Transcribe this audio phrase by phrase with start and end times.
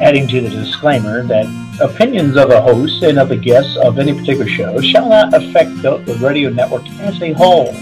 [0.00, 1.46] Adding to the disclaimer that
[1.80, 5.70] opinions of a host and of the guests of any particular show shall not affect
[5.82, 7.72] the, the radio network as a whole.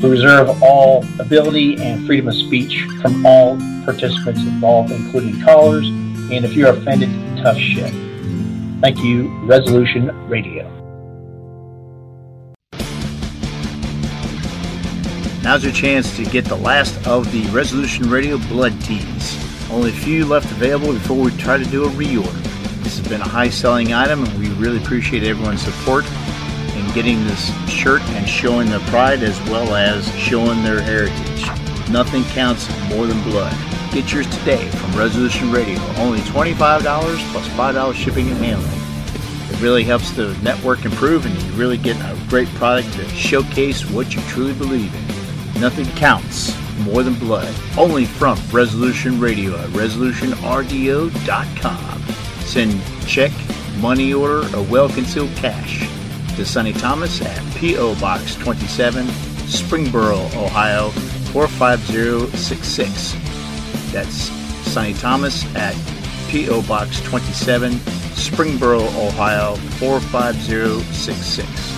[0.00, 6.44] We reserve all ability and freedom of speech from all participants involved, including callers, and
[6.44, 7.92] if you're offended, tough shit.
[8.80, 10.70] Thank you, Resolution Radio.
[15.42, 19.47] Now's your chance to get the last of the Resolution Radio Blood Tees.
[19.70, 22.42] Only a few left available before we try to do a reorder.
[22.82, 26.06] This has been a high selling item and we really appreciate everyone's support
[26.74, 31.90] in getting this shirt and showing their pride as well as showing their heritage.
[31.90, 33.54] Nothing counts more than blood.
[33.92, 35.78] Get yours today from Resolution Radio.
[35.96, 36.54] Only $25
[37.30, 39.52] plus $5 shipping and handling.
[39.52, 43.88] It really helps the network improve and you really get a great product to showcase
[43.90, 45.60] what you truly believe in.
[45.60, 52.02] Nothing counts more Than Blood, only from Resolution Radio at resolutionrdo.com.
[52.44, 53.32] Send check,
[53.78, 55.88] money order, or well concealed cash
[56.36, 57.94] to Sonny Thomas at P.O.
[58.00, 59.06] Box 27,
[59.46, 60.90] Springboro, Ohio
[61.32, 63.14] 45066.
[63.92, 64.30] That's
[64.70, 65.74] Sonny Thomas at
[66.28, 66.62] P.O.
[66.62, 67.72] Box 27,
[68.14, 71.77] Springboro, Ohio 45066.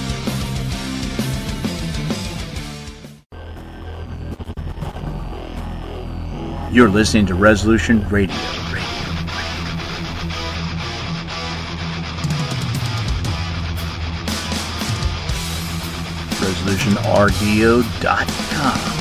[6.72, 8.36] You're listening to Resolution Radio.
[16.36, 18.99] ResolutionRDO.com.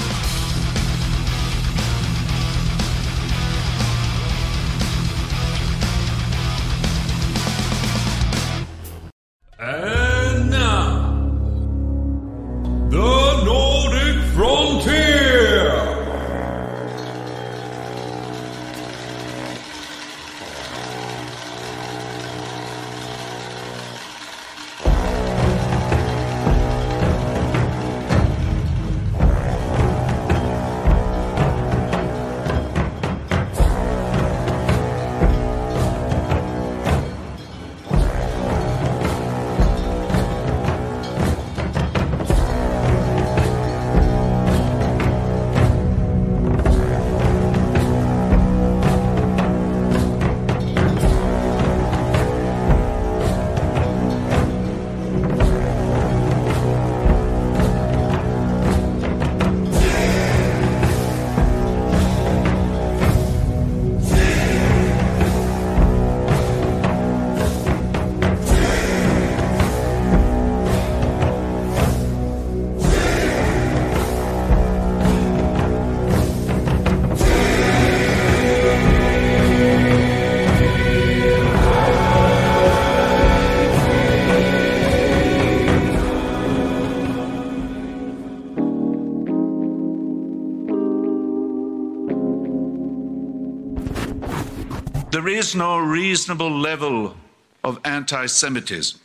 [95.39, 97.15] is no reasonable level
[97.63, 98.99] of anti Semitism.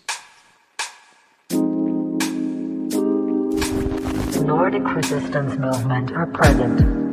[4.44, 7.03] Nordic resistance movement are present.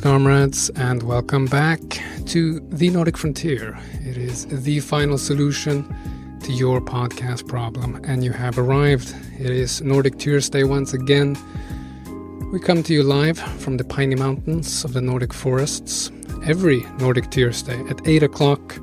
[0.00, 1.80] Greetings, comrades, and welcome back
[2.26, 3.78] to The Nordic Frontier.
[4.06, 5.84] It is the final solution
[6.42, 9.14] to your podcast problem, and you have arrived.
[9.38, 11.36] It is Nordic Tuesday once again.
[12.50, 16.10] We come to you live from the piney mountains of the Nordic forests
[16.46, 18.78] every Nordic Tuesday at 8 o'clock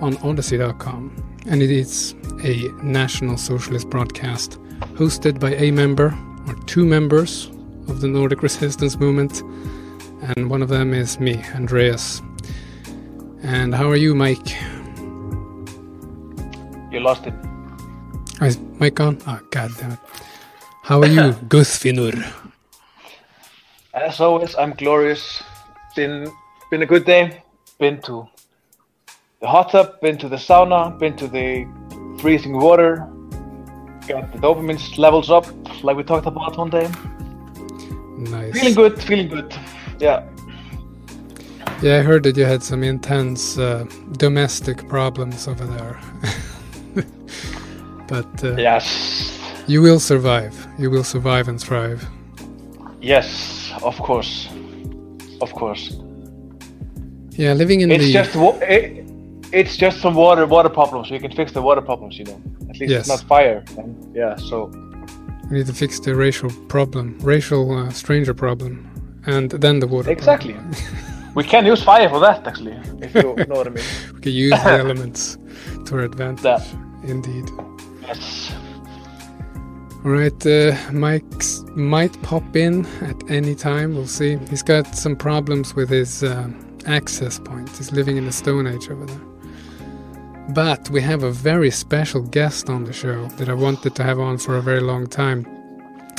[0.00, 1.40] on Odysee.com.
[1.46, 2.14] And it is
[2.44, 4.60] a National Socialist broadcast
[4.94, 6.16] hosted by a member
[6.46, 7.46] or two members
[7.88, 9.42] of the Nordic resistance movement
[10.36, 12.22] and one of them is me, Andreas.
[13.42, 14.48] And how are you, Mike?
[16.92, 17.34] You lost it.
[18.42, 19.18] Is Mike on?
[19.26, 19.98] Oh, ah, god damn it.
[20.82, 22.32] How are you, Guthfinur?
[23.94, 25.42] As always, I'm glorious.
[25.96, 26.30] Been
[26.70, 27.42] been a good day.
[27.78, 28.28] Been to
[29.40, 31.66] the hot tub, been to the sauna, been to the
[32.20, 33.08] freezing water.
[34.06, 35.46] Got the dopamine levels up,
[35.82, 36.88] like we talked about one day.
[38.18, 38.52] Nice.
[38.52, 39.54] Feeling good, feeling good.
[40.00, 40.22] Yeah.
[41.82, 43.84] Yeah, I heard that you had some intense uh,
[44.18, 45.98] domestic problems over there.
[48.08, 50.54] but uh, yes, you will survive.
[50.78, 52.04] You will survive and thrive.
[53.00, 54.48] Yes, of course.
[55.40, 55.96] of course.
[57.30, 59.06] Yeah, living in It's the just wa- it,
[59.52, 61.08] it's just some water water problems.
[61.10, 62.40] You can fix the water problems, you know.
[62.68, 63.00] At least Yes.
[63.00, 63.64] it's not fire.
[63.78, 64.70] And yeah, so
[65.50, 68.89] we need to fix the racial problem, racial uh, stranger problem,
[69.26, 70.10] and then the water.
[70.10, 70.56] exactly.
[71.34, 73.84] we can use fire for that actually, if you know what I mean.
[74.14, 75.38] We can use the elements
[75.86, 76.42] to our advantage.
[76.42, 76.66] That.
[77.04, 77.48] Indeed.
[78.02, 78.52] Yes.
[80.04, 83.94] All right, uh, Mike's might pop in at any time.
[83.94, 84.38] We'll see.
[84.48, 86.54] He's got some problems with his um
[86.86, 87.68] access point.
[87.76, 89.20] He's living in the Stone Age over there.
[90.54, 94.18] But we have a very special guest on the show that I wanted to have
[94.18, 95.46] on for a very long time.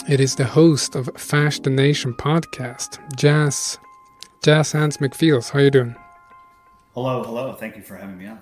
[0.07, 3.77] It is the host of Fash the Nation podcast, Jazz,
[4.43, 5.51] Jazz Hands McFeels.
[5.51, 5.95] How are you doing?
[6.93, 7.53] Hello, hello.
[7.53, 8.39] Thank you for having me on.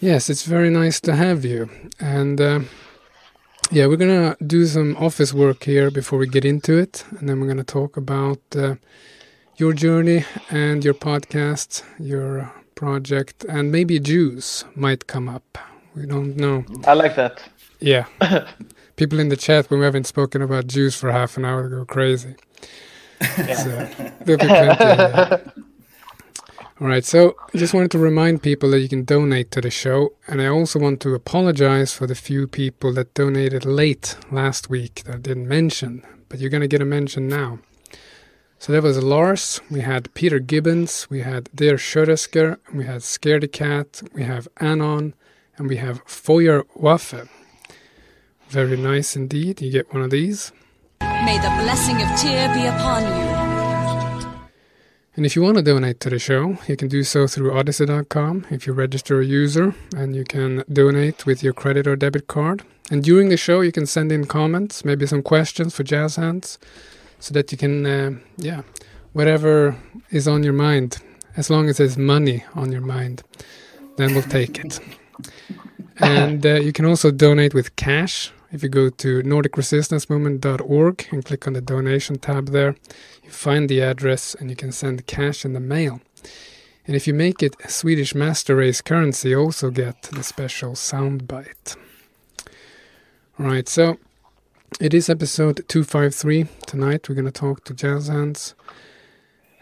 [0.00, 1.70] Yes, it's very nice to have you.
[2.00, 2.60] And uh,
[3.70, 7.40] yeah, we're gonna do some office work here before we get into it, and then
[7.40, 8.74] we're gonna talk about uh,
[9.56, 15.58] your journey and your podcast, your project, and maybe Jews might come up.
[15.94, 16.64] We don't know.
[16.86, 17.42] I like that.
[17.80, 18.06] Yeah,
[18.96, 21.84] people in the chat when we haven't spoken about Jews for half an hour go
[21.84, 22.36] crazy.
[23.20, 23.88] So,
[24.24, 25.50] plenty.
[26.80, 29.70] All right, so I just wanted to remind people that you can donate to the
[29.70, 34.68] show, and I also want to apologize for the few people that donated late last
[34.68, 37.60] week that I didn't mention, but you're going to get a mention now.
[38.58, 43.52] So that was Lars, we had Peter Gibbons, we had Der Schöresker, we had Scaredy
[43.52, 45.14] Cat, we have Anon,
[45.56, 47.28] and we have Feuer Waffe.
[48.54, 49.60] Very nice indeed.
[49.60, 50.52] You get one of these.
[51.00, 53.34] May the blessing of Tyr be upon you.
[55.16, 58.46] And if you want to donate to the show, you can do so through odysee.com
[58.50, 62.62] if you register a user and you can donate with your credit or debit card.
[62.92, 66.56] And during the show, you can send in comments, maybe some questions for Jazz Hands,
[67.18, 68.62] so that you can, uh, yeah,
[69.14, 69.76] whatever
[70.10, 70.98] is on your mind,
[71.36, 73.24] as long as there's money on your mind,
[73.96, 74.78] then we'll take it.
[75.98, 78.32] And uh, you can also donate with cash.
[78.54, 82.76] If you go to NordicResistanceMovement.org and click on the donation tab there,
[83.24, 86.00] you find the address and you can send cash in the mail.
[86.86, 91.76] And if you make it Swedish Master Race currency, you also get the special soundbite.
[93.40, 93.98] Alright, so
[94.80, 96.46] it is episode 253.
[96.64, 98.54] Tonight we're going to talk to Jazz Hands.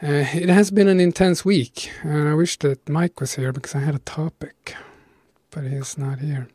[0.03, 3.75] Uh, it has been an intense week, and I wish that Mike was here because
[3.75, 4.77] I had a topic,
[5.50, 6.49] but he's not here.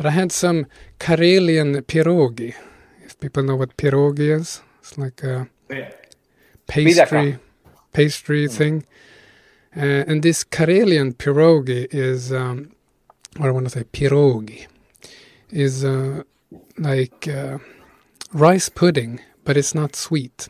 [0.00, 0.64] But I had some
[0.98, 2.54] Karelian pierogi.
[3.04, 5.46] If people know what pierogi is, it's like a
[6.66, 7.38] pastry
[7.92, 8.86] pastry thing.
[9.76, 12.72] Uh, and this Karelian pierogi is, um,
[13.38, 14.68] or I want to say pierogi,
[15.50, 16.22] is uh,
[16.78, 17.58] like uh,
[18.32, 20.48] rice pudding, but it's not sweet.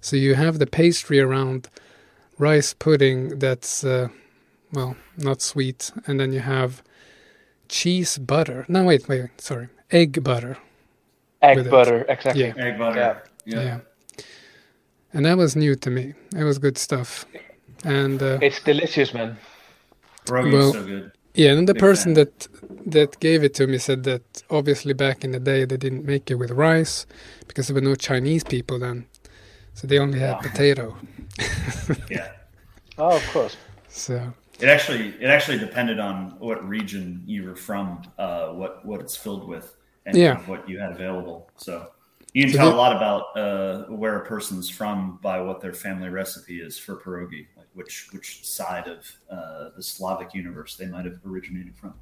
[0.00, 1.68] So you have the pastry around
[2.38, 4.08] rice pudding that's, uh,
[4.72, 6.82] well, not sweet, and then you have
[7.68, 8.64] cheese butter.
[8.68, 10.56] No, wait, wait, sorry, egg butter.
[11.42, 11.70] Egg With it.
[11.70, 12.42] butter, exactly.
[12.44, 12.54] Yeah.
[12.56, 13.22] Egg butter.
[13.44, 13.62] Yeah.
[13.62, 13.78] Yeah.
[15.12, 16.14] And that was new to me.
[16.36, 17.24] It was good stuff.
[17.84, 19.36] And uh, It's delicious, man.
[20.26, 21.12] Pierogi Well- so good.
[21.34, 22.24] yeah, and the big person fan.
[22.24, 22.48] that
[22.90, 26.30] that gave it to me said that obviously back in the day they didn't make
[26.30, 27.06] it with rice
[27.46, 29.06] because there were no Chinese people then,
[29.74, 30.50] so they only had Yeah.
[30.50, 30.96] potato.
[32.10, 32.28] Yeah.
[33.00, 33.56] Oh, of course.
[33.88, 39.00] So It actually it actually depended on what region you were from, uh, what what
[39.00, 40.38] it's filled with, and Yeah.
[40.46, 41.50] what you had available.
[41.56, 41.92] So
[42.34, 45.60] you can So tell the- a lot about uh, where a person's from by what
[45.60, 49.00] their family recipe is for pierogi, like which which side of
[49.30, 51.94] uh, the Slavic universe they might have originated from.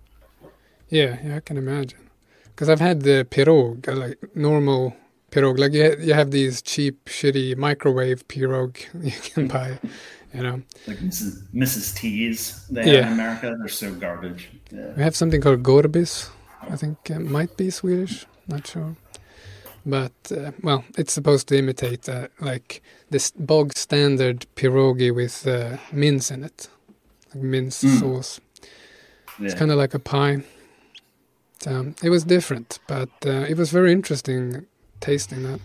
[0.88, 2.00] yeah, yeah, I can imagine.
[2.46, 4.96] Because I've had the pirog, uh, like normal
[5.30, 9.78] pirog, like you, ha- you have these cheap, shitty microwave pirog you can buy,
[10.35, 10.62] you know.
[10.87, 11.42] Like Mrs.
[11.54, 11.95] Mrs.
[11.97, 13.06] T's they Yeah.
[13.06, 13.54] in America.
[13.59, 14.49] They're so garbage.
[14.71, 14.92] Yeah.
[14.97, 16.30] We have something called gorbis.
[16.62, 18.26] I think it might be Swedish.
[18.49, 18.97] Not sure.
[19.85, 25.76] But uh, well, it's supposed to imitate uh, like this bog standard pierogi with uh,
[25.92, 26.68] mince in it,
[27.35, 28.00] like mince Mm.
[28.00, 28.40] sauce.
[29.38, 30.42] It's kind of like a pie.
[31.61, 34.66] So it was different, but uh, it was very interesting
[35.00, 35.61] tasting that.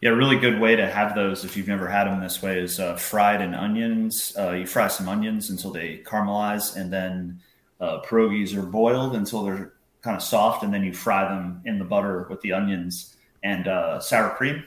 [0.00, 2.60] Yeah, a really good way to have those if you've never had them this way
[2.60, 4.32] is uh, fried in onions.
[4.38, 7.40] Uh, you fry some onions until they caramelize, and then
[7.80, 11.80] uh, pierogies are boiled until they're kind of soft, and then you fry them in
[11.80, 14.62] the butter with the onions and uh, sour cream,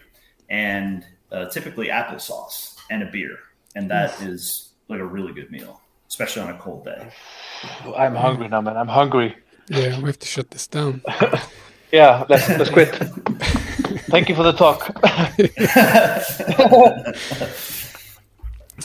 [0.50, 3.38] and uh, typically applesauce and a beer,
[3.76, 7.10] and that is like a really good meal, especially on a cold day.
[7.96, 8.76] I'm hungry now, man.
[8.76, 9.38] I'm hungry.
[9.70, 11.02] Yeah, we have to shut this down.
[11.92, 12.90] Yeah, let's let's quit.
[14.12, 14.92] Thank you for the talk.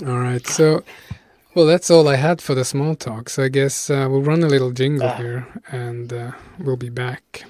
[0.08, 0.46] all right.
[0.46, 0.84] So,
[1.56, 3.28] well, that's all I had for the small talk.
[3.28, 6.30] So I guess uh, we'll run a little jingle here and uh,
[6.60, 7.42] we'll be back.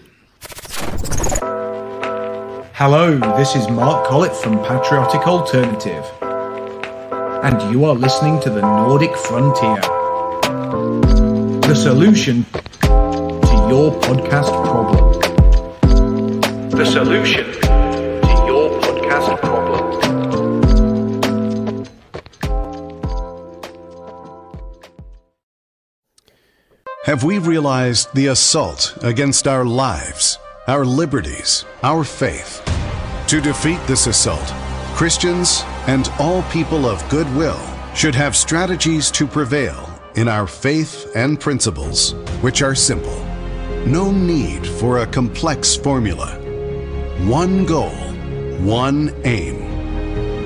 [2.73, 6.05] Hello, this is Mark Collett from Patriotic Alternative.
[7.43, 9.81] And you are listening to the Nordic Frontier.
[11.61, 12.45] The solution
[12.81, 15.26] to your podcast problem.
[16.77, 19.87] The solution to your podcast problem.
[27.05, 32.61] Have we realized the assault against our lives, our liberties, our faith?
[33.29, 34.47] To defeat this assault,
[34.95, 37.59] Christians and all people of goodwill
[37.95, 43.25] should have strategies to prevail in our faith and principles, which are simple.
[43.87, 46.46] No need for a complex formula.
[47.25, 47.97] One goal,
[48.61, 49.57] one aim.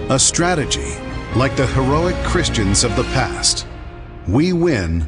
[0.08, 0.94] A strategy
[1.34, 3.66] like the heroic Christians of the past.
[4.28, 5.06] We win,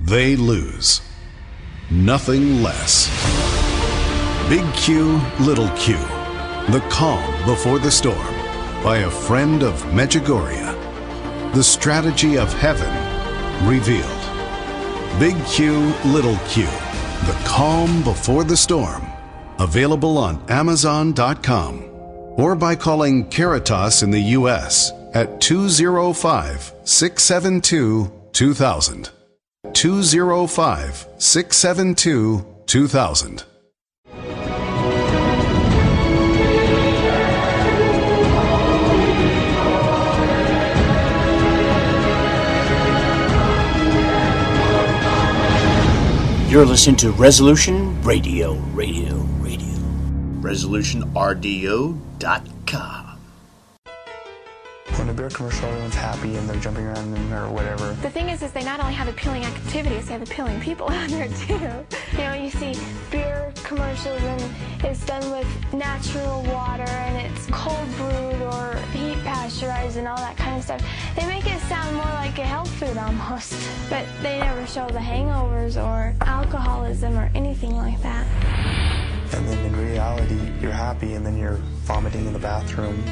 [0.00, 1.02] they lose.
[1.90, 3.08] Nothing less.
[4.48, 5.96] Big Q, Little Q.
[6.70, 8.34] The Calm Before the Storm
[8.82, 11.52] by a friend of Medjugorje.
[11.54, 12.94] The Strategy of Heaven
[13.68, 14.22] Revealed.
[15.18, 16.64] Big Q, Little Q.
[17.26, 19.07] The Calm Before the Storm.
[19.58, 21.82] Available on Amazon.com
[22.36, 24.92] or by calling Caritas in the U.S.
[25.14, 29.10] at 205 672 2000.
[29.72, 33.44] 205 672 2000.
[46.48, 49.47] You're listening to Resolution Radio, Radio, Radio.
[50.48, 53.04] ResolutionRDO.com.
[54.96, 57.92] When a beer commercial, everyone's happy and they're jumping around in or whatever.
[58.00, 61.10] The thing is, is they not only have appealing activities, they have appealing people out
[61.10, 61.84] there too.
[62.12, 62.74] You know, you see
[63.10, 64.42] beer commercials and
[64.84, 70.38] it's done with natural water and it's cold brewed or heat pasteurized and all that
[70.38, 70.82] kind of stuff.
[71.14, 73.52] They make it sound more like a health food almost,
[73.90, 78.26] but they never show the hangovers or alcoholism or anything like that.
[79.32, 83.02] And then in reality, you're happy and then you're vomiting in the bathroom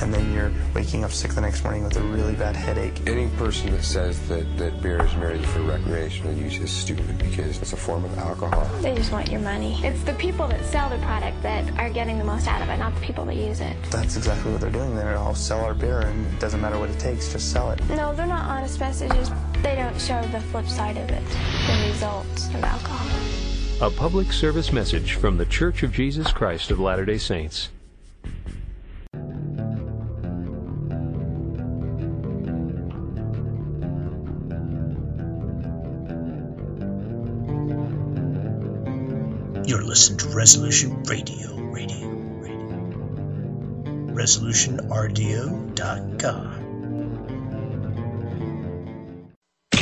[0.00, 3.06] and then you're waking up sick the next morning with a really bad headache.
[3.06, 7.58] Any person that says that, that beer is merely for recreational use is stupid because
[7.60, 8.68] it's a form of alcohol.
[8.80, 9.78] They just want your money.
[9.84, 12.78] It's the people that sell the product that are getting the most out of it,
[12.78, 13.76] not the people that use it.
[13.90, 14.96] That's exactly what they're doing.
[14.96, 17.80] They're all sell our beer and it doesn't matter what it takes, just sell it.
[17.88, 19.30] No, they're not honest messages.
[19.62, 21.24] They don't show the flip side of it,
[21.66, 23.41] the results of alcohol.
[23.82, 27.70] A public service message from The Church of Jesus Christ of Latter day Saints.
[39.66, 42.78] You're listening to Resolution Radio, Radio, Radio.
[44.14, 46.61] ResolutionRDO.com.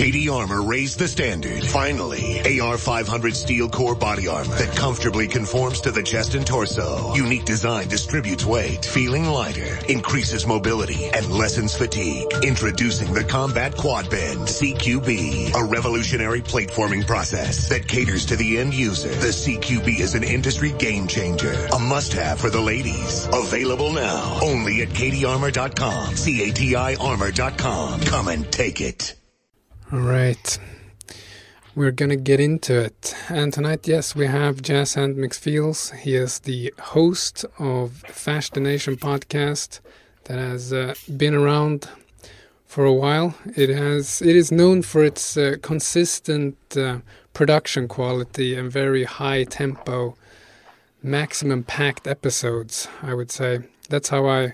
[0.01, 1.63] KD Armor raised the standard.
[1.63, 7.13] Finally, AR 500 steel core body armor that comfortably conforms to the chest and torso.
[7.13, 12.27] Unique design distributes weight, feeling lighter, increases mobility, and lessens fatigue.
[12.43, 18.57] Introducing the Combat Quad Bend CQB, a revolutionary plate forming process that caters to the
[18.57, 19.11] end user.
[19.11, 23.29] The CQB is an industry game changer, a must-have for the ladies.
[23.35, 26.17] Available now only at kdarmor.com.
[26.17, 28.01] C-A-T-I armor.com.
[28.01, 29.20] Come and take it.
[29.93, 30.57] All right.
[31.75, 33.13] We're going to get into it.
[33.29, 35.93] And tonight, yes, we have Jazz Hand McFeels.
[35.97, 39.81] He is the host of the Nation podcast
[40.25, 41.89] that has uh, been around
[42.67, 43.35] for a while.
[43.57, 46.99] It has it is known for its uh, consistent uh,
[47.35, 50.17] production quality and very high tempo,
[51.03, 53.65] maximum packed episodes, I would say.
[53.89, 54.53] That's how I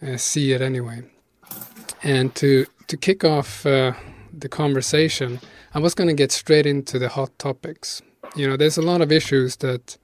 [0.00, 1.02] uh, see it anyway.
[2.02, 3.92] And to to kick off uh,
[4.32, 5.40] the conversation,
[5.74, 8.02] I was going to get straight into the hot topics.
[8.34, 9.98] You know, there's a lot of issues that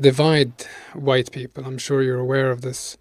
[0.00, 0.52] divide
[0.94, 1.64] white people.
[1.64, 2.96] I'm sure you're aware of this.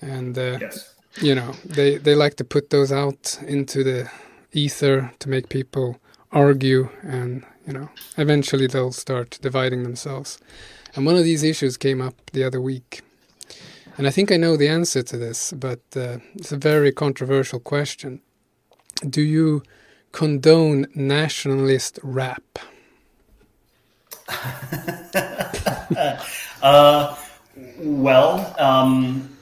[0.00, 0.94] And, uh, yes.
[1.20, 4.10] you know, they, they like to put those out into the
[4.52, 6.00] ether to make people
[6.32, 10.38] argue, and, you know, eventually they'll start dividing themselves.
[10.94, 13.02] And one of these issues came up the other week.
[13.96, 17.60] And I think I know the answer to this, but uh, it's a very controversial
[17.60, 18.22] question
[19.08, 19.62] do you
[20.12, 22.58] condone nationalist rap?
[26.62, 27.16] uh,
[27.82, 29.36] Well, um,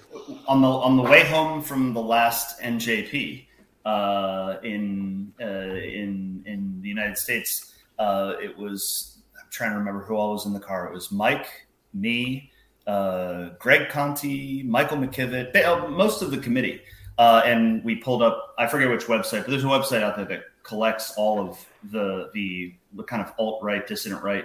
[0.46, 3.46] on the on the way home from the last NJP
[3.84, 10.02] uh, in uh, in in the United States, uh, it was I'm trying to remember
[10.02, 10.86] who all was in the car.
[10.86, 11.48] It was Mike,
[11.92, 12.50] me,
[12.86, 16.80] uh, Greg Conte, Michael McKivitt, uh, most of the committee,
[17.18, 18.54] uh, and we pulled up.
[18.58, 22.30] I forget which website, but there's a website out there that collects all of the
[22.34, 24.44] the, the kind of alt right, dissident right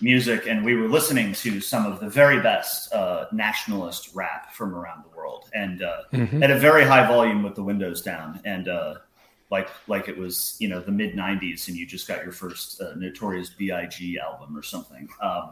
[0.00, 4.74] music, and we were listening to some of the very best uh, nationalist rap from
[4.74, 6.42] around the world, and uh, Mhm.
[6.42, 8.94] at a very high volume with the windows down, and uh,
[9.50, 12.80] like like it was you know the mid '90s, and you just got your first
[12.80, 14.18] uh, Notorious B.I.G.
[14.18, 15.08] album or something.
[15.20, 15.50] Um,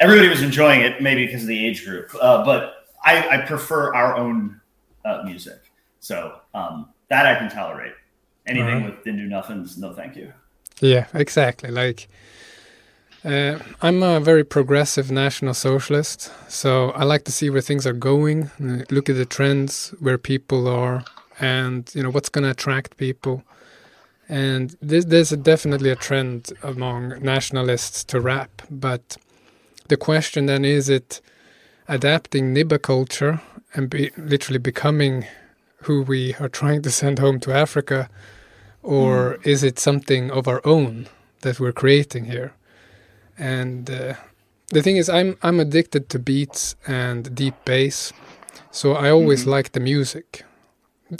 [0.00, 3.94] everybody was enjoying it, maybe because of the age group, uh, but I, I prefer
[3.94, 4.60] our own
[5.04, 5.60] uh, music,
[6.04, 7.94] so um, that I can tolerate.
[8.46, 8.96] Anything Alright.
[8.96, 10.32] with Dindu nothings, no thank you.
[10.80, 11.70] Yeah, exactly.
[11.70, 12.08] Like,
[13.24, 17.94] uh, I'm a very progressive national socialist, so I like to see where things are
[17.94, 18.50] going,
[18.90, 21.04] look at the trends, where people are,
[21.40, 23.42] and you know what's going to attract people.
[24.28, 29.16] And there's, there's a, definitely a trend among nationalists to rap, but
[29.88, 31.22] the question then is it
[31.88, 33.40] adapting Nibba culture
[33.72, 35.26] and be, literally becoming
[35.84, 38.08] who we are trying to send home to Africa,
[38.82, 41.06] or is it something of our own
[41.42, 42.52] that we're creating here?
[43.38, 44.14] And uh,
[44.68, 48.12] the thing is, I'm I'm addicted to beats and deep bass,
[48.70, 49.50] so I always Mhm.
[49.56, 50.44] like the music.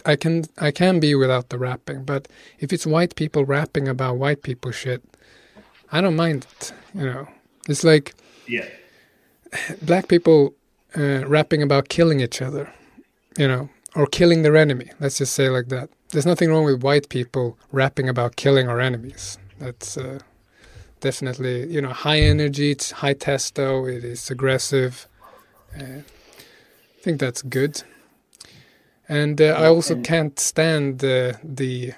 [0.07, 2.29] I can I can be without the rapping, but
[2.59, 5.03] if it's white people rapping about white people shit,
[5.93, 6.73] I don't mind it.
[6.95, 7.27] You know,
[7.69, 8.15] it's like
[8.47, 8.67] Yeah.
[9.83, 10.55] black people
[10.97, 12.73] uh, rapping about killing each other,
[13.39, 14.91] you know, or killing their enemy.
[15.01, 15.91] Let's just say like that.
[16.11, 19.39] There's nothing wrong with white people rapping about killing our enemies.
[19.59, 20.21] That's uh,
[21.01, 22.71] definitely, you know, high energy.
[22.71, 23.91] It's high testo.
[23.91, 25.09] It is aggressive.
[25.79, 27.83] Uh, I think that's good.
[29.09, 31.93] And uh, I also can't stand uh, the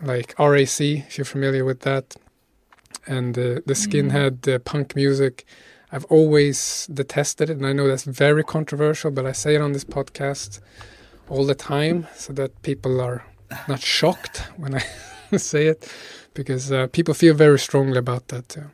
[0.00, 2.16] like RAC, if you're familiar with that,
[3.06, 5.44] and uh, the skinhead uh, punk music.
[5.92, 9.72] I've always detested it, and I know that's very controversial, but I say it on
[9.72, 10.60] this podcast
[11.28, 13.24] all the time so that people are
[13.68, 14.84] not shocked when I
[15.36, 15.92] say it,
[16.34, 18.64] because uh, people feel very strongly about that too.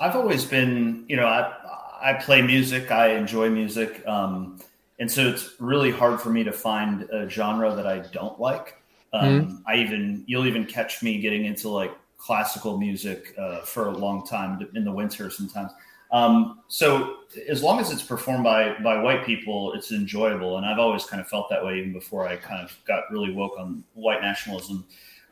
[0.00, 1.52] I've always been, you know, I
[2.00, 4.60] I play music, I enjoy music, um,
[4.98, 8.76] and so it's really hard for me to find a genre that I don't like.
[9.12, 13.96] Um, I even you'll even catch me getting into like classical music uh, for a
[13.96, 15.72] long time in the winter sometimes.
[16.10, 20.78] Um, so as long as it's performed by by white people, it's enjoyable, and I've
[20.78, 23.84] always kind of felt that way even before I kind of got really woke on
[23.94, 24.86] white nationalism.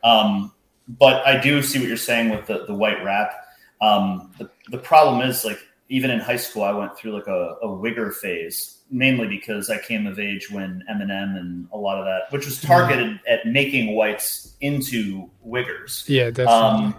[0.05, 0.53] Um,
[0.89, 3.33] but I do see what you're saying with the the white rap.
[3.81, 7.57] Um, the, the problem is like even in high school, I went through like a,
[7.63, 12.05] a wigger phase, mainly because I came of age when Eminem and a lot of
[12.05, 16.09] that, which was targeted at making whites into wiggers.
[16.09, 16.53] Yeah, definitely.
[16.87, 16.97] Um,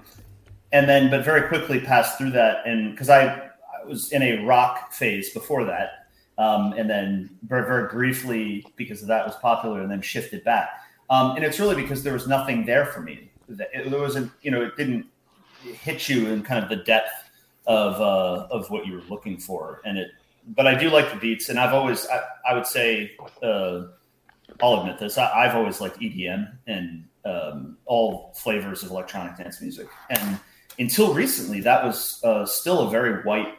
[0.74, 4.44] and then, but very quickly passed through that, and because I, I was in a
[4.44, 9.82] rock phase before that, um, and then very, very briefly because of that was popular,
[9.82, 10.70] and then shifted back.
[11.10, 13.32] Um, and it's really because there was nothing there for me.
[13.48, 15.06] It- There wasn't, you know, it didn't
[15.64, 17.12] hit you in kind of the depth
[17.66, 20.10] of uh, of what you were looking for, and it.
[20.48, 23.12] But I do like the beats, and I've always, I, I would say,
[23.44, 23.84] uh,
[24.62, 25.18] I'll admit this.
[25.18, 30.40] I, I've always liked EDM and um, all flavors of electronic dance music, and
[30.80, 33.56] until recently, that was uh, still a very white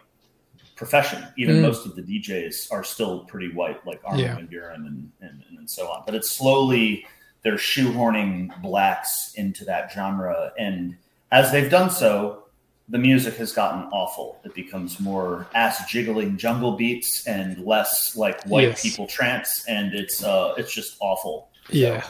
[0.76, 1.24] profession.
[1.36, 1.62] Even Mm.
[1.62, 4.34] most of the DJs are still pretty white, like Armin Yeah.
[4.36, 6.04] van Buuren and, and and so on.
[6.06, 7.04] But it's slowly
[7.42, 10.96] they're shoehorning blacks into that genre, and
[11.32, 12.44] as they've done so,
[12.90, 14.40] the music has gotten awful.
[14.44, 18.82] It becomes more ass jiggling jungle beats and less like white Yes.
[18.82, 21.48] people trance, and it's uh, it's just awful.
[21.70, 22.02] Yeah.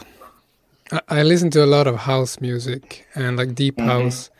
[0.93, 3.87] I, I listen to a lot of house music and like deep Mhm.
[3.87, 4.31] house,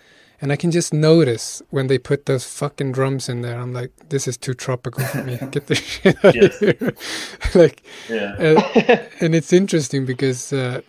[0.40, 3.59] and I can just notice when they put those fucking drums in there.
[3.59, 5.38] I'm like, this is too tropical for me.
[5.51, 6.62] Get the shit out Yes.
[6.62, 6.94] of here.
[7.62, 8.37] like, Yeah.
[8.38, 10.81] uh, and it's interesting because uh,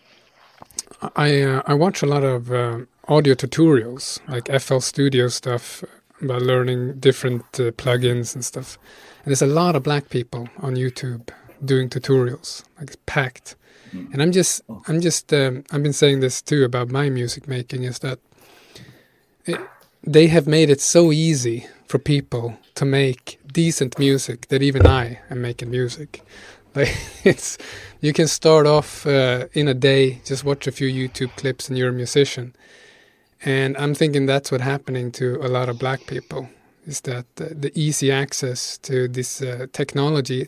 [1.16, 5.84] I uh, I watch a lot of um audio tutorials, like FL Studio stuff
[6.22, 8.78] about learning different uh, plugins and stuff.
[9.24, 11.30] And there's a lot of black people on YouTube
[11.66, 13.56] doing tutorials, like it's packed.
[13.92, 17.84] And I'm just, I'm just, um, I've been saying this too about my music making
[17.84, 18.20] is that
[19.46, 19.60] it,
[20.04, 25.20] they have made it so easy for people to make decent music that even I
[25.30, 26.22] am making music.
[26.76, 27.58] Like it's,
[28.00, 31.76] you can start off uh, in a day, just watch a few YouTube clips, and
[31.76, 32.54] you're a musician.
[33.46, 36.50] And I'm thinking that's what's happening to a lot of black people.
[36.86, 40.48] is that uh, the easy access to this uh, technology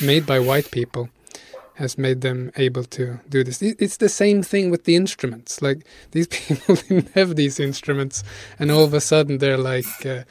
[0.00, 1.08] made by white people
[1.74, 3.62] has made them able to do this.
[3.62, 5.62] It's the same thing with the instruments.
[5.62, 8.22] Like these people didn't have these instruments,
[8.58, 10.24] and all of a sudden they're like uh,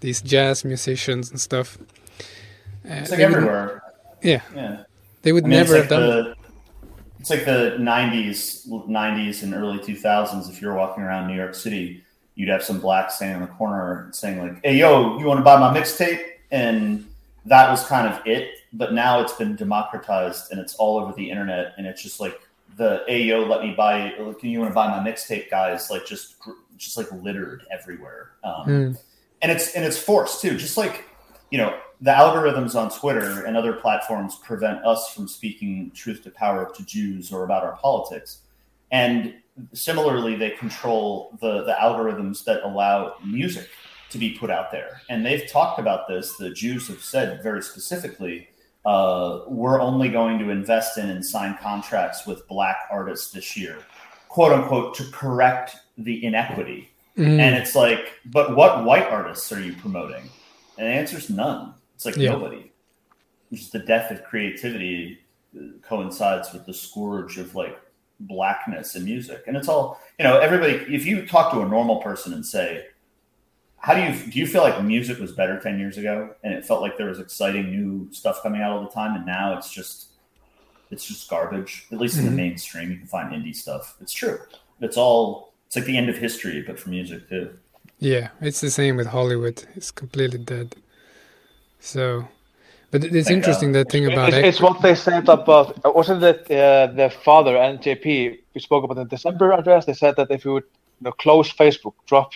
[0.00, 1.76] these jazz musicians and stuff.
[2.88, 3.82] Uh, it's like everywhere.
[4.22, 4.42] Yeah.
[4.54, 4.84] Yeah.
[5.22, 6.08] They would I mean, never have done.
[6.08, 6.34] The,
[7.22, 10.50] it's like the '90s, '90s and early 2000s.
[10.50, 12.02] If you're walking around New York City,
[12.34, 15.44] you'd have some black standing in the corner saying like, "Hey, yo, you want to
[15.44, 17.06] buy my mixtape?" And
[17.46, 21.30] that was kind of it but now it's been democratized and it's all over the
[21.30, 22.40] internet and it's just like
[22.76, 26.06] the hey yo let me buy can you want to buy my mixtape guys like
[26.06, 26.36] just
[26.76, 29.02] just like littered everywhere um, mm.
[29.42, 31.04] and it's and it's forced too just like
[31.52, 36.30] you know the algorithms on twitter and other platforms prevent us from speaking truth to
[36.30, 38.40] power to jews or about our politics
[38.90, 39.34] and
[39.74, 43.68] similarly they control the the algorithms that allow music
[44.10, 47.62] to be put out there and they've talked about this the jews have said very
[47.62, 48.48] specifically
[48.84, 53.78] uh, we're only going to invest in and sign contracts with black artists this year,
[54.28, 56.90] quote unquote, to correct the inequity.
[57.16, 57.38] Mm.
[57.38, 60.28] And it's like, but what white artists are you promoting?
[60.78, 61.74] And the answer is none.
[61.94, 62.30] It's like yeah.
[62.30, 62.70] nobody.
[63.52, 65.18] Just the death of creativity
[65.82, 67.78] coincides with the scourge of like
[68.20, 69.44] blackness in music.
[69.46, 72.86] And it's all, you know, everybody, if you talk to a normal person and say,
[73.82, 76.64] how do you do you feel like music was better 10 years ago and it
[76.64, 79.70] felt like there was exciting new stuff coming out all the time and now it's
[79.70, 80.10] just
[80.90, 82.26] it's just garbage at least mm-hmm.
[82.28, 82.48] in the mm-hmm.
[82.48, 84.38] mainstream you can find indie stuff it's true
[84.80, 87.58] it's all it's like the end of history but for music too
[88.02, 90.68] yeah it's the same with hollywood it's completely dead
[91.80, 92.26] so
[92.90, 93.86] but it's Thank interesting God.
[93.86, 98.04] that thing about it's, it's, what they said about wasn't it uh, the father NJP
[98.54, 101.50] we spoke about in December address they said that if you would you know, close
[101.50, 102.32] Facebook drop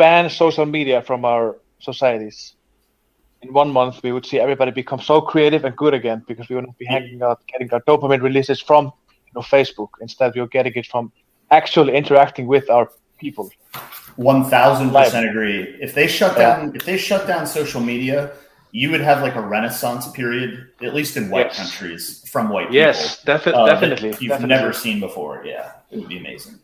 [0.00, 2.54] ban social media from our societies,
[3.42, 6.56] in one month we would see everybody become so creative and good again because we
[6.56, 9.90] would not be hanging out, getting our dopamine releases from you know, Facebook.
[10.00, 11.12] Instead, we are getting it from
[11.50, 13.50] actually interacting with our people.
[14.20, 15.62] One thousand percent agree.
[15.80, 16.72] If they shut down, yeah.
[16.74, 18.32] if they shut down social media,
[18.70, 21.56] you would have like a renaissance period, at least in white yes.
[21.56, 22.76] countries, from white people.
[22.76, 24.10] Yes, defi- uh, definitely.
[24.20, 24.48] You've definitely.
[24.48, 25.42] never seen before.
[25.46, 26.58] Yeah, it would be amazing.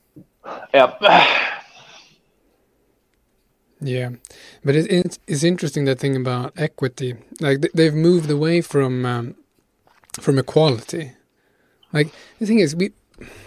[0.74, 0.92] Yeah.
[3.78, 4.08] Yeah,
[4.64, 7.14] but it, it's it's interesting that thing about equity.
[7.40, 9.34] Like they've moved away from um,
[10.18, 11.12] from equality.
[11.92, 12.92] Like the thing is, we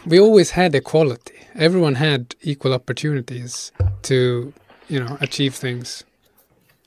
[0.06, 1.34] we always had equality.
[1.56, 3.72] Everyone had equal opportunities
[4.04, 4.54] to
[4.88, 6.04] you know achieve things.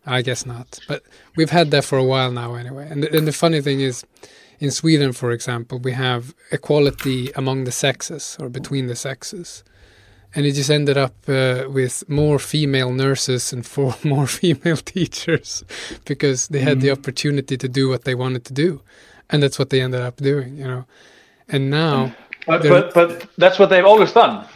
[0.04, 1.04] I guess not, but
[1.36, 2.88] we've had that for a while now anyway.
[2.90, 4.04] And the, and the funny thing is,
[4.58, 9.62] in Sweden, for example, we have equality among the sexes or between the sexes
[10.34, 15.64] and it just ended up uh, with more female nurses and four more female teachers
[16.04, 16.82] because they had mm.
[16.82, 17.00] the mm-hmm.
[17.00, 18.80] opportunity to do what they wanted to do
[19.30, 20.84] and that's what they ended up doing you know
[21.48, 22.14] and now
[22.46, 24.46] but but, but that's what they've always done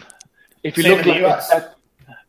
[0.62, 1.75] if you look like at,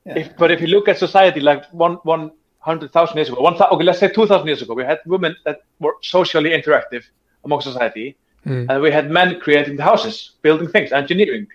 [0.07, 0.19] yeah.
[0.19, 3.55] if, but if you look at society like one one hundred thousand years ago one
[3.55, 7.03] okay let's say two thousand years ago we had women that were socially interactive
[7.45, 8.65] among society mm.
[8.69, 11.47] and we had men creating the houses building things engineering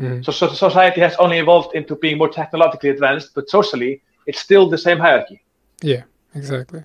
[0.00, 0.24] Mm.
[0.24, 4.68] So, so society has only evolved into being more technologically advanced, but socially, it's still
[4.68, 5.42] the same hierarchy.
[5.82, 6.84] Yeah, exactly.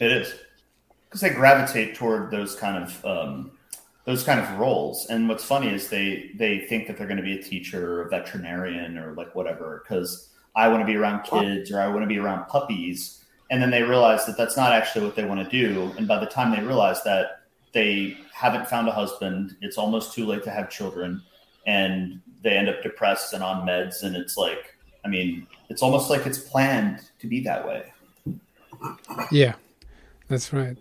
[0.00, 0.34] It is
[1.04, 3.50] because they gravitate toward those kind of um,
[4.04, 5.06] those kind of roles.
[5.06, 8.02] And what's funny is they they think that they're going to be a teacher or
[8.02, 12.02] a veterinarian or like whatever because I want to be around kids or I want
[12.02, 13.24] to be around puppies.
[13.50, 15.92] And then they realize that that's not actually what they want to do.
[15.96, 20.26] And by the time they realize that they haven't found a husband, it's almost too
[20.26, 21.22] late to have children.
[21.66, 24.02] And they end up depressed and on meds.
[24.02, 27.92] And it's like i mean it's almost like it's planned to be that way.
[29.30, 29.54] Yeah
[30.30, 30.78] that's right.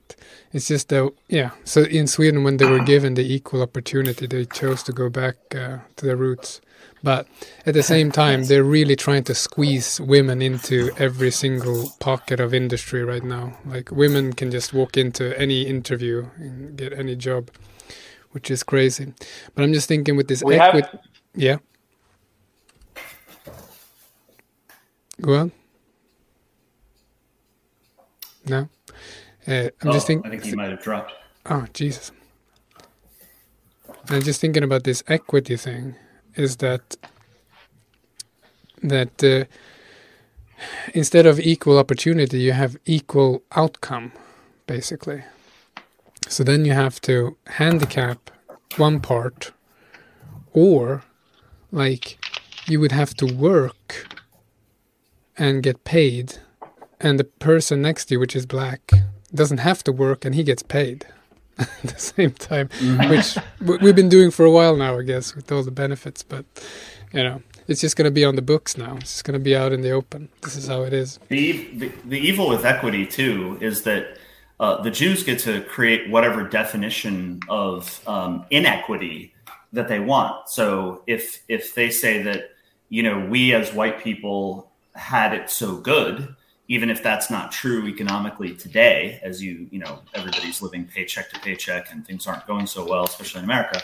[0.54, 1.50] It's just that yeah.
[1.64, 5.36] So in sweden when they were given the equal opportunity they chose to go back
[5.56, 6.62] uh, to their roots
[7.04, 7.28] but
[7.66, 12.54] at the same time they're really trying to squeeze women into every single pocket of
[12.54, 17.50] industry right now like women can just walk into any interview and get any job
[18.32, 19.14] which is crazy
[19.56, 20.88] but i'm just thinking with this equity
[21.36, 21.58] yeah.
[25.22, 25.52] Go on.
[28.48, 28.70] No.
[29.48, 30.26] Uh, I'm oh, just thinking.
[30.26, 31.14] I think he might have dropped.
[31.46, 32.12] Oh Jesus!
[34.10, 35.96] I'm just thinking about this equity thing.
[36.40, 36.96] Is that
[38.82, 39.44] that uh,
[40.94, 44.14] instead of equal opportunity, you have equal outcome,
[44.66, 45.24] basically.
[46.30, 48.32] So then you have to handicap
[48.78, 49.52] one part,
[50.54, 51.04] or
[51.74, 52.18] like
[52.68, 54.08] you would have to work
[55.38, 56.38] and get paid
[57.02, 58.92] and the person next to you, which is black,
[59.36, 61.06] doesn't have to work and he gets paid
[61.60, 63.10] at the same time, mm-hmm.
[63.10, 66.24] which we've been doing for a while now, I guess, with all the benefits.
[66.24, 66.46] But
[67.14, 68.96] you know, it's just going to be on the books now.
[68.96, 70.30] It's just going to be out in the open.
[70.42, 71.20] This is how it is.
[71.28, 74.18] The the, the evil with equity too is that.
[74.62, 79.34] Uh, the Jews get to create whatever definition of um, inequity
[79.72, 80.50] that they want.
[80.50, 82.50] So if if they say that
[82.90, 86.36] you know we as white people had it so good,
[86.70, 91.40] even if that's not true economically today, as you you know everybody's living paycheck to
[91.42, 93.82] paycheck and things aren't going so well, especially in America.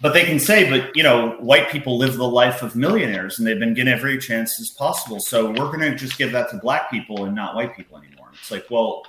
[0.00, 3.46] But they can say, but you know, white people live the life of millionaires and
[3.46, 5.20] they've been given every chance as possible.
[5.20, 8.30] So we're going to just give that to black people and not white people anymore.
[8.32, 9.04] It's like, well,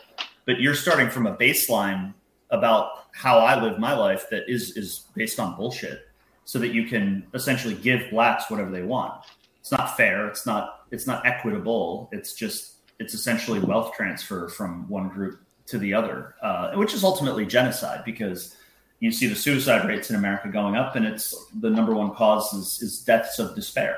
[0.45, 2.13] but you're starting from a baseline
[2.51, 6.07] about how I live my life that is is based on bullshit
[6.45, 9.13] so that you can essentially give blacks whatever they want.
[9.59, 10.27] It's not fair.
[10.27, 12.09] It's not it's not equitable.
[12.11, 17.03] It's just it's essentially wealth transfer from one group to the other, uh, which is
[17.03, 18.55] ultimately genocide because
[18.99, 22.53] you see the suicide rates in America going up, and it's the number one cause
[22.53, 23.97] is, is deaths of despair.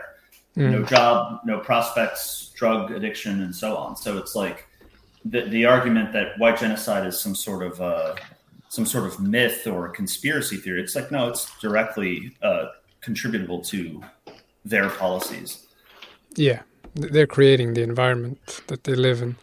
[0.58, 0.72] Mm.
[0.72, 3.96] No job, no prospects, drug addiction, and so on.
[3.98, 4.68] So it's like
[5.24, 8.16] the the argument that white genocide is some sort of uh,
[8.70, 10.82] some sort of myth or conspiracy theory.
[10.82, 12.68] It's like no, it's directly uh,
[13.02, 14.02] contributable to
[14.64, 15.68] their policies.
[16.36, 16.62] Yeah,
[16.96, 19.36] they're creating the environment that they live in,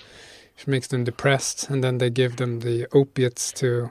[0.56, 3.90] which makes them depressed, and then they give them the opiates to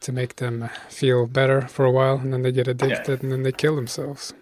[0.00, 3.22] to make them feel better for a while, and then they get addicted, yeah.
[3.22, 4.32] and then they kill themselves.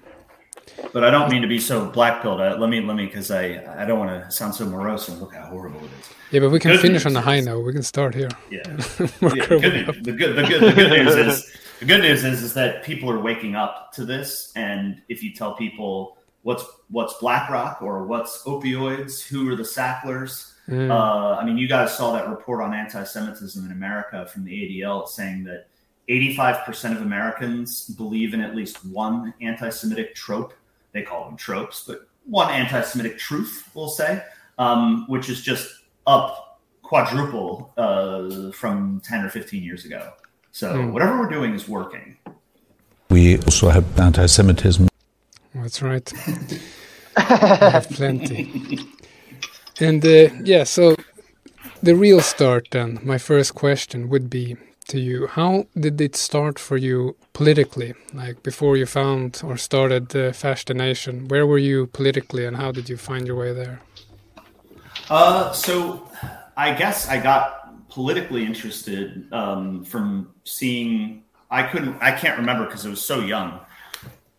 [0.93, 2.41] But I don't mean to be so black pilled.
[2.41, 5.19] Uh, let me let me because I I don't want to sound so morose and
[5.21, 6.11] look how horrible it is.
[6.31, 7.65] Yeah, but we can good finish on the high note.
[7.65, 8.29] We can start here.
[8.51, 8.59] Yeah.
[8.67, 12.43] yeah the, good, the, good, the, good, the good news is the good news is
[12.43, 17.15] is that people are waking up to this, and if you tell people what's what's
[17.15, 20.53] BlackRock or what's opioids, who are the Sacklers.
[20.69, 20.93] Mm.
[20.93, 25.09] Uh, I mean, you guys saw that report on anti-Semitism in America from the ADL
[25.09, 25.67] saying that
[26.09, 30.55] 85% of Americans believe in at least one anti-Semitic trope.
[30.93, 34.23] They call them tropes, but one anti-Semitic truth, we'll say,
[34.57, 35.69] um, which is just
[36.07, 40.13] up quadruple uh, from 10 or 15 years ago.
[40.53, 40.93] So mm.
[40.93, 42.17] whatever we're doing is working.
[43.11, 44.89] We also have anti-Semitism.
[45.63, 46.13] That's right.
[47.17, 48.79] I have plenty.
[49.81, 50.97] And uh, yeah, so
[51.83, 54.57] the real start then, my first question would be
[54.89, 60.11] to you how did it start for you politically like before you found or started
[60.11, 63.53] the Fash the Nation where were you politically and how did you find your way
[63.53, 63.81] there
[65.11, 66.09] uh, so
[66.57, 72.87] i guess i got politically interested um, from seeing i couldn't i can't remember because
[72.87, 73.59] i was so young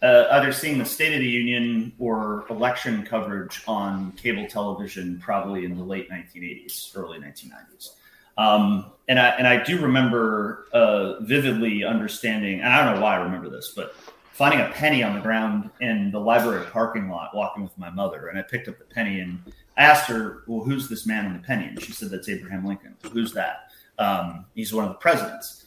[0.02, 5.66] uh, either seeing the State of the Union or election coverage on cable television, probably
[5.66, 7.90] in the late 1980s, early 1990s.
[8.38, 13.16] Um, and I and I do remember uh, vividly understanding, and I don't know why
[13.16, 13.96] I remember this, but
[14.32, 18.28] finding a penny on the ground in the library parking lot, walking with my mother,
[18.28, 19.42] and I picked up the penny and
[19.76, 22.64] I asked her, "Well, who's this man in the penny?" And she said, "That's Abraham
[22.64, 23.72] Lincoln." Who's that?
[23.98, 25.66] Um, he's one of the presidents.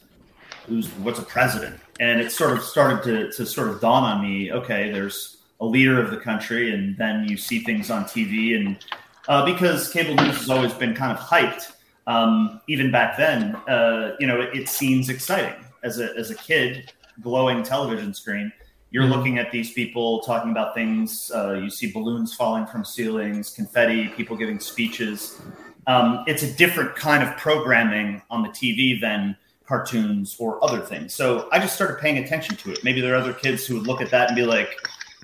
[0.67, 1.77] Who's what's a president?
[2.01, 5.65] And it sort of started to, to sort of dawn on me okay there's a
[5.65, 8.83] leader of the country and then you see things on tv and
[9.29, 11.71] uh, because cable news has always been kind of hyped
[12.07, 15.53] um, even back then uh, you know it, it, seems exciting.
[15.83, 18.51] As a, as a kid glowing television screen
[18.89, 19.13] you're mm-hmm.
[19.13, 24.07] looking at these people talking about things uh, you see balloons falling from ceilings confetti
[24.09, 25.39] people giving speeches.
[25.87, 29.37] Um, it's a different kind of programming on the tv than
[29.71, 31.13] cartoons or other things.
[31.13, 32.83] So I just started paying attention to it.
[32.83, 34.75] Maybe there are other kids who would look at that and be like,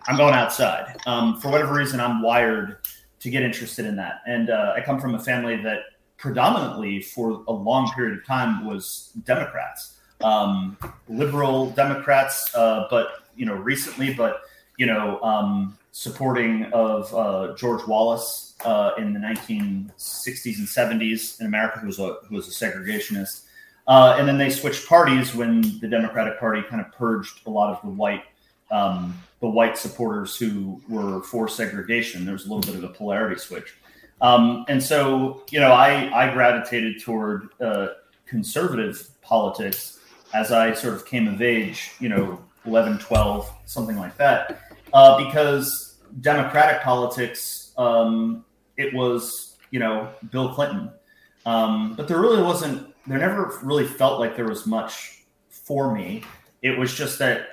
[0.07, 0.95] I'm going outside.
[1.05, 2.77] Um, for whatever reason, I'm wired
[3.19, 4.21] to get interested in that.
[4.25, 5.79] And uh, I come from a family that
[6.15, 10.77] predominantly, for a long period of time, was Democrats, um,
[11.09, 14.43] liberal Democrats, uh, but, you know, recently, but,
[14.77, 21.47] you know, um, supporting of uh, George Wallace uh, in the 1960s and 70s in
[21.47, 23.41] America, who was a, who was a segregationist.
[23.87, 27.73] Uh, and then they switched parties when the Democratic Party kind of purged a lot
[27.73, 28.23] of the white
[28.69, 32.25] um, the white supporters who were for segregation.
[32.25, 33.75] There was a little bit of a polarity switch.
[34.19, 37.89] Um, and so, you know, I, I gravitated toward uh,
[38.25, 39.99] conservative politics
[40.33, 44.59] as I sort of came of age, you know, 11, 12, something like that,
[44.91, 48.43] uh, because Democratic politics, um,
[48.75, 50.91] it was, you know, Bill Clinton.
[51.45, 56.23] Um, but there really wasn't there never really felt like there was much for me.
[56.61, 57.47] It was just that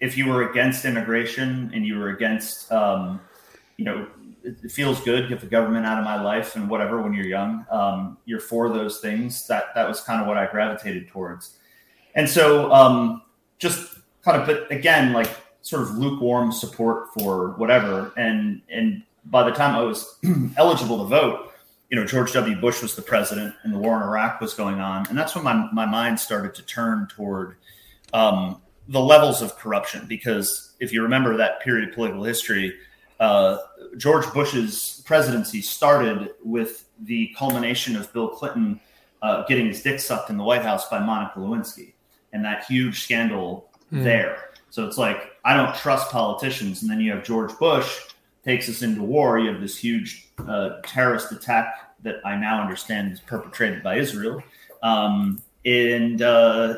[0.00, 3.20] if you were against immigration and you were against, um,
[3.76, 4.06] you know,
[4.42, 7.02] it, feels good, get the government out of my life and whatever.
[7.02, 9.46] When you're young, um, you're for those things.
[9.46, 11.58] That that was kind of what I gravitated towards,
[12.14, 13.22] and so um,
[13.58, 15.28] just kind of, but again, like
[15.62, 18.12] sort of lukewarm support for whatever.
[18.16, 20.18] And and by the time I was
[20.56, 21.49] eligible to vote,
[21.90, 22.56] you know, George W.
[22.60, 25.44] Bush was the president, and the war in Iraq was going on, and that's when
[25.44, 27.56] my my mind started to turn toward
[28.12, 30.06] um, the levels of corruption.
[30.06, 32.74] Because if you remember that period of political history,
[33.18, 33.58] uh,
[33.96, 38.80] George Bush's presidency started with the culmination of Bill Clinton
[39.22, 41.94] uh, getting his dick sucked in the White House by Monica Lewinsky
[42.32, 44.04] and that huge scandal mm.
[44.04, 44.50] there.
[44.70, 48.00] So it's like I don't trust politicians, and then you have George Bush
[48.44, 49.38] takes us into war.
[49.38, 54.42] You have this huge uh, terrorist attack that I now understand is perpetrated by Israel,
[54.82, 56.76] um, and uh,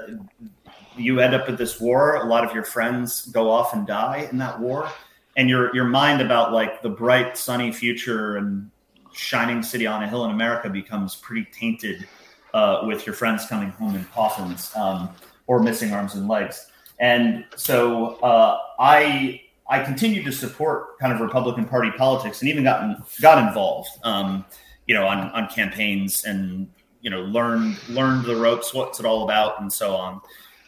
[0.96, 2.16] you end up with this war.
[2.16, 4.90] A lot of your friends go off and die in that war,
[5.36, 8.70] and your your mind about like the bright, sunny future and
[9.12, 12.06] shining city on a hill in America becomes pretty tainted
[12.54, 15.08] uh, with your friends coming home in coffins um,
[15.46, 16.66] or missing arms and legs.
[16.98, 22.62] And so uh, I I continued to support kind of Republican Party politics and even
[22.62, 24.44] got got involved, um,
[24.86, 26.68] you know, on on campaigns and
[27.00, 30.20] you know learned learned the ropes, what's it all about, and so on,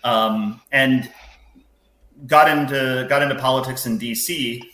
[0.04, 1.12] um, and
[2.26, 4.72] got into got into politics in D.C.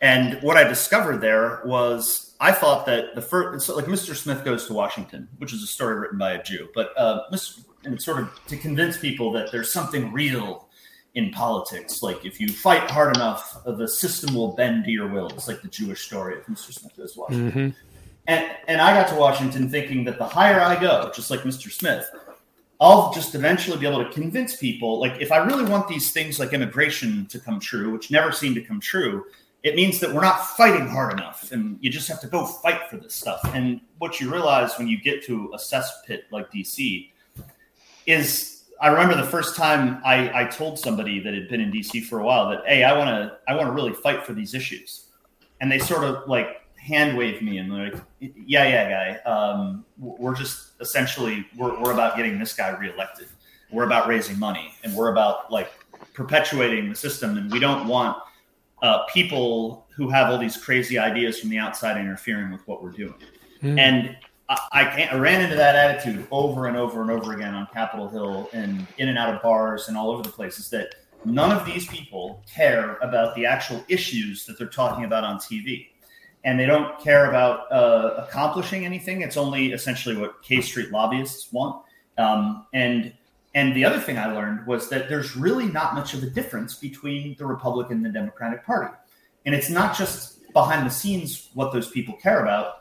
[0.00, 4.16] And what I discovered there was I thought that the first, so like Mr.
[4.16, 7.20] Smith goes to Washington, which is a story written by a Jew, but uh,
[7.84, 10.67] and sort of to convince people that there's something real
[11.18, 12.00] in politics.
[12.00, 15.28] Like if you fight hard enough, the system will bend to your will.
[15.30, 16.72] It's like the Jewish story of Mr.
[16.72, 17.50] Smith goes to Washington.
[17.50, 17.78] Mm-hmm.
[18.28, 21.72] And and I got to Washington thinking that the higher I go, just like Mr.
[21.72, 22.08] Smith,
[22.80, 25.00] I'll just eventually be able to convince people.
[25.00, 28.54] Like if I really want these things like immigration to come true, which never seem
[28.54, 29.24] to come true,
[29.64, 32.88] it means that we're not fighting hard enough, and you just have to go fight
[32.88, 33.40] for this stuff.
[33.54, 37.10] And what you realize when you get to a cesspit like DC
[38.06, 42.04] is I remember the first time I, I told somebody that had been in DC
[42.04, 44.54] for a while that, hey, I want to I want to really fight for these
[44.54, 45.06] issues,
[45.60, 49.84] and they sort of like hand waved me and they're like, yeah, yeah, guy, um,
[49.98, 53.28] we're just essentially we're, we're about getting this guy reelected.
[53.70, 55.70] We're about raising money and we're about like
[56.14, 58.16] perpetuating the system, and we don't want
[58.82, 62.92] uh, people who have all these crazy ideas from the outside interfering with what we're
[62.92, 63.14] doing.
[63.62, 63.78] Mm.
[63.78, 64.16] And
[64.48, 68.48] I, I, ran into that attitude over and over and over again on Capitol Hill
[68.54, 71.86] and in and out of bars and all over the places that none of these
[71.86, 75.88] people care about the actual issues that they're talking about on TV.
[76.44, 79.20] And they don't care about uh, accomplishing anything.
[79.20, 81.84] It's only essentially what K Street lobbyists want.
[82.16, 83.12] Um, and
[83.54, 86.74] and the other thing I learned was that there's really not much of a difference
[86.74, 88.94] between the Republican and the Democratic Party.
[89.44, 92.77] And it's not just behind the scenes what those people care about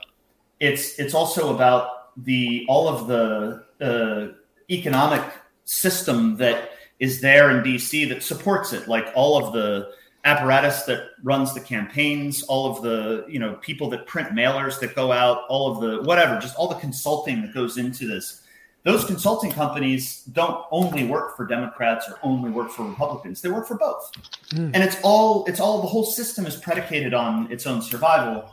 [0.60, 4.34] it's it's also about the all of the uh,
[4.70, 5.24] economic
[5.66, 9.92] system that is there in DC that supports it, like all of the
[10.24, 14.96] apparatus that runs the campaigns, all of the you know people that print mailers that
[14.96, 18.42] go out, all of the whatever, just all the consulting that goes into this.
[18.84, 23.68] Those consulting companies don't only work for Democrats or only work for Republicans; they work
[23.68, 24.12] for both,
[24.52, 24.72] mm.
[24.74, 28.50] and it's all it's all the whole system is predicated on its own survival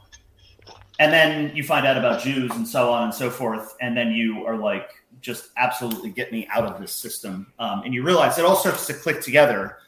[0.99, 4.13] and then you find out about Jews and so on and so forth, and then
[4.13, 7.53] you are like, just absolutely get me out of this system.
[7.59, 9.79] Um, and you realize it all starts to click together.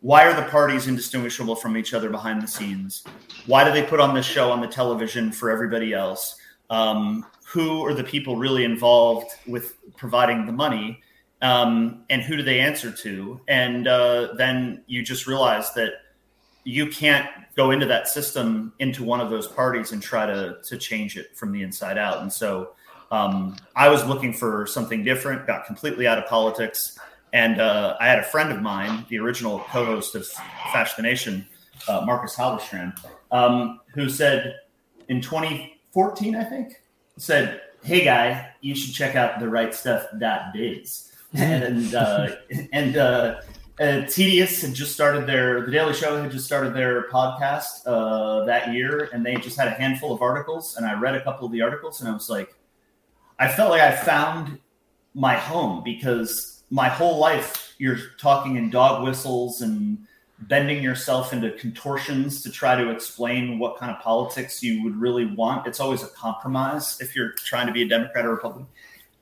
[0.00, 3.04] Why are the parties indistinguishable from each other behind the scenes?
[3.46, 6.36] Why do they put on this show on the television for everybody else?
[6.70, 11.02] Um, who are the people really involved with providing the money?
[11.42, 13.40] Um, and who do they answer to?
[13.48, 15.92] And uh, then you just realize that
[16.64, 20.76] you can't go into that system into one of those parties and try to to
[20.76, 22.20] change it from the inside out.
[22.22, 22.72] And so
[23.10, 26.98] um, I was looking for something different, got completely out of politics,
[27.32, 31.46] and uh, I had a friend of mine, the original co-host of Fash the Nation,
[31.88, 32.96] uh, Marcus Halberstram,
[33.30, 34.56] um, who said
[35.08, 36.82] in 2014, I think,
[37.16, 42.28] said, "Hey guy, you should check out the right stuff .dot biz," and uh,
[42.72, 43.40] and uh,
[43.80, 48.44] uh, TRS had just started their The Daily Shoah had just started their podcast uh,
[48.44, 50.76] that year, and they just had a handful of articles.
[50.76, 52.54] And I read a couple of the articles, and I was like,
[53.38, 54.58] I felt like I found
[55.14, 60.06] my home because my whole life you're talking in dog whistles and
[60.40, 65.24] bending yourself into contortions to try to explain what kind of politics you would really
[65.24, 65.66] want.
[65.66, 68.66] It's always a compromise if you're trying to be a Democrat or Republican.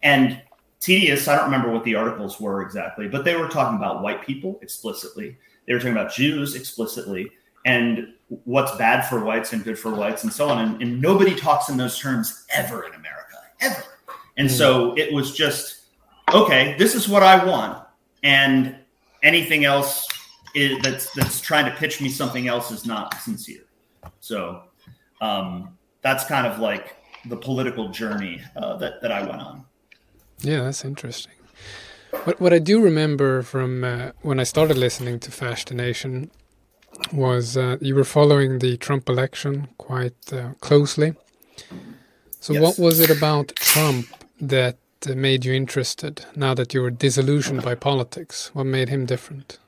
[0.03, 0.43] And
[0.81, 1.29] TRS.
[1.29, 4.59] I don't remember what the articles were exactly, but they were talking about white people
[4.63, 5.37] explicitly.
[5.67, 7.31] They were talking about Jews explicitly,
[7.65, 8.15] and
[8.45, 10.59] what's bad for whites and good for whites and so on.
[10.59, 13.83] And, and nobody talks in those terms ever in America, ever.
[14.37, 14.53] And mm.
[14.53, 15.87] so it was just,
[16.33, 17.85] okay, this is what I want.
[18.23, 18.77] And
[19.23, 20.07] anything else
[20.55, 23.65] is, that's, that's trying to pitch me something else is not sincere.
[24.21, 24.63] So
[25.21, 29.65] um, that's kind of like the political journey uh, that, that I went on.
[30.41, 31.33] Yeah, that's interesting.
[32.25, 36.31] What, what I do remember from uh, when I started listening to Fash the Nation
[37.13, 41.15] was uh, you were following the Trump election quite uh, closely.
[42.41, 42.63] So, yes.
[42.63, 44.07] what was it about Trump
[44.41, 44.79] that
[45.09, 48.51] uh, made you interested now that you were disillusioned by politics?
[48.55, 49.59] What made him different?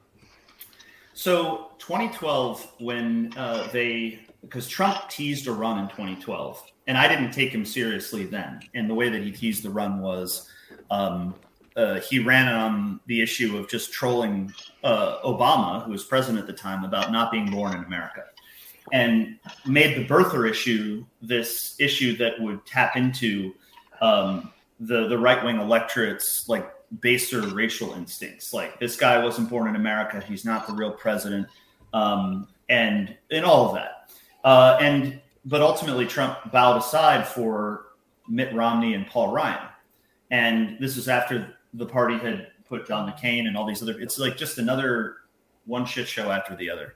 [1.14, 7.32] So, 2012, when uh, they, because Trump teased a run in 2012, and I didn't
[7.32, 8.60] take him seriously then.
[8.74, 10.48] And the way that he teased the run was
[10.90, 11.34] um,
[11.76, 16.46] uh, he ran on the issue of just trolling uh, Obama, who was president at
[16.46, 18.24] the time, about not being born in America,
[18.92, 23.54] and made the birther issue this issue that would tap into
[24.00, 26.70] um, the the right wing electorate's like
[27.00, 28.52] baser racial instincts.
[28.52, 31.46] Like this guy wasn't born in America; he's not the real president,
[31.94, 34.10] um, and and all of that.
[34.42, 37.86] Uh, and but ultimately, Trump bowed aside for
[38.28, 39.69] Mitt Romney and Paul Ryan.
[40.30, 43.98] And this is after the party had put John McCain and all these other.
[44.00, 45.16] It's like just another
[45.66, 46.94] one shit show after the other.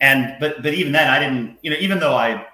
[0.00, 1.58] And but but even then, I didn't.
[1.62, 2.46] You know, even though I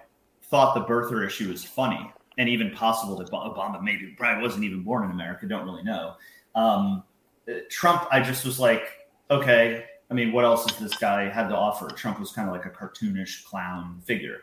[0.45, 4.83] thought the birther issue was funny and even possible that Obama maybe probably wasn't even
[4.83, 5.47] born in America.
[5.47, 6.15] Don't really know.
[6.55, 7.03] Um,
[7.71, 8.83] Trump, I just was like,
[9.31, 9.85] okay.
[10.11, 11.89] I mean, what else does this guy have to offer?
[11.89, 14.39] Trump was kind of like a cartoonish clown figure,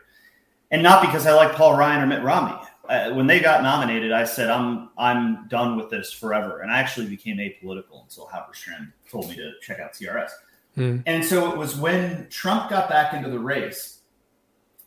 [0.70, 2.56] and not because I like Paul Ryan or Mitt Romney
[2.88, 6.78] uh, when they got nominated, I said I'm I'm done with this forever, and I
[6.78, 10.30] actually became apolitical until Halberstram told me to check out TRS.
[10.76, 11.02] Mm.
[11.06, 14.00] And so it was when Trump got back into the race,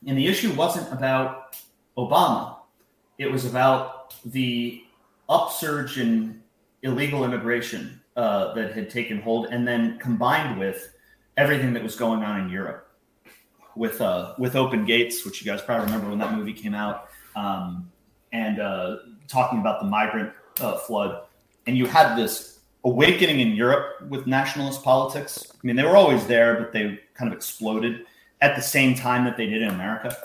[0.06, 1.58] and the issue wasn't about
[1.98, 2.58] Obama;
[3.18, 4.84] it was about the
[5.28, 6.42] upsurge in
[6.84, 10.94] illegal immigration uh, that had taken hold, and then combined with
[11.38, 12.90] everything that was going on in Europe
[13.76, 17.10] with uh, with Open Gates, which you guys probably remember when that movie came out
[17.36, 17.90] um,
[18.32, 21.24] and uh, talking about the migrant uh, flood.
[21.68, 25.52] And you had this awakening in Europe with nationalist politics.
[25.52, 28.06] I mean, they were always there, but they kind of exploded
[28.42, 30.16] at the same time that they did in America.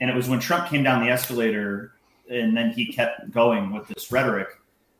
[0.00, 1.92] And it was when Trump came down the escalator
[2.30, 4.48] and then he kept going with this rhetoric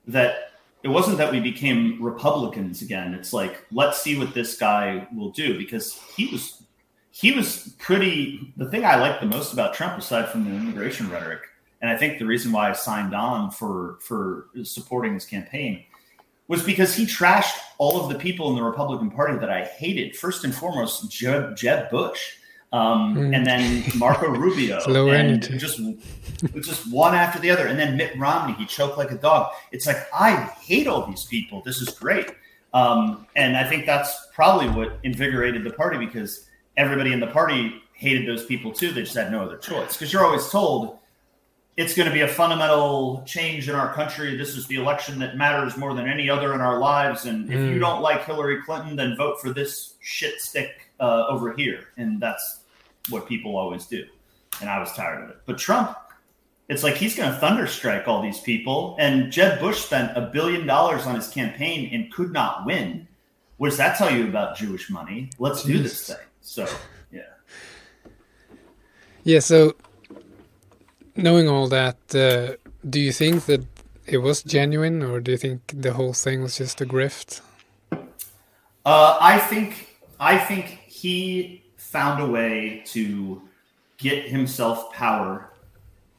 [0.06, 3.14] that it wasn't that we became Republicans again.
[3.14, 6.62] It's like, let's see what this guy will do because he was
[7.10, 8.52] he was pretty.
[8.56, 11.40] The thing I liked the most about Trump, aside from the immigration rhetoric,
[11.80, 15.84] and I think the reason why I signed on for for supporting his campaign
[16.48, 20.16] was because he trashed all of the people in the Republican Party that I hated.
[20.16, 22.38] First and foremost, Jeb, Jeb Bush,
[22.72, 23.34] um, mm.
[23.34, 24.80] and then Marco Rubio,
[25.10, 25.80] and just
[26.60, 28.54] just one after the other, and then Mitt Romney.
[28.54, 29.52] He choked like a dog.
[29.72, 31.62] It's like I hate all these people.
[31.64, 32.30] This is great,
[32.74, 37.82] um, and I think that's probably what invigorated the party because everybody in the party
[37.92, 38.92] hated those people too.
[38.92, 40.98] They just had no other choice because you're always told
[41.76, 44.36] it's going to be a fundamental change in our country.
[44.36, 47.24] This is the election that matters more than any other in our lives.
[47.24, 47.52] And mm.
[47.52, 47.80] if you mm.
[47.80, 51.88] don't like Hillary Clinton, then vote for this shit stick uh, over here.
[51.96, 52.60] And that's
[53.08, 54.04] what people always do.
[54.60, 55.38] And I was tired of it.
[55.46, 55.96] But Trump,
[56.68, 58.96] it's like he's going to thunderstrike all these people.
[58.98, 63.08] And Jeb Bush spent a billion dollars on his campaign and could not win.
[63.56, 65.30] What does that tell you about Jewish money?
[65.38, 66.16] Let's do this thing.
[66.40, 66.66] So,
[67.12, 67.22] yeah.
[69.24, 69.76] Yeah, so
[71.16, 72.56] knowing all that, uh,
[72.88, 73.64] do you think that
[74.06, 77.40] it was genuine or do you think the whole thing was just a grift?
[78.84, 83.42] Uh, I think I think he found a way to
[83.98, 85.52] get himself power,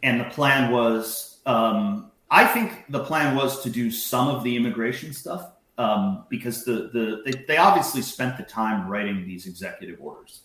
[0.03, 1.39] and the plan was.
[1.45, 6.63] Um, I think the plan was to do some of the immigration stuff, um, because
[6.63, 10.41] the the they, they obviously spent the time writing these executive orders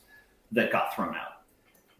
[0.52, 1.42] that got thrown out,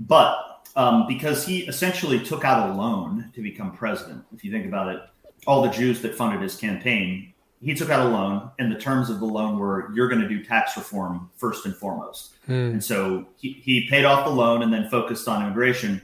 [0.01, 4.25] but um, because he essentially took out a loan to become president.
[4.35, 5.01] If you think about it,
[5.47, 9.09] all the Jews that funded his campaign, he took out a loan, and the terms
[9.09, 12.35] of the loan were you're going to do tax reform first and foremost.
[12.47, 12.53] Hmm.
[12.53, 16.03] And so he, he paid off the loan and then focused on immigration,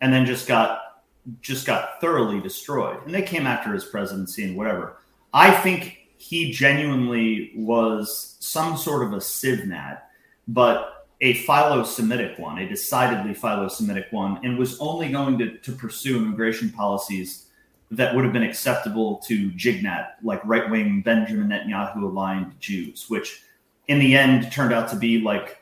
[0.00, 0.80] and then just got
[1.40, 2.98] just got thoroughly destroyed.
[3.04, 4.96] And they came after his presidency and whatever.
[5.32, 10.00] I think he genuinely was some sort of a civnat,
[10.46, 16.16] but a philo-Semitic one, a decidedly philo-Semitic one, and was only going to, to pursue
[16.16, 17.46] immigration policies
[17.90, 23.42] that would have been acceptable to Jignat, like right-wing Benjamin Netanyahu aligned Jews, which
[23.86, 25.58] in the end turned out to be like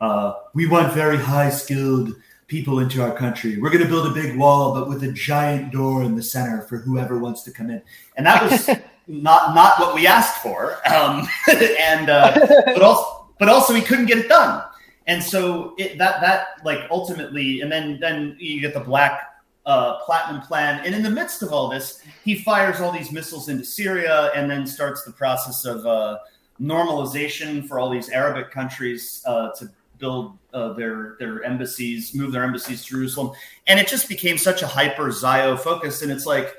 [0.00, 2.14] uh, we want very high skilled
[2.46, 3.58] people into our country.
[3.58, 6.62] We're going to build a big wall, but with a giant door in the center
[6.62, 7.82] for whoever wants to come in.
[8.16, 8.70] And that was
[9.08, 10.76] not not what we asked for.
[10.88, 14.62] Um, and uh, but also but also he couldn't get it done.
[15.06, 19.22] And so it, that that like ultimately, and then then you get the black
[19.64, 20.84] uh, platinum plan.
[20.84, 24.50] And in the midst of all this, he fires all these missiles into Syria, and
[24.50, 26.18] then starts the process of uh,
[26.60, 32.44] normalization for all these Arabic countries uh, to build uh, their their embassies, move their
[32.44, 33.34] embassies to Jerusalem,
[33.66, 36.02] and it just became such a hyper Zio focus.
[36.02, 36.54] And it's like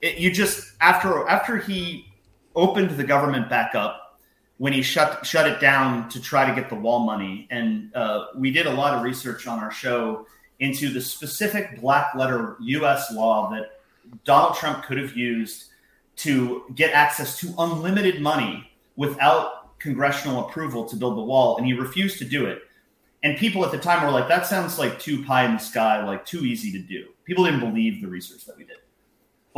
[0.00, 2.06] it, you just after after he
[2.54, 4.20] opened the government back up
[4.58, 8.26] when he shut shut it down to try to get the wall money, and uh,
[8.36, 10.26] we did a lot of research on our show
[10.60, 13.12] into the specific black letter U.S.
[13.12, 13.80] law that
[14.24, 15.66] Donald Trump could have used
[16.16, 21.72] to get access to unlimited money without congressional approval to build the wall, and he
[21.72, 22.62] refused to do it.
[23.22, 26.04] And people at the time were like, "That sounds like too pie in the sky,
[26.04, 28.78] like too easy to do." People didn't believe the research that we did.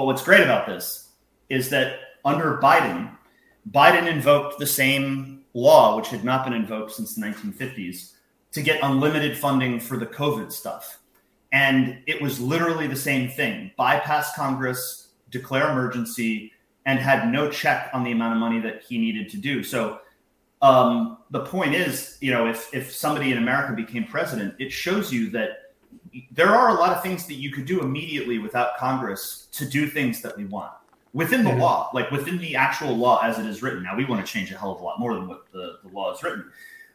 [0.01, 1.11] But what's great about this
[1.51, 3.15] is that under Biden,
[3.71, 8.13] Biden invoked the same law, which had not been invoked since the 1950s,
[8.53, 11.01] to get unlimited funding for the COVID stuff.
[11.53, 16.51] And it was literally the same thing bypass Congress, declare emergency,
[16.87, 19.63] and had no check on the amount of money that he needed to do.
[19.63, 20.01] So
[20.63, 25.13] um, the point is, you know, if, if somebody in America became president, it shows
[25.13, 25.70] you that
[26.33, 29.87] there are a lot of things that you could do immediately without Congress to do
[29.87, 30.73] things that we want
[31.13, 33.83] within the law, like within the actual law as it is written.
[33.83, 35.89] Now we want to change a hell of a lot more than what the, the
[35.91, 36.51] law is written.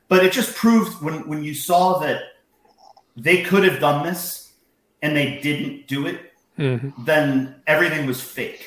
[0.07, 2.21] But it just proved when when you saw that
[3.17, 4.51] they could have done this
[5.01, 7.03] and they didn't do it, Mm-hmm.
[7.03, 8.65] then everything was fake.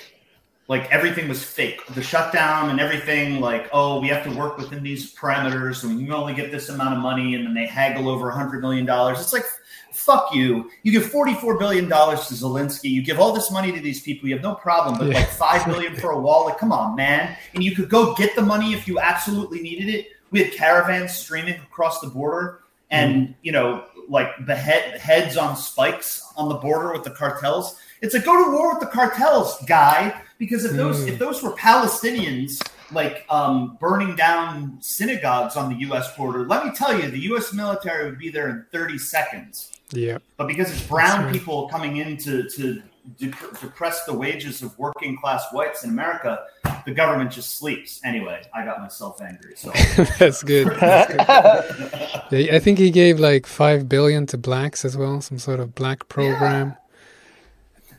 [0.68, 1.80] Like everything was fake.
[1.94, 6.04] The shutdown and everything, like, oh, we have to work within these parameters and we
[6.04, 8.84] can only get this amount of money, and then they haggle over a hundred million
[8.84, 9.18] dollars.
[9.20, 9.46] It's like
[9.92, 10.70] fuck you.
[10.82, 12.90] You give $44 billion to Zelensky.
[12.90, 14.28] You give all this money to these people.
[14.28, 15.14] You have no problem, but Yeah.
[15.20, 16.46] like 5 billion for a wall.
[16.46, 17.36] Like, come on, man.
[17.54, 20.08] And you could go get the money if you absolutely needed it.
[20.30, 22.60] We had caravans streaming across the border
[22.90, 27.76] and, you know, like the heads on spikes on the border with the cartels.
[28.00, 30.22] It's like, go to war with the cartels, guy.
[30.38, 31.08] Because if those, Mm.
[31.08, 32.62] if those were Palestinians,
[32.92, 36.14] like um, burning down synagogues on the U.S.
[36.16, 37.52] border, let me tell you, the U.S.
[37.52, 39.72] military would be there in 30 seconds.
[39.92, 40.18] Yeah.
[40.36, 41.32] But because it's brown right.
[41.32, 42.82] people coming in to, to
[43.18, 46.44] dep- depress the wages of working class whites in America,
[46.84, 48.00] the government just sleeps.
[48.04, 49.54] Anyway, I got myself angry.
[49.56, 49.70] So
[50.18, 50.68] That's good.
[50.78, 51.92] That's good.
[52.30, 55.74] Yeah, I think he gave like five billion to blacks as well, some sort of
[55.74, 56.76] black program.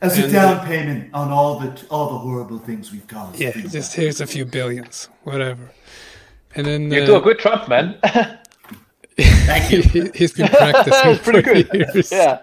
[0.02, 3.40] as a down payment on all the all the horrible things we've caused.
[3.40, 5.72] Yeah, just here's a few billions, whatever.
[6.54, 7.98] And then You uh, do a good Trump, man.
[9.24, 9.82] Thank you.
[9.82, 11.94] he, has been practicing Pretty for good.
[11.94, 12.12] years.
[12.12, 12.42] Yeah.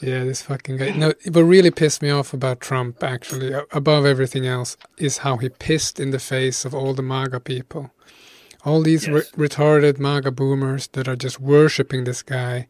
[0.00, 0.90] Yeah, this fucking guy.
[0.90, 5.50] No, what really pissed me off about Trump, actually, above everything else, is how he
[5.50, 7.90] pissed in the face of all the MAGA people.
[8.64, 12.66] All these re- retarded MAGA boomers that are just worshipping this guy,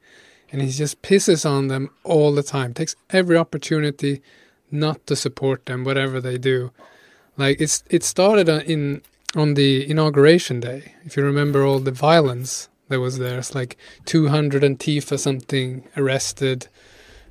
[0.50, 2.74] and he just pisses on them all the time.
[2.74, 4.22] Takes every opportunity
[4.72, 6.72] not to support them, whatever they do.
[7.36, 9.02] Like it's it started uh, in
[9.36, 10.94] on the inauguration day.
[11.04, 16.68] If you remember all the violence that was there, it's like 200 Antifa something arrested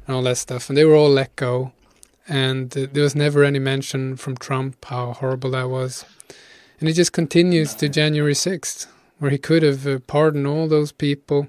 [0.08, 1.72] and all that stuff, and they were all let go.
[2.28, 6.06] And uh, there was never any mention from Trump how horrible that was.
[6.80, 8.88] And it just continues to January 6th,
[9.20, 11.48] where he could have uh, pardoned all those people.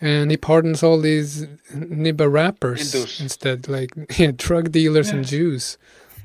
[0.00, 3.20] And he pardons all these Nibba rappers Hindus.
[3.20, 5.76] instead, like yeah, drug dealers and Jews.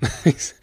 [0.25, 0.53] it's,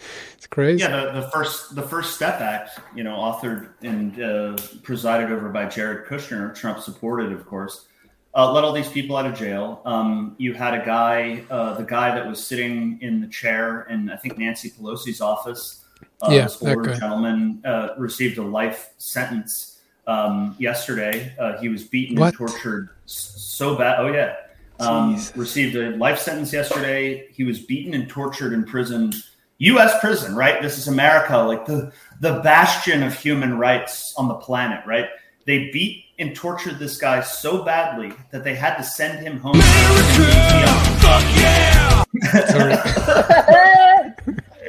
[0.51, 0.80] crazy.
[0.80, 5.49] Yeah, the, the first the First Step Act, you know, authored and uh, presided over
[5.49, 7.87] by Jared Kushner, Trump supported, of course,
[8.35, 9.83] uh, let all these people out of jail.
[9.85, 14.11] Um, you had a guy, uh, the guy that was sitting in the chair in
[14.11, 15.85] I think Nancy Pelosi's office.
[16.20, 21.35] Uh, Yeah, this that older gentleman uh, received a life sentence um, yesterday.
[21.39, 22.28] Uh, he was beaten What?
[22.28, 24.01] and tortured so bad.
[24.01, 24.37] Oh yeah.
[24.81, 27.29] Um, received a life sentence yesterday.
[27.33, 29.12] He was beaten and tortured in prison,
[29.59, 30.01] U.S.
[30.01, 30.35] prison.
[30.35, 34.85] Right, this is America, like the the bastion of human rights on the planet.
[34.87, 35.07] Right,
[35.47, 39.55] they beat and tortured this guy so badly that they had to send him home.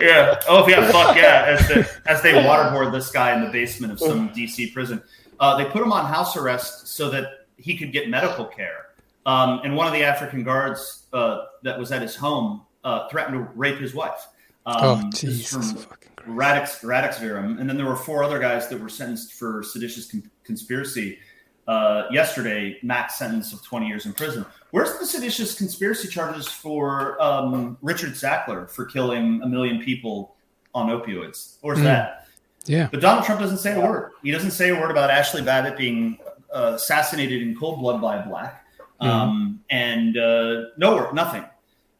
[0.04, 0.40] yeah.
[0.48, 0.92] Oh yeah.
[0.92, 1.46] Fuck yeah.
[1.48, 5.02] As they, as they waterboard this guy in the basement of some DC prison,
[5.40, 8.88] uh, they put him on house arrest so that he could get medical care.
[9.26, 13.36] Um, and one of the African guards uh, that was at his home uh, threatened
[13.36, 14.28] to rape his wife.
[14.66, 15.88] Um, Oh, Jesus
[16.26, 20.10] Radix Radix Verum, and then there were four other guys that were sentenced for seditious
[20.12, 21.20] con- conspiracy.
[21.68, 24.46] uh, yesterday, max sentence of 20 years in prison.
[24.72, 30.36] Where's the seditious conspiracy charges for um, Richard Sackler for killing a million people
[30.76, 31.56] on opioids?
[31.62, 31.84] Where's Mm.
[31.84, 32.28] that?
[32.66, 32.90] Yeah.
[32.92, 34.12] But Donald Trump doesn't say a word.
[34.24, 36.18] He doesn't say a word about Ashley Babbitt being
[36.54, 38.63] uh, assassinated in cold blood by a black.
[39.04, 41.46] Um, and uh, no, work, nothing.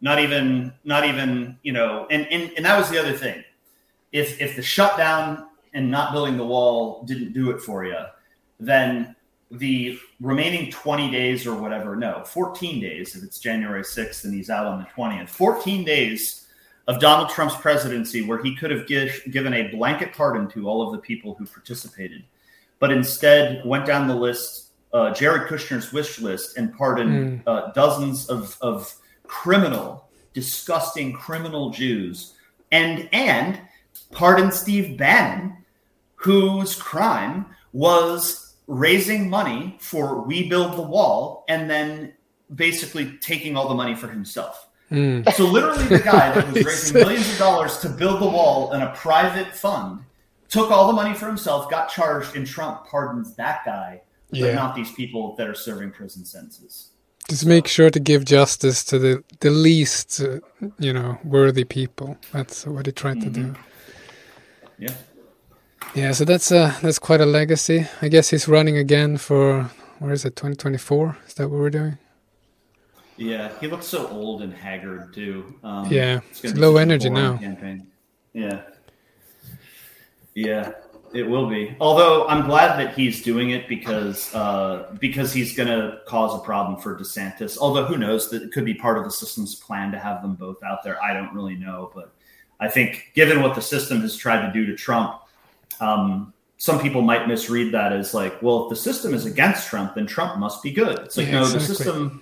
[0.02, 2.08] Not even, not even, you know.
[2.12, 3.44] And, and and that was the other thing.
[4.12, 7.98] If if the shutdown and not building the wall didn't do it for you,
[8.60, 9.16] then
[9.52, 14.50] the remaining 20 days or whatever, no, 14 days, if it's January 6th and he's
[14.50, 16.48] out on the 20th, 14 days
[16.88, 20.82] of Donald Trump's presidency where he could have give, given a blanket pardon to all
[20.82, 22.24] of the people who participated,
[22.80, 24.63] but instead went down the list,
[24.94, 28.94] uh, Jared Kushner's wish list, and pardoned uh, dozens of, of
[29.26, 32.34] criminal, disgusting criminal Jews,
[32.72, 33.60] and and
[34.12, 35.58] pardoned Steve Bannon,
[36.16, 42.14] whose crime was raising money for We Build the Wall and then
[42.54, 44.70] basically taking all the money for himself.
[44.92, 45.32] Mm.
[45.34, 48.82] So literally, the guy that was raising millions of dollars to build the wall in
[48.82, 50.02] a private fund
[50.50, 54.02] took all the money for himself, got charged, and Trump pardons that guy,
[54.34, 54.56] but Yeah.
[54.56, 56.90] not these people that are serving prison sentences.
[57.30, 60.40] Just make sure to give justice to the the least, uh,
[60.80, 62.18] you know, worthy people.
[62.34, 63.56] That's what he tried to do.
[64.78, 64.96] Yeah.
[65.96, 67.86] Yeah, so that's uh that's quite a legacy.
[68.02, 69.70] I guess he's running again for
[70.00, 70.36] where is it?
[70.36, 71.18] 2024?
[71.28, 71.98] Is that what we're doing?
[73.18, 75.56] Yeah, he looks so old and haggard too.
[75.64, 77.38] Um, Yeah, gonna it's low energy now.
[77.38, 77.88] Campaign.
[78.34, 78.62] Yeah,
[80.36, 80.72] yeah,
[81.14, 81.76] it will be.
[81.80, 86.44] Although I'm glad that he's doing it because uh, because he's going to cause a
[86.44, 87.58] problem for DeSantis.
[87.58, 90.36] Although who knows that it could be part of the system's plan to have them
[90.36, 91.02] both out there.
[91.02, 92.14] I don't really know, but
[92.60, 95.20] I think given what the system has tried to do to Trump,
[95.80, 99.96] um, some people might misread that as like, well, if the system is against Trump,
[99.96, 101.00] then Trump must be good.
[101.00, 101.76] It's like Yeah, no, the exactly.
[101.76, 102.22] system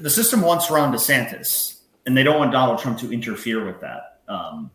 [0.00, 4.20] the system wants Ron DeSantis, and they don't want Donald Trump to interfere with that.
[4.28, 4.70] Um,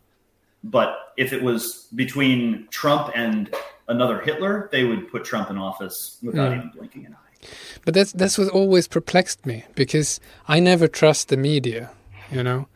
[0.63, 3.53] but if it was between Trump and
[3.87, 6.55] another Hitler, they would put Trump in office without Mm.
[6.57, 7.47] even blinking an eye.
[7.85, 11.91] But that's that's what always perplexed me because I never trust the media,
[12.31, 12.67] you know,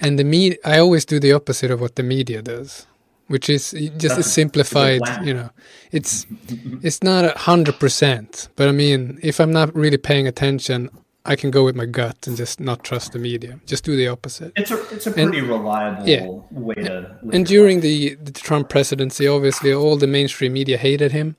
[0.00, 0.58] and the media.
[0.64, 2.86] I always do the opposite of what the media does,
[3.28, 5.50] which is just a a- simplified, a you know.
[5.92, 6.26] It's
[6.82, 10.90] it's not a hundred percent, but I mean, if I'm not really paying attention,
[11.32, 13.58] I can go with my gut and just not trust the media.
[13.66, 14.52] Just do the opposite.
[14.56, 16.26] It's a it's a And- pretty reliable yeah.
[16.50, 17.16] way to.
[17.32, 21.36] And during the, the Trump presidency, obviously, all the mainstream media hated him.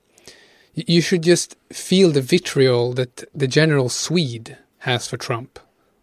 [0.73, 5.59] You should just feel the vitriol that the general Swede has for Trump.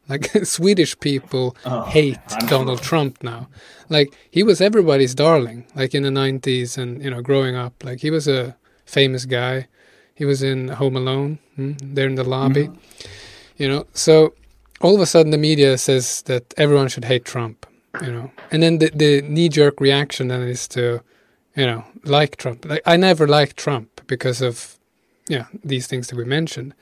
[0.08, 3.48] Like Swedish people Oh, hate I'm Donald Trump now.
[3.88, 5.64] Like he was everybody's darling.
[5.76, 9.68] Like in the nineties and you know growing up, like he was a famous guy.
[10.16, 12.68] He was in Home Alone, hmm, there in the lobby.
[13.56, 14.34] You know, so
[14.80, 17.66] all of a sudden the media says that everyone should hate Trump.
[18.02, 21.00] You know, and then the the knee jerk reaction then is to,
[21.54, 22.64] you know, like Trump.
[22.64, 24.78] Like I never liked Trump because of,
[25.38, 26.74] know, these things that we mentioned,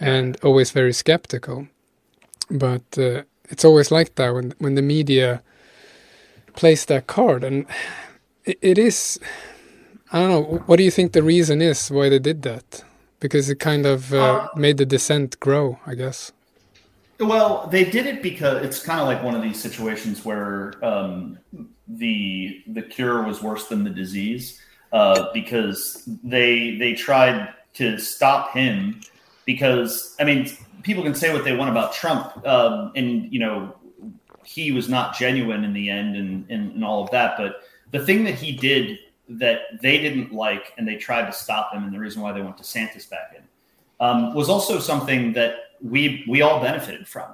[0.00, 1.68] and always very skeptical.
[2.50, 5.42] But uh, it's always like that when when the media
[6.56, 7.66] plays that card, and
[8.44, 9.20] it, it is.
[10.10, 10.62] I don't know.
[10.64, 12.82] What do you think the reason is why they did that?
[13.20, 16.32] Because it kind of uh, made the dissent grow, I guess.
[17.18, 21.38] Well, they did it because it's kind of like one of these situations where um,
[21.88, 24.60] the the cure was worse than the disease
[24.92, 29.00] uh, because they they tried to stop him
[29.46, 30.50] because I mean
[30.82, 33.74] people can say what they want about Trump um, and you know
[34.44, 38.04] he was not genuine in the end and, and and all of that but the
[38.04, 38.98] thing that he did
[39.28, 42.40] that they didn't like and they tried to stop him and the reason why they
[42.40, 43.42] want DeSantis back in
[44.00, 47.30] um, was also something that we we all benefited from,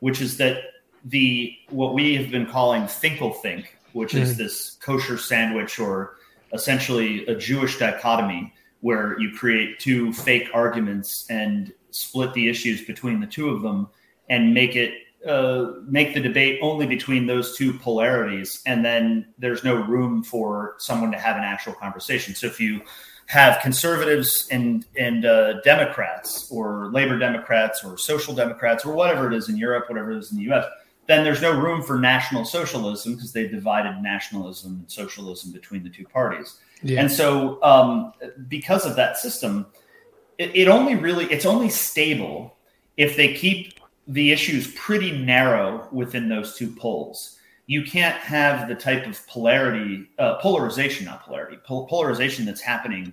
[0.00, 0.58] which is that
[1.04, 4.36] the what we have been calling Finkel think, which is Mhm.
[4.38, 6.16] this kosher sandwich or
[6.52, 13.20] essentially a Jewish dichotomy where you create two fake arguments and split the issues between
[13.20, 13.88] the two of them
[14.28, 14.92] and make it
[15.26, 20.74] uh, make the debate only between those two polarities, and then there's no room for
[20.78, 22.34] someone to have an actual conversation.
[22.34, 22.82] So if you
[23.26, 29.36] have conservatives and and uh, Democrats or Labor Democrats or Social Democrats or whatever it
[29.36, 30.66] is in Europe, whatever it is in the U.S.,
[31.06, 35.90] then there's no room for national socialism because they divided nationalism and socialism between the
[35.90, 36.58] two parties.
[36.82, 37.00] Yeah.
[37.00, 38.12] And so, um,
[38.48, 39.66] because of that system,
[40.38, 42.56] it, it only really it's only stable
[42.96, 47.38] if they keep the issue is pretty narrow within those two poles.
[47.66, 53.12] You can't have the type of polarity, uh, polarization, not polarity, pol- polarization that's happening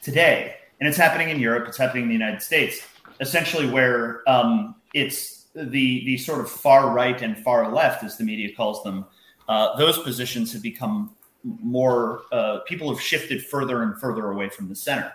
[0.00, 1.68] today and it's happening in Europe.
[1.68, 2.86] It's happening in the United States.
[3.20, 8.24] Essentially, where um, it's the the sort of far right and far left, as the
[8.24, 9.04] media calls them,
[9.48, 11.14] uh, those positions have become
[11.44, 12.22] more.
[12.32, 15.12] Uh, people have shifted further and further away from the center,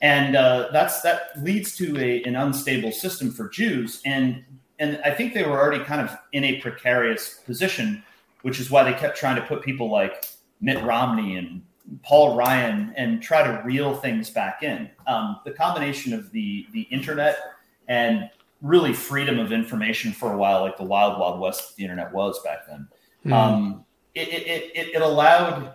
[0.00, 4.00] and uh, that's that leads to a, an unstable system for Jews.
[4.04, 4.44] And
[4.80, 8.02] and I think they were already kind of in a precarious position,
[8.42, 10.24] which is why they kept trying to put people like
[10.60, 11.62] Mitt Romney and
[12.02, 14.90] Paul Ryan and try to reel things back in.
[15.06, 17.38] Um, the combination of the the internet
[17.88, 18.30] and
[18.62, 22.42] really freedom of information for a while, like the wild wild west the internet was
[22.42, 22.88] back then,
[23.26, 23.32] mm.
[23.32, 25.74] um, it, it, it, it, allowed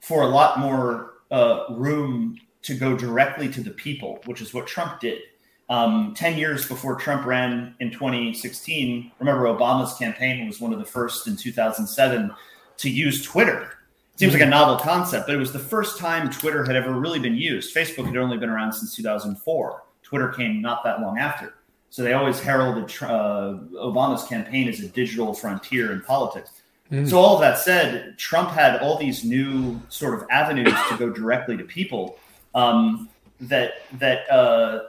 [0.00, 4.66] for a lot more uh, room to go directly to the people, which is what
[4.66, 5.20] Trump did.
[5.70, 10.84] Um, 10 years before Trump ran in 2016, remember Obama's campaign was one of the
[10.84, 12.30] first in 2007
[12.76, 13.74] to use Twitter
[14.16, 17.18] seems like a novel concept, but it was the first time Twitter had ever really
[17.18, 17.74] been used.
[17.74, 19.82] Facebook had only been around since 2004.
[20.02, 21.54] Twitter came not that long after.
[21.90, 26.50] So they always heralded uh, Obama's campaign as a digital frontier in politics.
[26.90, 27.08] Mm.
[27.08, 31.10] So all of that said, Trump had all these new sort of avenues to go
[31.10, 32.18] directly to people
[32.54, 33.08] um,
[33.40, 34.82] that that uh,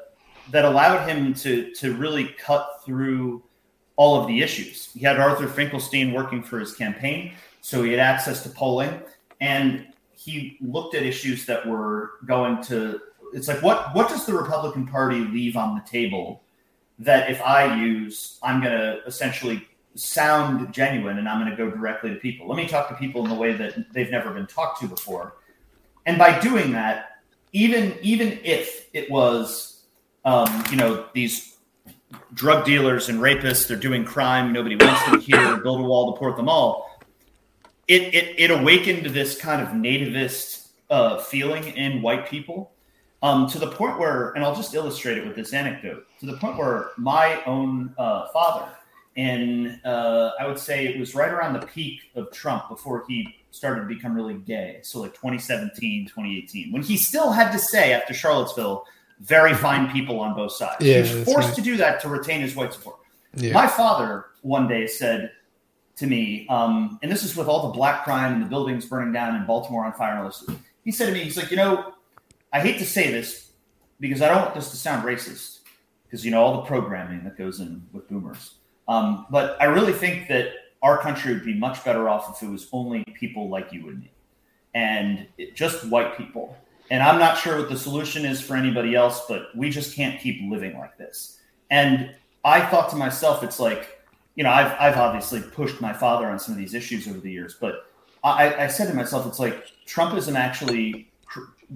[0.51, 3.43] that allowed him to to really cut through
[3.95, 4.89] all of the issues.
[4.93, 9.01] He had Arthur Finkelstein working for his campaign, so he had access to polling
[9.41, 12.99] and he looked at issues that were going to
[13.33, 16.41] it's like what what does the republican party leave on the table
[16.99, 21.69] that if i use i'm going to essentially sound genuine and i'm going to go
[21.69, 24.47] directly to people let me talk to people in the way that they've never been
[24.47, 25.35] talked to before
[26.05, 27.19] and by doing that
[27.51, 29.74] even even if it was
[30.26, 31.55] um, you know these
[32.34, 34.51] drug dealers and rapists they're doing crime.
[34.51, 35.57] Nobody wants them here.
[35.57, 36.99] Build a wall to port them all.
[37.88, 42.71] It, it, it awakened this kind of nativist uh, feeling in white people.
[43.23, 46.38] Um, to the point where, and I'll just illustrate it with this anecdote, to the
[46.38, 48.69] point where my own uh, father,
[49.17, 53.36] and uh, I would say it was right around the peak of Trump before he
[53.49, 54.80] started to become really gay.
[54.84, 58.86] So, like 2017, 2018, when he still had to say after Charlottesville,
[59.22, 60.78] very fine people on both sides.
[60.80, 61.55] Yeah, he was forced right.
[61.55, 62.97] to do that to retain his white support.
[63.36, 63.53] Yeah.
[63.53, 65.32] My father one day said,
[65.97, 69.13] to me, um, and this is with all the black crime and the buildings burning
[69.13, 70.30] down in Baltimore on fire.
[70.84, 71.93] He said to me, he's like, you know,
[72.51, 73.51] I hate to say this
[73.99, 75.59] because I don't want this to sound racist
[76.05, 78.55] because you know all the programming that goes in with boomers.
[78.88, 80.49] Um, but I really think that
[80.82, 83.99] our country would be much better off if it was only people like you and
[83.99, 84.11] me,
[84.74, 86.55] and it, just white people.
[86.91, 90.19] And I'm not sure what the solution is for anybody else, but we just can't
[90.21, 91.39] keep living like this.
[91.71, 92.13] And
[92.43, 93.95] I thought to myself, it's like
[94.36, 97.31] you know, I've I've obviously pushed my father on some of these issues over the
[97.31, 97.89] years, but
[98.23, 101.11] I, I said to myself, it's like Trumpism actually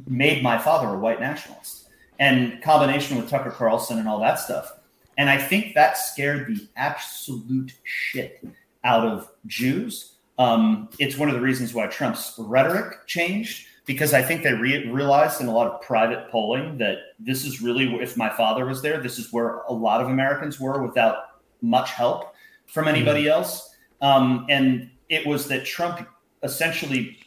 [0.07, 1.89] made my father a white nationalist,
[2.19, 4.71] and combination with Tucker Carlson and all that stuff,
[5.17, 8.45] and I think that scared the absolute shit
[8.83, 10.13] out of Jews.
[10.37, 14.87] Um, it's one of the reasons why Trump's rhetoric changed because I think they re-
[14.87, 18.83] realized in a lot of private polling that this is really if my father was
[18.83, 22.35] there, this is where a lot of Americans were without much help
[22.67, 23.31] from anybody mm-hmm.
[23.31, 23.75] else.
[23.99, 26.07] Um, and it was that Trump
[26.43, 27.17] essentially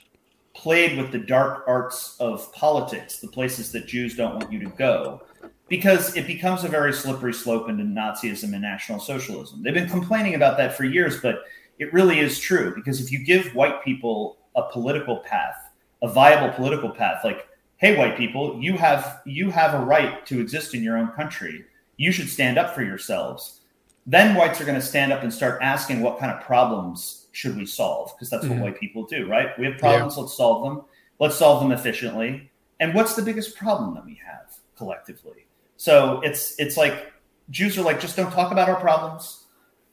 [0.55, 4.71] played with the dark arts of politics, the places that Jews don't want you to
[4.77, 5.21] go,
[5.67, 9.65] because it becomes a very slippery slope into Nazism and National Socialism.
[9.65, 11.43] They've been complaining about that for years, but
[11.81, 15.62] it really is true because if you give white people a political path,
[16.03, 20.41] a viable political path, like, hey, white people, you have you have a right to
[20.41, 21.65] exist in your own country.
[21.97, 23.61] You should stand up for yourselves.
[24.07, 27.57] Then whites are going to stand up and start asking what kind of problems should
[27.57, 28.63] we solve because that's what mm-hmm.
[28.63, 29.57] white people do right?
[29.59, 30.23] We have problems yeah.
[30.23, 30.85] let's solve them.
[31.19, 32.51] Let's solve them efficiently.
[32.81, 35.47] And what's the biggest problem that we have collectively?
[35.77, 37.13] So it's it's like
[37.51, 39.45] jews are like just don't talk about our problems.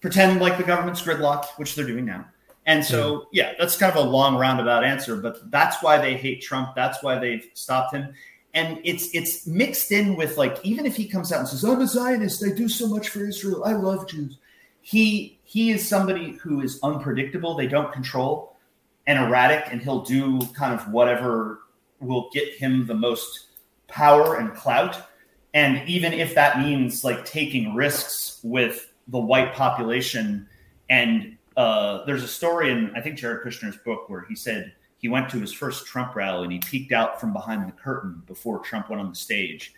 [0.02, 2.26] Pretend like the government's gridlocked which they're doing now
[2.70, 3.24] and so mm-hmm.
[3.34, 7.04] yeah that's kind of a long roundabout answer but that's why they hate trump that's
[7.04, 8.14] why they've stopped him
[8.54, 11.82] and it's it's mixed in with like even if he comes out and says I'm
[11.82, 14.38] a Zionist, I do so much for Israel, I love Jews.
[14.82, 17.56] He he is somebody who is unpredictable.
[17.56, 18.58] They don't control
[19.06, 21.62] and erratic, and he'll do kind of whatever
[22.00, 23.48] will get him the most
[23.88, 25.10] power and clout.
[25.54, 30.48] And even if that means like taking risks with the white population,
[30.90, 35.10] and uh, there's a story in I think Jared Kushner's book where he said he
[35.10, 38.60] went to his first Trump rally and he peeked out from behind the curtain before
[38.60, 39.74] Trump went on the stage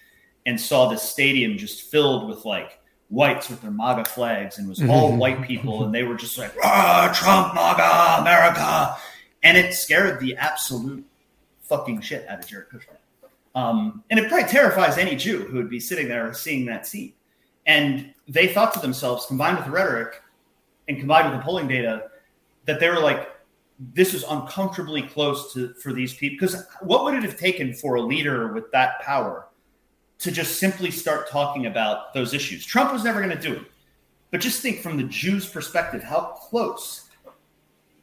[0.46, 2.80] and saw the stadium just filled with like
[3.10, 6.54] whites with their MAGA flags and was all white people and they were just like,
[6.64, 8.96] ah, Trump, MAGA, America.
[9.42, 11.04] And it scared the absolute
[11.64, 12.98] fucking shit out of Jared Kushner.
[13.56, 17.14] Um, and it probably terrifies any Jew who would be sitting there seeing that scene.
[17.66, 20.22] And they thought to themselves, combined with the rhetoric
[20.88, 22.10] and combined with the polling data,
[22.66, 23.30] that they were like,
[23.94, 26.38] this is uncomfortably close to for these people.
[26.40, 29.48] Because what would it have taken for a leader with that power
[30.20, 32.66] to just simply start talking about those issues?
[32.66, 33.64] Trump was never going to do it.
[34.30, 37.10] But just think from the Jews' perspective, how close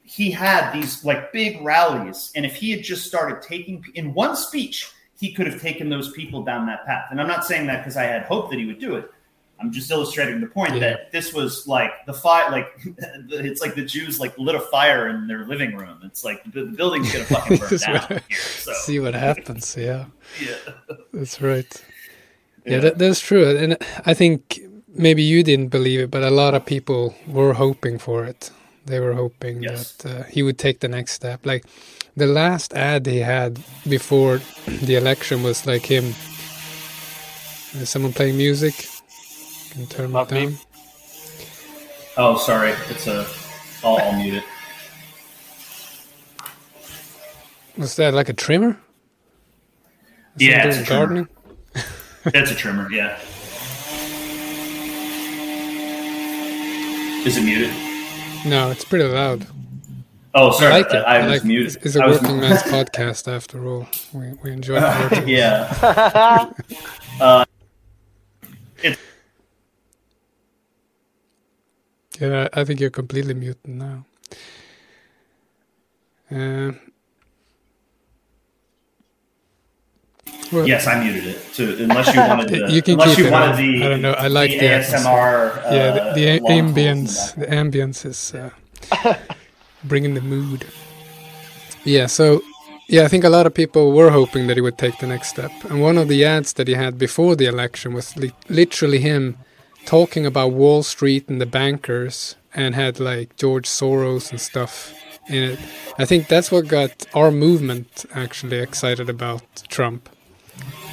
[0.08, 2.32] he had these like big rallies.
[2.34, 6.12] And if he had just started taking in one speech, he could have taken those
[6.12, 7.08] people down that path.
[7.10, 9.10] And I'm not saying that because I had hope that he would do it.
[9.60, 10.80] I'm just illustrating the point yeah.
[10.80, 12.68] that this was like the fire, like
[13.28, 16.00] it's like the Jews like lit a fire in their living room.
[16.04, 18.20] It's like the, the building's gonna fucking burn down.
[18.28, 18.72] Here, so.
[18.84, 19.76] See what happens.
[19.76, 20.06] Yeah,
[20.40, 20.56] yeah,
[21.12, 21.84] that's right.
[22.64, 23.56] Yeah, yeah that, that's true.
[23.56, 27.98] And I think maybe you didn't believe it, but a lot of people were hoping
[27.98, 28.50] for it.
[28.86, 29.92] They were hoping yes.
[29.92, 31.44] that uh, he would take the next step.
[31.44, 31.64] Like
[32.16, 36.14] the last ad he had before the election was like him.
[37.84, 38.88] Someone playing music?
[39.70, 40.48] Can turn it down.
[40.50, 40.58] Me.
[42.16, 42.72] Oh, sorry.
[42.88, 43.26] It's a.
[43.84, 44.44] I'll, I'll mute it.
[47.76, 48.76] Was that like a trimmer?
[50.36, 51.28] yeah, it's a gardening.
[52.24, 52.90] That's a trimmer.
[52.90, 53.18] Yeah.
[57.24, 57.70] Is it muted?
[58.46, 59.46] No, it's pretty loud.
[60.34, 60.72] Oh, sorry.
[60.72, 60.96] I, like it.
[61.04, 61.76] I, I was like muted.
[61.76, 63.86] It's, it's a working man's podcast, after all.
[64.12, 65.28] We, we enjoy it.
[65.28, 66.52] yeah.
[67.20, 67.44] uh,
[72.20, 74.04] yeah, I think you're completely muted now.
[76.30, 76.72] Uh,
[80.52, 81.52] well, yes, I muted it.
[81.54, 84.02] To, unless you wanted the, you can unless keep you it wanted the, I don't
[84.02, 84.12] know.
[84.12, 85.56] I like the, the ASMR.
[85.66, 87.34] Uh, yeah, the, the ambience.
[87.34, 88.50] The ambience is uh,
[89.84, 90.66] bringing the mood.
[91.84, 92.42] Yeah, so
[92.88, 95.28] yeah, I think a lot of people were hoping that he would take the next
[95.28, 95.50] step.
[95.70, 99.36] And one of the ads that he had before the election was li- literally him
[99.88, 104.92] talking about Wall Street and the bankers and had like George Soros and stuff
[105.28, 105.58] in it.
[105.98, 110.10] I think that's what got our movement actually excited about Trump.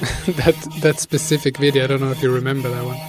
[0.40, 3.00] that that specific video, I don't know if you remember that one.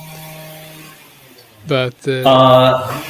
[1.68, 3.04] But uh, uh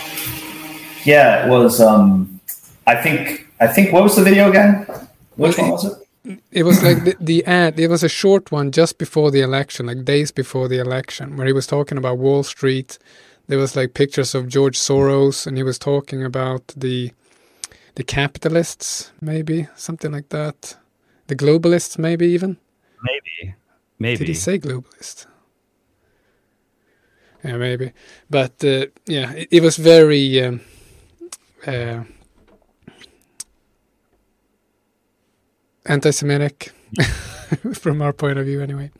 [1.03, 2.39] yeah, it was um
[2.85, 4.85] I think I think what was the video again?
[5.35, 6.06] Which one was it?
[6.51, 7.79] It was like the, the, ad.
[7.79, 11.47] It was a short one just before the election, like days before the election, where
[11.47, 12.97] he was talking about Wall Street.
[13.47, 17.11] There was like pictures of George Soros, and he was talking about the
[17.95, 20.77] the capitalists, maybe something like that.
[21.27, 22.57] The globalists, maybe even.
[23.01, 23.55] Maybe,
[23.99, 24.17] maybe.
[24.17, 25.25] Did he say globalist?
[27.43, 27.93] Yeah, maybe.
[28.29, 30.43] But uh, yeah, it, it, was very.
[30.43, 30.61] Um,
[31.65, 32.03] uh,
[35.87, 36.71] anti-Semitic
[37.73, 38.91] from our point of view, anyway.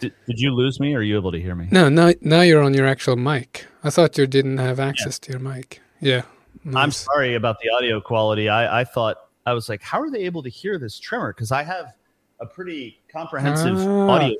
[0.00, 0.94] Did, did you lose me?
[0.94, 1.68] Or are you able to hear me?
[1.70, 3.66] No, now now you're on your actual mic.
[3.82, 5.26] I thought you didn't have access yeah.
[5.26, 5.80] to your mic.
[6.00, 6.22] Yeah.
[6.64, 6.82] Nice.
[6.82, 8.48] I'm sorry about the audio quality.
[8.48, 11.32] I, I thought I was like, how are they able to hear this tremor?
[11.32, 11.92] Because I have
[12.40, 14.08] a pretty comprehensive ah.
[14.08, 14.36] audio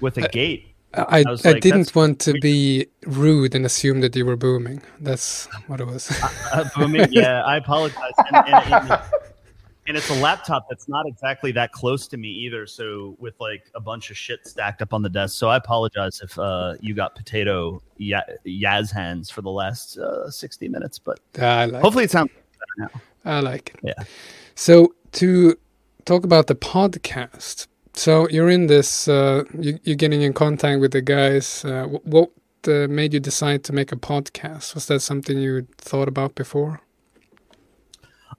[0.00, 0.74] with a I, gate.
[0.94, 1.22] I, I, I
[1.52, 4.82] like, didn't want to be rude and assume that you were booming.
[4.98, 6.10] That's what it was.
[6.22, 7.08] uh, uh booming?
[7.10, 8.12] Yeah, I apologize.
[8.32, 9.00] And, and, and
[9.94, 12.66] it's a laptop that's not exactly that close to me either.
[12.66, 15.36] So with like a bunch of shit stacked up on the desk.
[15.38, 20.30] So I apologize if uh, you got potato y- Jazz Hands for the last uh,
[20.30, 22.06] sixty minutes, but like hopefully it.
[22.06, 23.00] it sounds better now.
[23.36, 23.80] I like it.
[23.82, 24.04] Yeah.
[24.54, 25.56] So to
[26.06, 27.66] talk about the podcast.
[27.92, 29.08] So you're in this.
[29.08, 31.64] Uh, you, are getting in contact with the guys.
[31.64, 32.30] Uh, what
[32.66, 34.74] uh, made you decide to make a podcast?
[34.74, 36.80] Was that something you thought about before?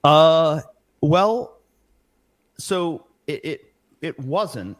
[0.04, 0.60] Uh
[1.00, 1.58] well,
[2.58, 4.76] so it it, it wasn't.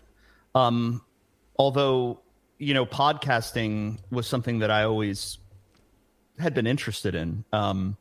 [0.54, 1.02] Um,
[1.58, 2.20] although
[2.58, 5.38] you know, podcasting was something that I always
[6.38, 7.96] had been interested in um,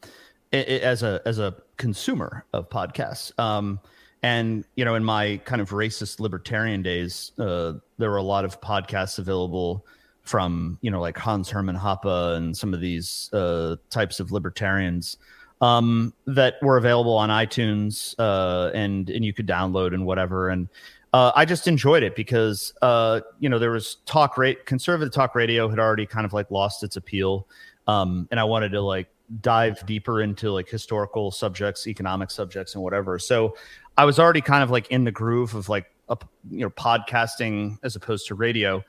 [0.52, 3.38] it, it, as a as a consumer of podcasts.
[3.40, 3.80] Um,
[4.24, 8.46] and you know, in my kind of racist libertarian days, uh, there were a lot
[8.46, 9.86] of podcasts available
[10.24, 15.18] from you know like Hans Hermann Hoppe and some of these uh, types of libertarians
[15.62, 20.50] um, that were available on iTunes uh, and and you could download and whatever.
[20.50, 20.68] And
[21.14, 25.36] uh, I just enjoyed it because uh, you know there was talk rate conservative talk
[25.36, 27.48] radio had already kind of like lost its appeal,
[27.88, 29.08] um, and I wanted to like
[29.42, 33.20] dive deeper into like historical subjects, economic subjects, and whatever.
[33.20, 33.56] So
[33.98, 36.18] I was already kind of like in the groove of like a,
[36.52, 38.84] you know podcasting as opposed to radio.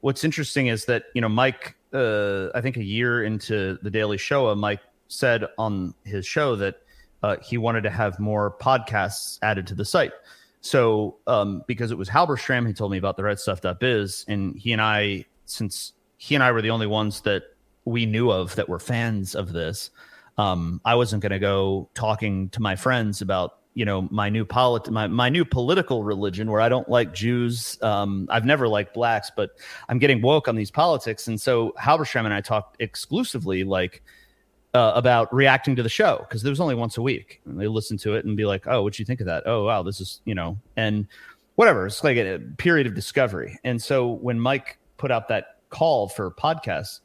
[0.00, 4.18] What's interesting is that you know Mike, uh, I think a year into the Daily
[4.18, 6.76] Shoah, uh, Mike said on his show that
[7.22, 10.12] uh, he wanted to have more podcasts added to the site.
[10.60, 14.72] So, um, because it was Halberstram he told me about the red stuff.biz, and he
[14.72, 17.42] and I, since he and I were the only ones that
[17.84, 19.90] we knew of that were fans of this,
[20.38, 24.44] um, I wasn't going to go talking to my friends about you know my new
[24.44, 27.78] polit- my, my new political religion where I don't like Jews.
[27.82, 29.50] Um, I've never liked blacks, but
[29.88, 34.02] I'm getting woke on these politics, and so Halberstram and I talked exclusively like
[34.74, 37.40] uh, about reacting to the show because there was only once a week.
[37.46, 39.44] And they listen to it and be like, "Oh, what'd you think of that?
[39.46, 41.06] Oh, wow, this is you know," and
[41.54, 41.86] whatever.
[41.86, 43.58] It's like a, a period of discovery.
[43.64, 47.00] And so when Mike put out that call for podcasts,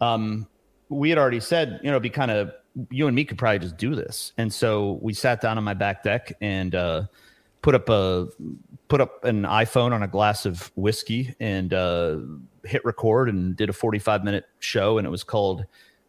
[0.00, 0.46] um,
[0.88, 2.52] we had already said, you know, be kind of
[2.90, 4.32] you and me could probably just do this.
[4.38, 7.04] And so we sat down on my back deck and uh,
[7.62, 8.28] put up a
[8.88, 12.18] put up an iPhone on a glass of whiskey and uh,
[12.64, 15.66] hit record and did a 45 minute show and it was called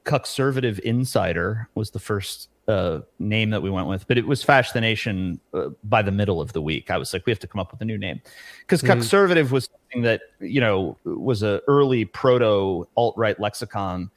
[0.09, 4.71] Conservative Insider was the first uh, name that we went with, but it was Fash
[4.71, 6.89] the Nation uh, by the middle of the week.
[6.89, 8.19] I was like, we have to come up with a new name
[8.61, 8.93] because mm-hmm.
[8.93, 14.09] conservative was something that you know was a early proto alt right lexicon,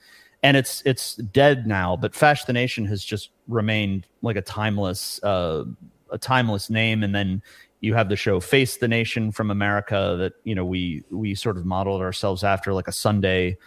[0.42, 1.94] and it's it's dead now.
[1.94, 5.64] But Fash the Nation has just remained like a timeless uh,
[6.10, 7.42] a timeless name, and then
[7.80, 11.58] you have the show Face the Nation from America that you know we we sort
[11.58, 13.58] of modeled ourselves after like a Sunday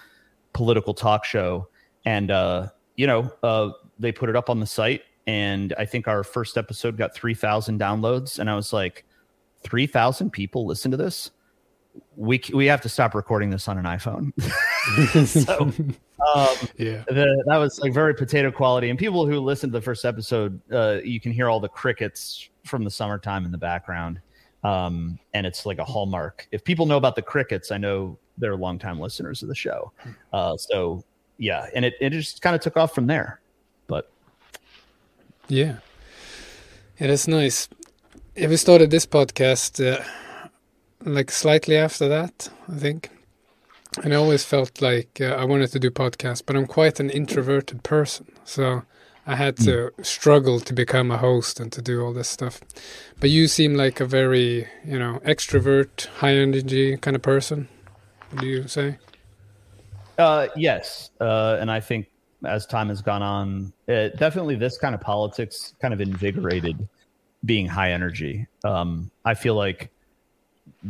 [0.54, 1.68] political talk show
[2.06, 6.08] and uh, you know uh, they put it up on the site, and I think
[6.08, 9.06] our first episode got three thousand downloads, and I was like,
[9.62, 11.32] three thousand people listen to this.
[12.16, 14.34] We we have to stop recording this on an iPhone.
[15.28, 15.72] so
[16.36, 18.90] um, yeah, the, that was like very potato quality.
[18.90, 22.50] And people who listened to the first episode, uh, you can hear all the crickets
[22.66, 24.20] from the summertime in the background.
[24.64, 26.48] Um, and it's like a hallmark.
[26.52, 29.92] If people know about the crickets, I know they're longtime listeners of the show.
[30.34, 31.04] Uh, so
[31.38, 33.40] yeah, and it, it just kind of took off from there.
[33.88, 34.10] But
[35.48, 35.78] yeah,
[36.98, 37.70] it is nice.
[38.36, 40.04] Yeah, we started this podcast uh,
[41.06, 43.10] like slightly after that, I think.
[44.04, 47.10] And I always felt like uh, I wanted to do podcasts, but I'm quite an
[47.10, 48.26] introverted person.
[48.44, 48.84] So
[49.26, 50.06] I had to mm.
[50.06, 52.60] struggle to become a host and to do all this stuff.
[53.20, 57.70] But you seem like a very, you know, extrovert, high energy kind of person.
[58.38, 58.98] Do you say?
[60.18, 62.08] Uh, yes, uh, and I think
[62.46, 66.88] as time has gone on, it, definitely this kind of politics kind of invigorated
[67.44, 68.48] being high energy.
[68.64, 69.92] Um, I feel like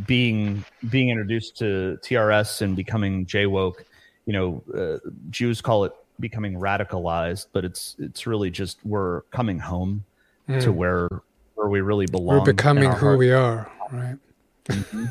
[0.05, 3.85] being being introduced to TRS and becoming J woke,
[4.25, 9.59] you know, uh, Jews call it becoming radicalized, but it's it's really just we're coming
[9.59, 10.03] home
[10.47, 10.61] mm.
[10.61, 11.09] to where
[11.55, 12.39] where we really belong.
[12.39, 13.19] We're becoming who heart.
[13.19, 14.17] we are, right?
[14.65, 15.05] Mm-hmm.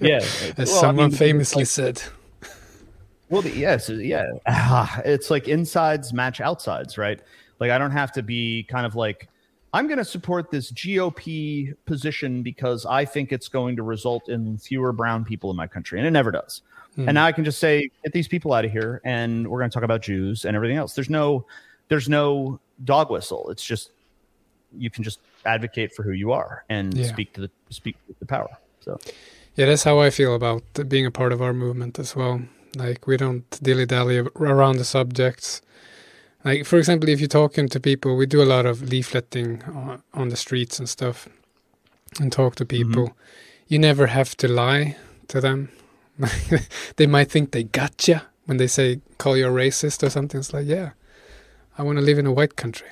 [0.00, 2.02] yeah, as well, someone I mean, famously like, said.
[3.32, 4.26] Well, yes, yeah.
[5.06, 7.18] It's like insides match outsides, right?
[7.60, 9.28] Like I don't have to be kind of like
[9.72, 14.58] I'm going to support this GOP position because I think it's going to result in
[14.58, 16.60] fewer brown people in my country, and it never does.
[16.94, 17.08] Hmm.
[17.08, 19.70] And now I can just say, get these people out of here, and we're going
[19.70, 20.94] to talk about Jews and everything else.
[20.94, 21.46] There's no,
[21.88, 23.48] there's no dog whistle.
[23.48, 23.92] It's just
[24.76, 27.06] you can just advocate for who you are and yeah.
[27.06, 28.50] speak to the speak to the power.
[28.80, 28.98] So,
[29.56, 32.42] yeah, that's how I feel about being a part of our movement as well.
[32.76, 35.62] Like we don't dilly dally around the subjects.
[36.44, 40.02] Like for example, if you're talking to people, we do a lot of leafleting on,
[40.14, 41.28] on the streets and stuff,
[42.20, 42.90] and talk to mm-hmm.
[42.90, 43.08] people.
[43.08, 43.18] Mm-hmm.
[43.68, 44.96] You never have to lie
[45.28, 45.70] to them.
[46.96, 50.38] they might think they gotcha when they say call you a racist or something.
[50.38, 50.90] It's like, yeah,
[51.78, 52.88] I want to live in a white country.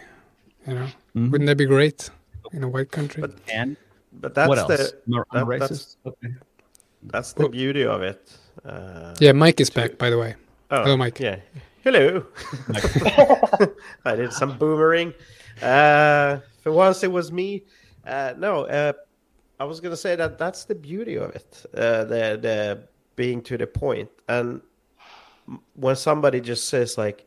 [0.66, 1.30] You know, mm-hmm.
[1.30, 2.10] wouldn't that be great
[2.52, 3.20] in a white country?
[3.20, 3.76] But and
[4.12, 6.34] but that's the that, that's, okay.
[7.04, 8.32] that's the beauty of it.
[8.64, 9.80] Uh, yeah, Mike is to...
[9.80, 10.34] back, by the way.
[10.70, 11.18] Oh, Hello, Mike.
[11.20, 11.36] Yeah.
[11.82, 12.26] Hello.
[14.04, 15.14] I did some boomerang.
[15.62, 17.64] Uh, for once, it was me.
[18.06, 18.92] Uh, no, uh,
[19.58, 21.66] I was gonna say that that's the beauty of it.
[21.74, 24.08] Uh, the the being to the point.
[24.08, 24.60] point, and
[25.74, 27.26] when somebody just says like,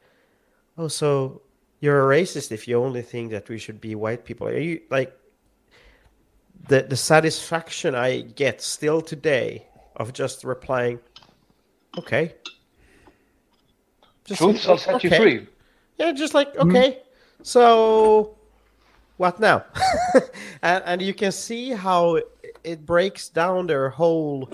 [0.77, 1.41] "Oh, so
[1.79, 4.81] you're a racist if you only think that we should be white people," are you
[4.89, 5.15] like?
[6.67, 9.67] The the satisfaction I get still today
[9.97, 10.99] of just replying,
[11.97, 12.35] okay.
[14.25, 15.09] Just Truth will set okay.
[15.09, 15.47] you free.
[15.97, 16.69] Yeah, just like mm-hmm.
[16.69, 16.89] okay.
[16.91, 17.43] Mm-hmm.
[17.43, 18.37] So
[19.17, 19.65] what now?
[20.61, 22.19] and, and you can see how
[22.63, 24.49] it breaks down their whole.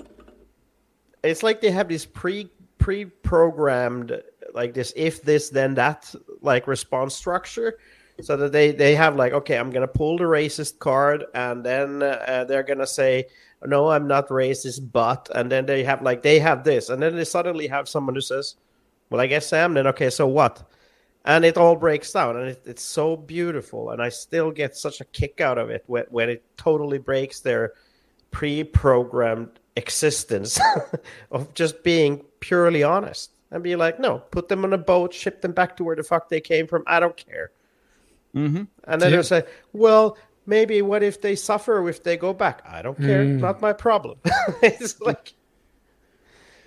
[1.22, 4.20] It's like they have this pre pre programmed
[4.54, 7.78] like this if this then that like response structure
[8.20, 12.02] so that they they have like okay i'm gonna pull the racist card and then
[12.02, 13.26] uh, they're gonna say
[13.66, 17.16] no, I'm not racist, but, and then they have like, they have this, and then
[17.16, 18.56] they suddenly have someone who says,
[19.10, 20.62] well, I guess Sam, then okay, so what?
[21.24, 25.00] and it all breaks down and it, it's so beautiful and i still get such
[25.00, 27.72] a kick out of it when, when it totally breaks their
[28.30, 30.58] pre-programmed existence
[31.30, 35.40] of just being purely honest and be like no put them on a boat ship
[35.40, 37.50] them back to where the fuck they came from i don't care
[38.34, 38.62] mm-hmm.
[38.84, 39.16] and then yeah.
[39.16, 39.42] they'll say
[39.72, 42.62] well maybe what if they suffer if they go back?
[42.66, 43.24] I don't care.
[43.24, 43.40] Mm.
[43.40, 44.18] not my problem.
[44.62, 45.34] It's like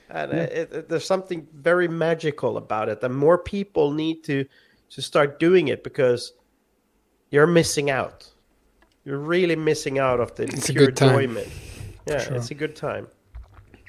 [0.09, 0.43] and yeah.
[0.43, 4.45] it, it, there's something very magical about it and more people need to
[4.91, 6.34] to start doing it because
[7.32, 8.30] you're missing out.
[9.05, 11.47] You're really missing out of the it's pure enjoyment.
[12.05, 12.36] Yeah sure.
[12.36, 13.07] it's a good time.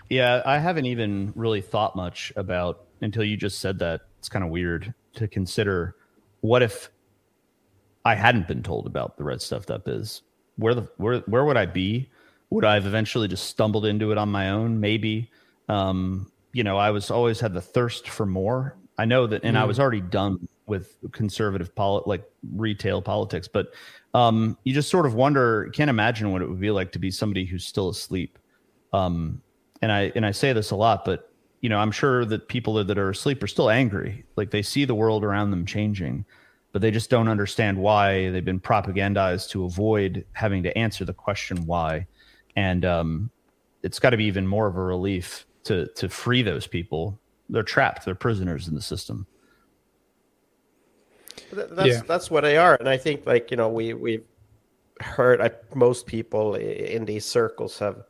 [0.08, 4.44] Yeah i haven't even really thought much about until you just said that it's kind
[4.44, 5.96] of weird to consider
[6.40, 6.90] what if
[8.04, 10.22] i hadn't been told about the red stuff up is
[10.56, 12.08] where the where where would i be
[12.50, 15.30] would i have eventually just stumbled into it on my own maybe
[15.68, 18.76] um, you know, I was always had the thirst for more.
[18.96, 19.60] I know that, and mm.
[19.60, 22.24] I was already done with conservative polit, like
[22.54, 23.74] retail politics, but
[24.14, 27.10] um, you just sort of wonder, can't imagine what it would be like to be
[27.10, 28.38] somebody who's still asleep.
[28.92, 29.42] Um,
[29.82, 32.74] and I and I say this a lot, but you know, I'm sure that people
[32.82, 34.24] that are asleep are still angry.
[34.36, 36.24] Like they see the world around them changing,
[36.74, 41.14] but they just don't understand why they've been propagandized to avoid having to answer the
[41.14, 42.04] question why.
[42.56, 43.30] And um,
[43.84, 47.16] it's got to be even more of a relief to to free those people.
[47.48, 48.04] They're trapped.
[48.04, 49.24] They're prisoners in the system.
[51.52, 52.02] That's yeah.
[52.08, 54.24] that's what they are, and I think like you know we we've
[55.00, 58.02] heard I, most people in these circles have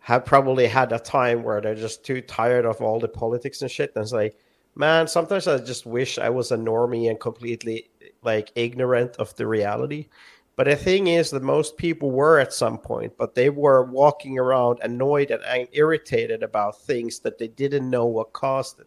[0.00, 3.70] have probably had a time where they're just too tired of all the politics and
[3.70, 4.36] shit, and it's like,
[4.74, 7.90] man, sometimes I just wish I was a normie and completely
[8.22, 10.08] like ignorant of the reality
[10.54, 14.38] but the thing is that most people were at some point, but they were walking
[14.38, 18.86] around annoyed and irritated about things that they didn't know what caused it.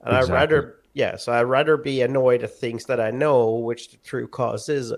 [0.00, 0.34] And exactly.
[0.34, 3.98] I'd rather, yeah, so I'd rather be annoyed at things that I know, which the
[3.98, 4.92] true cause is.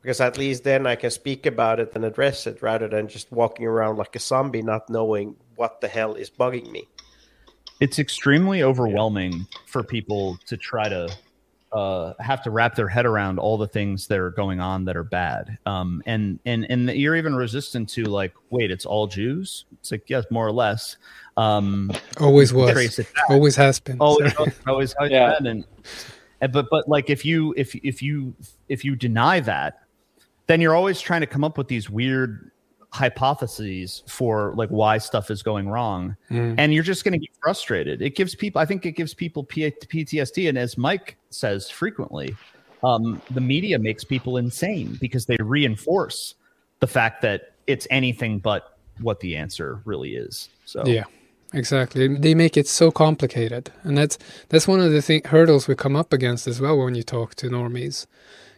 [0.00, 3.30] Because at least then I can speak about it and address it rather than just
[3.30, 6.88] walking around like a zombie, not knowing what the hell is bugging me.
[7.80, 9.44] It's extremely overwhelming yeah.
[9.66, 11.08] for people to try to
[11.72, 14.96] uh, have to wrap their head around all the things that are going on that
[14.96, 15.56] are bad.
[15.66, 19.66] Um, and and and you're even resistant to like, wait, it's all Jews.
[19.78, 20.96] It's like yes, more or less.
[21.36, 22.70] Um, always was.
[23.28, 23.98] Always has been.
[24.00, 25.36] Always, always, always yeah.
[25.38, 25.64] And,
[26.40, 28.34] and but but like if you if if you
[28.68, 29.80] if you deny that,
[30.48, 32.50] then you're always trying to come up with these weird
[32.92, 36.16] hypotheses for like why stuff is going wrong.
[36.30, 36.56] Mm.
[36.58, 38.02] and you're just going to get frustrated.
[38.02, 42.34] It gives people i think it gives people ptsd and as mike says frequently
[42.82, 46.34] um, the media makes people insane because they reinforce
[46.80, 50.84] the fact that it's anything but what the answer really is so.
[50.86, 51.04] Yeah
[51.52, 52.08] exactly.
[52.08, 53.72] They make it so complicated.
[53.82, 54.18] And that's
[54.48, 57.34] that's one of the th- hurdles we come up against as well when you talk
[57.36, 58.06] to normies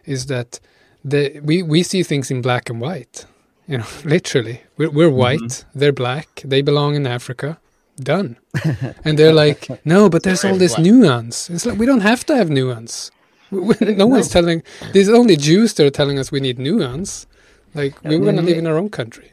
[0.05, 0.61] is that
[1.05, 3.27] the, we, we see things in black and white
[3.67, 5.17] you know, literally, we're, we're mm-hmm.
[5.17, 5.79] white, mm-hmm.
[5.79, 7.59] they're black, they belong in Africa.
[7.97, 8.39] Done.
[9.05, 11.51] and they're like, no, but there's all this nuance.
[11.51, 13.11] It's like we don't have to have nuance.
[13.53, 14.63] no one's telling.
[14.95, 17.27] There's only Jews that are telling us we need nuance.
[17.75, 19.31] Like we want to live in our own country.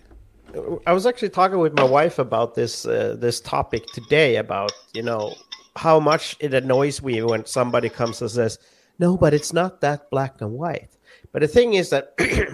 [0.86, 5.04] I was actually talking with my wife about this uh, this topic today about you
[5.04, 5.36] know
[5.76, 8.60] how much it annoys me when somebody comes and says,
[8.98, 10.90] "No, but it's not that black and white."
[11.32, 12.14] But the thing is that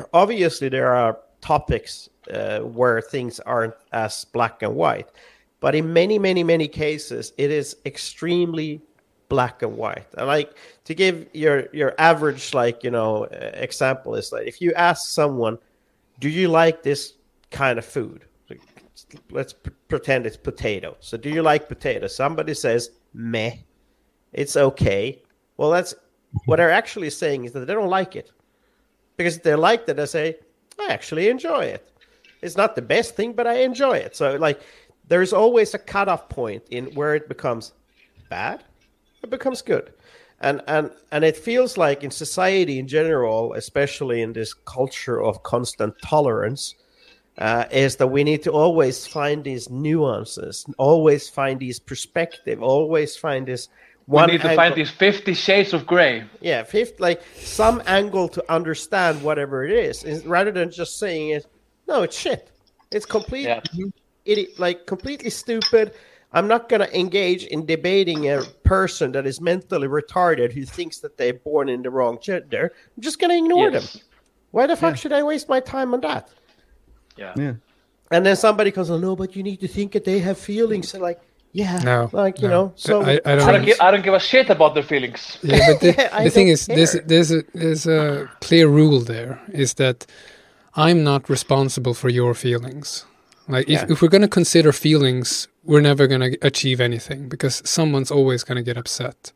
[0.13, 5.09] obviously there are topics uh, where things aren't as black and white.
[5.59, 8.81] But in many, many, many cases, it is extremely
[9.29, 10.07] black and white.
[10.17, 10.55] And like
[10.85, 15.09] to give your your average like you know uh, example is like if you ask
[15.09, 15.57] someone,
[16.19, 17.13] "Do you like this
[17.51, 18.25] kind of food?"
[19.29, 19.53] Let's
[19.87, 20.95] pretend it's potato.
[20.99, 22.07] So, do you like potato?
[22.07, 23.57] Somebody says, "Meh."
[24.33, 25.21] It's okay.
[25.57, 25.95] Well, that's
[26.45, 28.31] what they're actually saying is that they don't like it.
[29.17, 30.35] Because if they liked it, they say,
[30.79, 31.91] I actually enjoy it.
[32.41, 34.15] It's not the best thing, but I enjoy it.
[34.15, 34.61] So like
[35.07, 37.73] there's always a cutoff point in where it becomes
[38.29, 38.63] bad,
[39.23, 39.93] it becomes good.
[40.41, 45.43] And and and it feels like in society in general, especially in this culture of
[45.43, 46.75] constant tolerance,
[47.37, 53.15] uh, is that we need to always find these nuances, always find these perspective, always
[53.15, 53.69] find this
[54.07, 54.63] one we need to angle.
[54.63, 56.23] find these 50 shades of gray.
[56.41, 61.47] Yeah fifth like some angle to understand whatever it is rather than just saying it.
[61.87, 62.51] No it's shit.
[62.91, 63.61] It's complete yeah.
[64.25, 65.93] idiot like completely stupid.
[66.33, 70.99] I'm not going to engage in debating a person that is mentally retarded who thinks
[70.99, 72.73] that they're born in the wrong gender.
[72.97, 73.93] I'm just going to ignore yes.
[73.93, 74.01] them.
[74.51, 74.95] Why the fuck yeah.
[74.95, 76.29] should i waste my time on that?
[77.15, 77.33] Yeah.
[77.37, 77.53] Yeah.
[78.11, 80.93] And then somebody goes oh no but you need to think that they have feelings.
[80.93, 81.21] And like
[81.55, 82.53] Yeah, No, like you no.
[82.53, 82.71] know.
[82.75, 85.37] So I- I I don't- don't, give, I don't give a shit about their feelings.
[85.43, 87.03] Yeah, but the, I the thing is, there's care.
[87.07, 90.05] there's a there's a clear rule there is that
[90.75, 93.05] I'm not responsible for your feelings.
[93.47, 93.91] Like if, Yeah.
[93.91, 98.43] if we're going to consider feelings, we're never going to achieve anything because someone's always
[98.43, 99.31] going to get upset.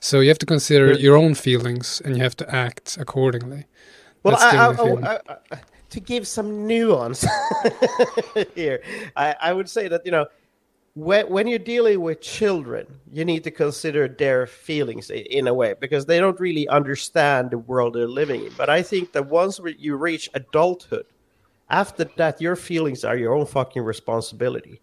[0.00, 3.62] So you have to consider But- your own feelings and you have to act accordingly.
[4.24, 5.04] Well, That's the I, I, only thing.
[5.06, 5.58] I, I, I,
[5.90, 7.24] to give some nuance
[8.54, 8.80] here,
[9.14, 10.26] I, I would say that you know,
[10.94, 15.74] when when you're dealing with children, you need to consider their feelings in a way
[15.80, 18.52] because they don't really understand the world they're living in.
[18.56, 21.06] But I think that once you reach adulthood,
[21.70, 24.80] after that, your feelings are your own fucking responsibility.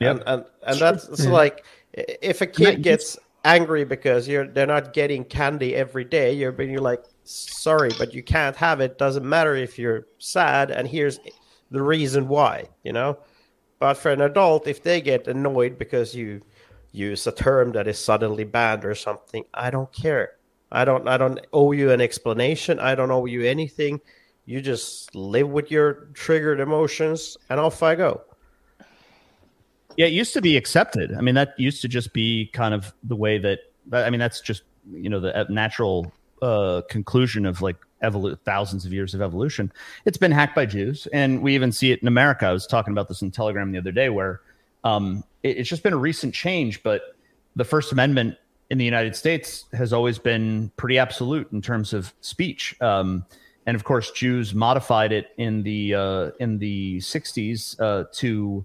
[0.00, 0.16] Yep.
[0.16, 1.30] And and, and that's Yeah.
[1.30, 1.64] like
[1.94, 6.70] if a kid gets angry because you're they're not getting candy every day, you're being
[6.70, 8.98] you're like sorry, but you can't have it.
[8.98, 11.18] Doesn't matter if you're sad, and here's
[11.70, 12.64] the reason why.
[12.82, 13.18] You know.
[13.78, 16.42] But for an adult, if they get annoyed because you
[16.92, 20.32] use a term that is suddenly banned or something, I don't care.
[20.72, 21.06] I don't.
[21.08, 22.80] I don't owe you an explanation.
[22.80, 24.00] I don't owe you anything.
[24.46, 28.22] You just live with your triggered emotions, and off I go.
[29.96, 31.14] Yeah, it used to be accepted.
[31.14, 33.60] I mean, that used to just be kind of the way that.
[33.92, 36.12] I mean, that's just you know the uh, natural
[36.42, 39.72] uh, conclusion of like evolu- thousands of years of evolution.
[40.04, 42.46] It's been hacked by Jews, and we even see it in America.
[42.46, 44.40] I was talking about this in Telegram the other day, where
[44.84, 47.16] um, it, it's just been a recent change, but
[47.54, 48.36] the First Amendment
[48.70, 52.74] in the United States has always been pretty absolute in terms of speech.
[52.80, 53.24] Um,
[53.66, 58.64] and of course, Jews modified it in the uh, in the '60s uh, to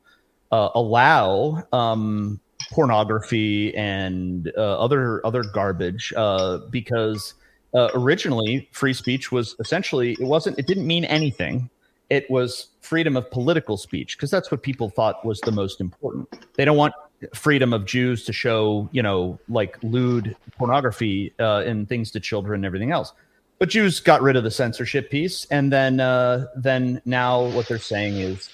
[0.52, 2.40] uh, allow um,
[2.72, 7.34] pornography and uh, other other garbage uh, because
[7.74, 11.70] uh, originally free speech was essentially it wasn't it didn't mean anything.
[12.10, 16.28] It was freedom of political speech because that's what people thought was the most important.
[16.56, 16.94] They don't want
[17.34, 22.56] freedom of Jews to show you know like lewd pornography uh, and things to children
[22.56, 23.14] and everything else.
[23.60, 27.78] But Jews got rid of the censorship piece, and then uh, then now what they're
[27.78, 28.50] saying is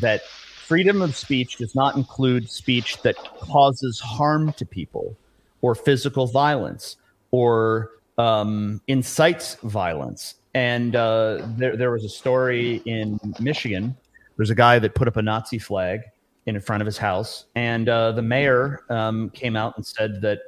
[0.00, 5.16] that freedom of speech does not include speech that causes harm to people,
[5.60, 6.96] or physical violence,
[7.32, 10.34] or um, incites violence.
[10.54, 13.96] And uh, there there was a story in Michigan.
[14.36, 16.02] There's a guy that put up a Nazi flag
[16.46, 20.40] in front of his house, and uh, the mayor um, came out and said that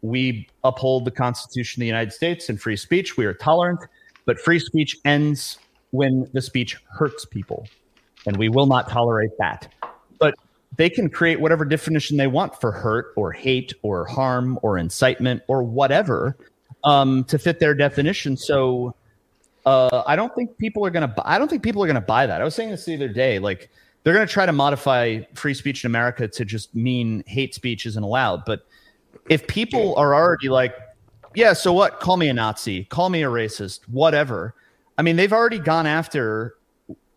[0.00, 3.16] we uphold the Constitution of the United States and free speech.
[3.16, 3.78] We are tolerant,
[4.24, 5.58] but free speech ends
[5.90, 7.68] when the speech hurts people,
[8.26, 9.72] and we will not tolerate that.
[10.18, 10.34] But
[10.76, 15.42] they can create whatever definition they want for hurt or hate or harm or incitement
[15.46, 16.36] or whatever
[16.84, 18.36] um, to fit their definition.
[18.36, 18.94] So
[19.66, 21.22] uh, I don't think people are going to.
[21.24, 22.40] I don't think people are going to buy that.
[22.40, 23.38] I was saying this the other day.
[23.38, 23.70] Like
[24.02, 27.86] they're going to try to modify free speech in America to just mean hate speech
[27.86, 28.44] isn't allowed.
[28.44, 28.66] But
[29.28, 30.74] if people are already like,
[31.34, 32.00] yeah, so what?
[32.00, 32.84] Call me a Nazi.
[32.84, 33.80] Call me a racist.
[33.88, 34.54] Whatever.
[34.98, 36.56] I mean, they've already gone after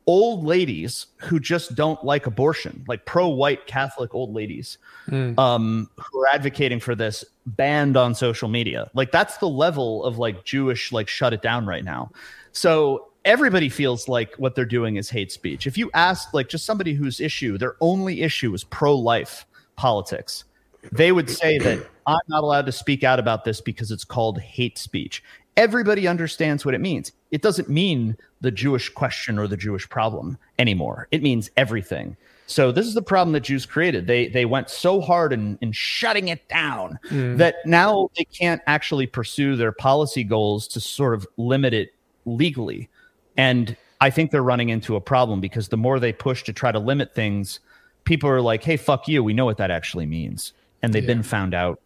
[0.08, 4.78] old ladies who just don't like abortion, like pro-white Catholic old ladies
[5.10, 5.38] Mm.
[5.38, 8.90] um, who are advocating for this banned on social media.
[8.96, 12.10] Like that's the level of like Jewish like shut it down right now.
[12.54, 15.68] So everybody feels like what they're doing is hate speech.
[15.68, 19.46] If you ask like just somebody whose issue, their only issue is pro-life
[19.76, 20.46] politics,
[20.92, 24.40] they would say that I'm not allowed to speak out about this because it's called
[24.40, 25.24] hate speech.
[25.58, 27.12] Everybody understands what it means.
[27.36, 31.10] It doesn't mean the Jewish question or the Jewish problem anymore.
[31.12, 32.16] It means everything.
[32.48, 34.08] So this is the problem that Jews created.
[34.08, 37.38] They they went so hard in, in shutting it down Mm.
[37.38, 41.90] that now they can't actually pursue their policy goals to sort of limit it
[42.26, 42.88] legally.
[43.36, 46.72] And I think they're running into a problem because the more they push to try
[46.72, 47.60] to limit things,
[48.06, 49.24] people are like, "Hey, fuck you.
[49.24, 51.82] We know what that actually means." And they've been found out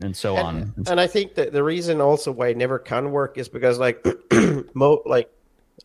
[0.00, 0.74] and so on.
[0.88, 4.04] And I think that the reason also why it never can work is because like
[4.74, 5.30] mo like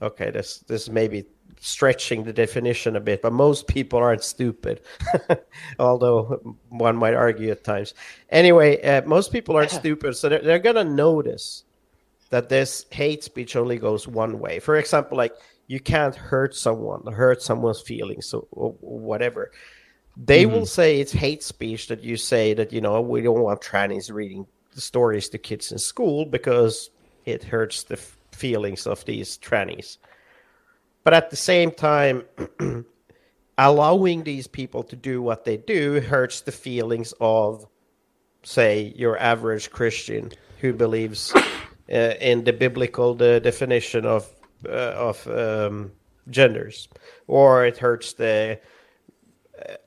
[0.02, 1.26] okay, this this may be
[1.60, 4.82] stretching the definition a bit, but most people aren't stupid.
[5.80, 7.94] Although one might argue at times.
[8.30, 11.64] Anyway, uh, most people aren't stupid, so they're, they're gonna notice
[12.30, 14.60] that this hate speech only goes one way.
[14.60, 15.34] For example, like
[15.68, 19.52] you can't hurt someone, hurt someone's feelings, or, or whatever.
[20.26, 23.62] They will say it's hate speech that you say that you know we don't want
[23.62, 26.90] trannies reading the stories to kids in school because
[27.26, 29.98] it hurts the f- feelings of these trannies.
[31.04, 32.24] But at the same time,
[33.58, 37.66] allowing these people to do what they do hurts the feelings of,
[38.44, 44.28] say, your average Christian who believes uh, in the biblical the definition of
[44.68, 45.92] uh, of um,
[46.30, 46.90] genders,
[47.28, 48.60] or it hurts the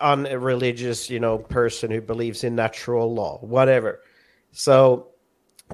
[0.01, 4.01] unreligious, you know, person who believes in natural law, whatever.
[4.53, 5.09] So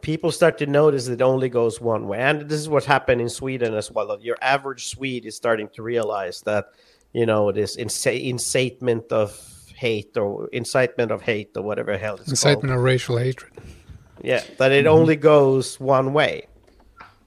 [0.03, 3.29] people start to notice it only goes one way, and this is what happened in
[3.29, 4.19] Sweden as well.
[4.21, 6.67] Your average Swede is starting to realize that,
[7.13, 9.41] you know, this insa- incitement of
[9.75, 12.79] hate or incitement of hate or whatever hell it's Incitement called.
[12.79, 13.53] of racial hatred.
[14.23, 14.91] Yeah, that it Mhm.
[14.91, 16.47] only goes one way.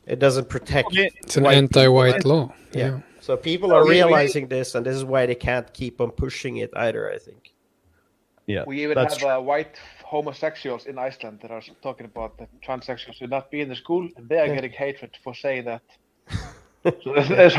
[0.07, 0.89] It doesn't protect.
[0.93, 2.31] It's an anti-white people.
[2.31, 2.53] law.
[2.73, 2.87] Yeah.
[2.87, 2.99] Yeah.
[3.30, 6.10] So people are we- we- realizing this, and this is why they can't keep on
[6.10, 7.03] pushing it either.
[7.15, 7.43] I think.
[8.47, 13.15] Yeah, We even have uh, white homosexuals in Iceland that are talking about that transsexuals
[13.19, 14.56] should not be in the school, and they are Yeah.
[14.56, 15.84] getting hatred for saying that.
[17.03, 17.56] so it's, it's,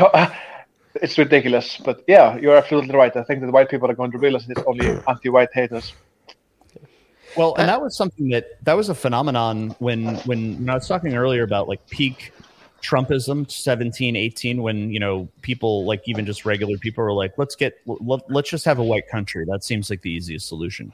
[1.05, 3.15] it's ridiculous, but yeah, you're absolutely right.
[3.15, 5.93] I think that white people are going to realize it's only anti-white haters.
[7.37, 9.99] Well, and that was something that that was a phenomenon when
[10.29, 12.33] when, when I was talking earlier about like peak
[12.81, 17.55] Trumpism 17, 18, when you know people like even just regular people were like, let's
[17.55, 19.45] get let, let's just have a white country.
[19.45, 20.91] That seems like the easiest solution.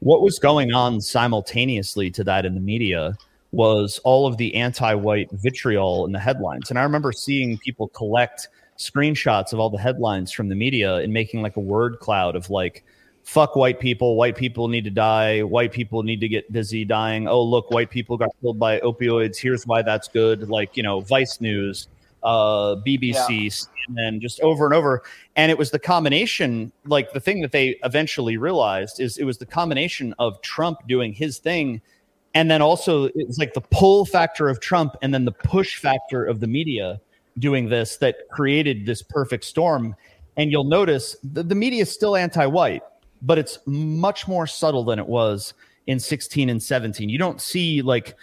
[0.00, 3.16] What was going on simultaneously to that in the media
[3.52, 6.70] was all of the anti-white vitriol in the headlines.
[6.70, 8.48] And I remember seeing people collect
[8.78, 12.48] screenshots of all the headlines from the media and making like a word cloud of
[12.48, 12.84] like
[13.30, 17.28] fuck white people white people need to die white people need to get busy dying.
[17.28, 19.36] Oh look white people got killed by opioids.
[19.36, 20.48] Here's why that's good.
[20.48, 21.86] Like you know vice news
[22.24, 25.04] uh bbc and then just over and over.
[25.36, 29.38] And it was the combination like the thing that they eventually realized is it was
[29.38, 31.80] the combination of trump doing his thing
[32.34, 35.78] and then also it was like the pull factor of trump and then the push
[35.78, 37.00] factor of the media
[37.38, 39.94] doing this that created this perfect storm.
[40.36, 42.82] And you'll notice the, the media is still anti-white
[43.22, 45.54] but it's much more subtle than it was
[45.86, 47.08] in 16 and 17.
[47.08, 48.16] You don't see like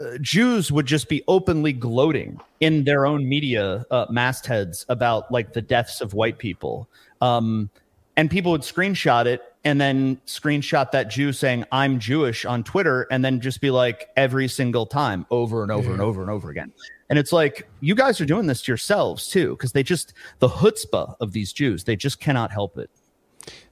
[0.00, 5.52] uh, Jews would just be openly gloating in their own media uh, mastheads about like
[5.52, 6.88] the deaths of white people.
[7.20, 7.70] Um,
[8.16, 13.06] and people would screenshot it and then screenshot that Jew saying, I'm Jewish on Twitter,
[13.10, 16.50] and then just be like every single time over and over and over and over
[16.50, 16.72] again.
[17.10, 20.48] And it's like, you guys are doing this to yourselves too, because they just, the
[20.48, 22.90] chutzpah of these Jews, they just cannot help it.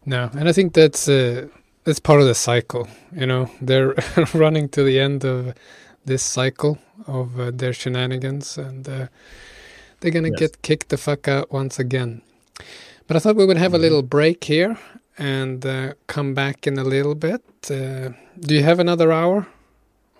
[0.04, 1.48] No, and I think that's uh,
[1.84, 2.88] that's part of the cycle.
[3.12, 3.94] You know, they're
[4.34, 5.54] running to the end of
[6.04, 9.06] this cycle of uh, their shenanigans, and uh,
[10.00, 10.38] they're gonna Yes.
[10.40, 12.22] get kicked the fuck out once again.
[13.06, 14.76] But I thought we would have a little break here
[15.18, 17.42] and uh, come back in a little bit.
[17.70, 19.46] Uh, do you have another hour,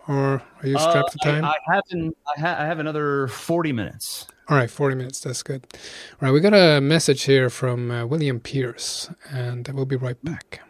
[0.09, 1.45] or are you strapped for Uh, I- time?
[1.45, 4.27] I, have an, I, ha- I have another 40 minutes.
[4.49, 5.21] All right, 40 minutes.
[5.21, 5.67] That's good.
[5.75, 5.79] All
[6.21, 10.61] right, we got a message here from uh, William Pierce, and we'll be right back.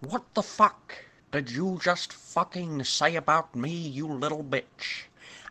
[0.00, 0.94] What the fuck
[1.30, 5.04] did you just fucking say about me, you little bitch?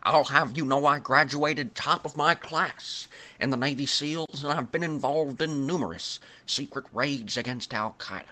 [0.04, 3.06] I'll have you know I graduated top of my class
[3.38, 8.24] in the Navy SEALs and I've been involved in numerous secret raids against Al Qaeda.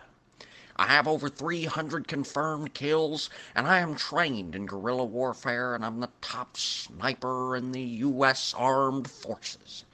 [0.81, 6.01] I have over 300 confirmed kills, and I am trained in guerrilla warfare, and I'm
[6.01, 8.55] the top sniper in the U.S.
[8.57, 9.85] Armed Forces.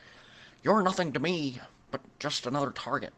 [0.62, 1.60] You're nothing to me
[1.90, 3.12] but just another target.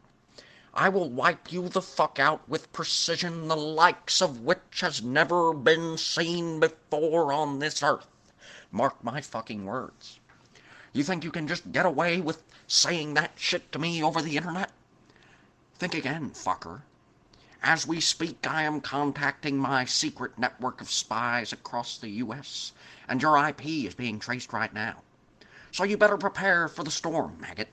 [0.72, 5.52] I will wipe you the fuck out with precision the likes of which has never
[5.52, 8.06] been seen before on this earth.
[8.72, 10.20] Mark my fucking words.
[10.94, 14.38] You think you can just get away with saying that shit to me over the
[14.38, 14.70] internet?
[15.78, 16.80] Think again, fucker.
[17.62, 22.72] As we speak, I am contacting my secret network of spies across the U.S.,
[23.08, 25.02] and your IP is being traced right now.
[25.72, 27.68] So you better prepare for the storm, maggot.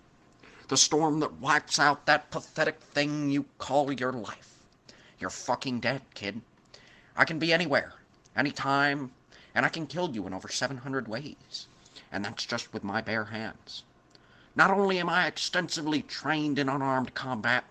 [0.70, 4.56] The storm that wipes out that pathetic thing you call your life.
[5.20, 6.42] You're fucking dead, kid.
[7.16, 7.94] I can be anywhere,
[8.36, 9.12] anytime,
[9.54, 11.68] and I can kill you in over 700 ways.
[12.12, 13.84] And that's just with my bare hands.
[14.56, 17.66] Not only am I extensively trained in unarmed combat,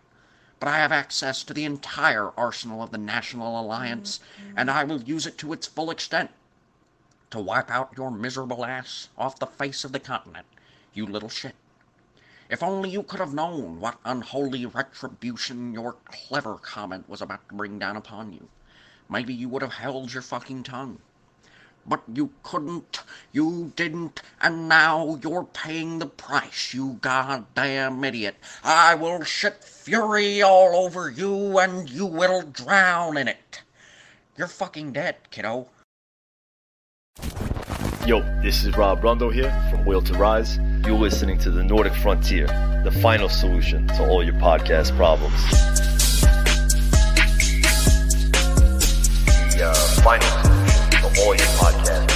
[0.65, 4.57] but I have access to the entire arsenal of the National Alliance, mm-hmm.
[4.57, 6.31] and I will use it to its full extent
[7.29, 10.47] to wipe out your miserable ass off the face of the continent,
[10.95, 11.55] you little shit.
[12.49, 17.55] If only you could have known what unholy retribution your clever comment was about to
[17.55, 18.49] bring down upon you.
[19.11, 20.99] Maybe you would have held your fucking tongue.
[21.87, 23.01] But you couldn't,
[23.33, 28.37] you didn't, and now you're paying the price, you goddamn idiot.
[28.63, 33.63] I will shit fury all over you and you will drown in it.
[34.37, 35.69] You're fucking dead, kiddo.
[38.07, 40.59] Yo, this is Rob Rundo here from Will to Rise.
[40.87, 42.47] You're listening to the Nordic Frontier,
[42.85, 45.41] the final solution to all your podcast problems.
[49.55, 50.44] The uh, final
[51.17, 52.14] your podcast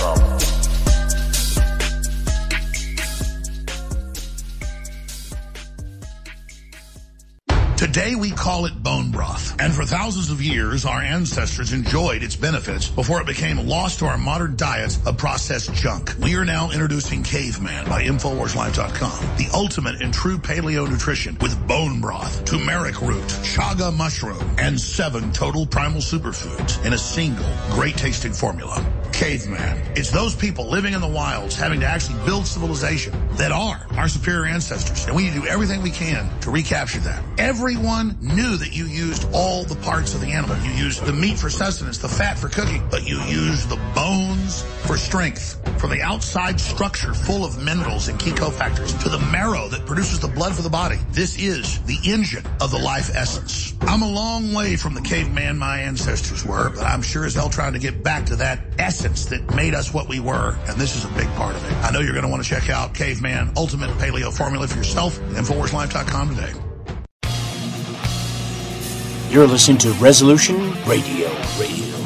[7.78, 9.55] Today we call it bone broth.
[9.60, 14.06] And for thousands of years, our ancestors enjoyed its benefits before it became lost to
[14.06, 16.12] our modern diets of processed junk.
[16.20, 22.00] We are now introducing Caveman by InfoWarsLife.com, the ultimate in true paleo nutrition with bone
[22.00, 28.32] broth, turmeric root, chaga mushroom, and seven total primal superfoods in a single great tasting
[28.32, 28.84] formula.
[29.12, 29.82] Caveman.
[29.96, 34.09] It's those people living in the wilds having to actually build civilization that are our
[34.09, 35.06] superior ancestors.
[35.06, 37.24] And we need to do everything we can to recapture that.
[37.69, 40.57] Everyone knew that you used all the parts of the animal.
[40.65, 44.62] You used the meat for sustenance, the fat for cooking, but you used the bones
[44.86, 45.61] for strength.
[45.78, 50.19] From the outside structure full of minerals and key cofactors to the marrow that produces
[50.19, 50.97] the blood for the body.
[51.11, 53.74] This is the engine of the life essence.
[53.82, 57.51] I'm a long way from the caveman my ancestors were, but I'm sure as hell
[57.51, 60.97] trying to get back to that essence that made us what we were, and this
[60.97, 61.74] is a big part of it.
[61.85, 65.19] I know you're going to want to check out Caveman Ultimate Paleo Formula for yourself
[65.19, 66.68] InfoWarsLife.com today.
[69.30, 70.56] You're listening to Resolution
[70.86, 71.28] Radio.
[71.60, 71.96] Radio.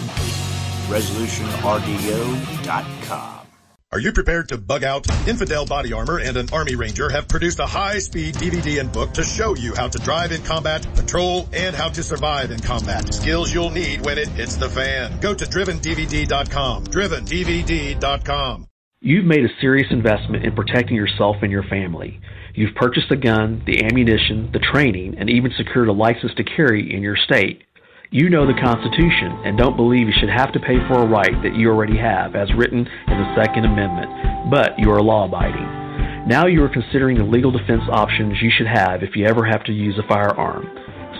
[0.90, 3.46] ResolutionRDO.com.
[3.92, 5.06] Are you prepared to bug out?
[5.28, 9.22] Infidel Body Armor and an Army Ranger have produced a high-speed DVD and book to
[9.22, 13.14] show you how to drive in combat, patrol, and how to survive in combat.
[13.14, 15.20] Skills you'll need when it hits the fan.
[15.20, 16.84] Go to drivendvd.com.
[16.86, 18.66] drivendvd.com.
[19.00, 22.20] You've made a serious investment in protecting yourself and your family.
[22.54, 26.94] You've purchased the gun, the ammunition, the training, and even secured a license to carry
[26.94, 27.62] in your state.
[28.10, 31.32] You know the Constitution and don't believe you should have to pay for a right
[31.42, 36.28] that you already have, as written in the Second Amendment, but you are law abiding.
[36.28, 39.64] Now you are considering the legal defense options you should have if you ever have
[39.64, 40.68] to use a firearm.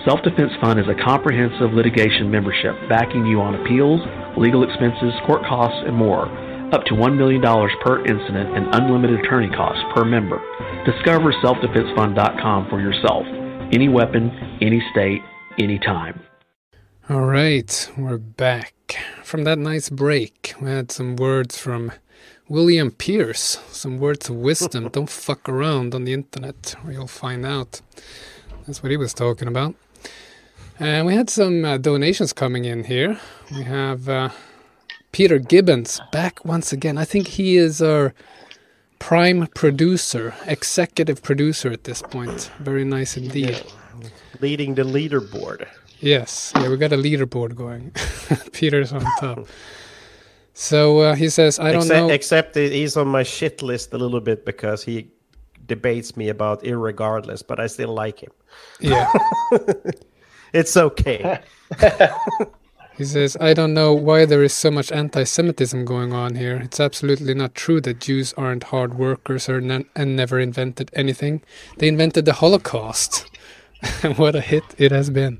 [0.05, 4.01] Self Defense Fund is a comprehensive litigation membership backing you on appeals,
[4.37, 6.29] legal expenses, court costs, and more,
[6.75, 10.37] up to $1 million per incident and unlimited attorney costs per member.
[10.85, 13.25] Discover selfdefensefund.com for yourself.
[13.71, 14.29] Any weapon,
[14.61, 15.21] any state,
[15.57, 16.21] anytime.
[17.09, 18.73] All right, we're back.
[19.23, 21.93] From that nice break, we had some words from
[22.49, 24.89] William Pierce, some words of wisdom.
[24.91, 27.79] Don't fuck around on the internet or you'll find out.
[28.67, 29.75] That's what he was talking about.
[30.79, 33.21] And we had some uh, donations coming in here.
[33.55, 34.29] We have uh,
[35.13, 36.97] Peter Gibbons back once again.
[36.97, 38.13] I think he is our
[39.03, 42.49] prime producer, executive producer at this point.
[42.59, 43.61] Very nice indeed.
[44.39, 45.67] Leading the leaderboard.
[45.99, 47.91] Yes, yeah, we got a leaderboard going.
[48.53, 49.47] Peter's on top.
[50.53, 52.09] So uh, he says, I don't except, know.
[52.09, 55.11] Except he's on my shit list a little bit because he
[55.65, 58.31] debates me about irregardless, but I still like him.
[58.79, 59.11] Yeah.
[60.53, 61.41] it's okay.
[62.97, 66.57] He says, I don't know why there is so much anti Semitism going on here.
[66.57, 71.41] It's absolutely not true that Jews aren't hard workers or ne- and never invented anything.
[71.77, 73.25] They invented the Holocaust.
[74.03, 75.39] and what a hit it has been.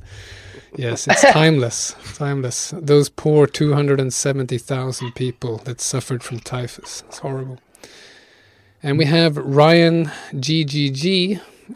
[0.75, 1.95] Yes, it's timeless.
[2.15, 2.73] timeless.
[2.75, 7.03] Those poor 270,000 people that suffered from typhus.
[7.07, 7.59] It's horrible.
[8.81, 11.39] And we have Ryan GGG.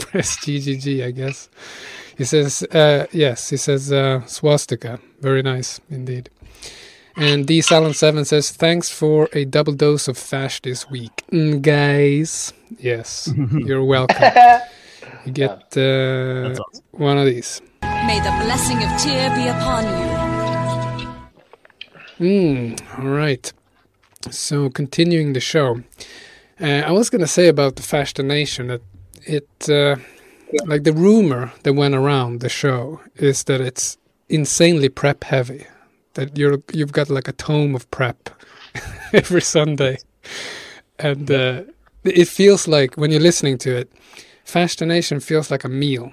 [0.00, 1.48] Press GGG, I guess.
[2.16, 5.00] He says, uh, yes, he says uh, swastika.
[5.20, 6.30] Very nice indeed.
[7.16, 11.24] And D Salon 7 says, thanks for a double dose of Fash this week.
[11.32, 14.32] Mm, guys, yes, you're welcome.
[15.24, 16.82] You get uh, awesome.
[16.92, 17.60] one of these.
[17.82, 20.16] May the blessing of Tyr be upon you.
[22.20, 23.52] Mm, all right.
[24.30, 25.82] So continuing the show,
[26.60, 28.82] uh, I was going to say about the Fash the Nation that
[29.24, 29.96] it, uh,
[30.64, 33.98] like the rumor that went around the show is that it's
[34.28, 35.66] insanely prep heavy.
[36.14, 38.30] That you're you've got like a tome of prep
[39.12, 39.98] every Sunday,
[40.98, 41.62] and uh,
[42.04, 43.92] it feels like when you're listening to it,
[44.44, 46.12] Fash the Nation feels like a meal.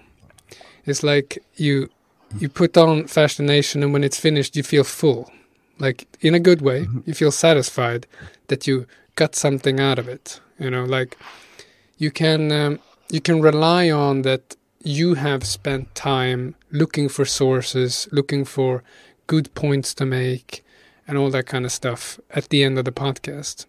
[0.85, 1.89] It's like you
[2.39, 5.31] you put on Fash the Nation, and when it's finished, you feel full,
[5.79, 6.87] like in a good way.
[7.05, 8.07] You feel satisfied
[8.47, 10.41] that you got something out of it.
[10.59, 11.17] You know, like
[11.97, 12.79] you can um,
[13.13, 18.83] you can rely on that you have spent time looking for sources, looking for
[19.27, 20.65] good points to make,
[21.07, 23.67] and all that kind of stuff at the end of the podcast.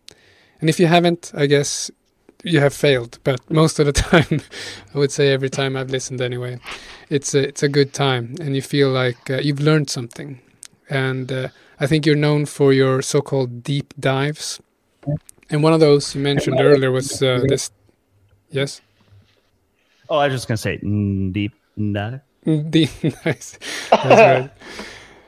[0.61, 1.91] And if you haven't, I guess
[2.43, 3.19] you have failed.
[3.23, 4.41] But most of the time,
[4.95, 6.59] I would say every time I've listened anyway,
[7.11, 10.41] it's a, it's a good time, and you feel like uh, you've learned something.
[10.89, 11.49] And uh,
[11.79, 14.59] I think you're known for your so-called deep dives.
[15.51, 17.71] And one of those you mentioned earlier was uh, this.
[18.49, 18.81] Yes.
[20.15, 22.21] Oh, I was just gonna say mm, deep dive.
[22.71, 22.91] Deep,
[23.27, 23.59] nice.
[23.91, 24.51] That's right.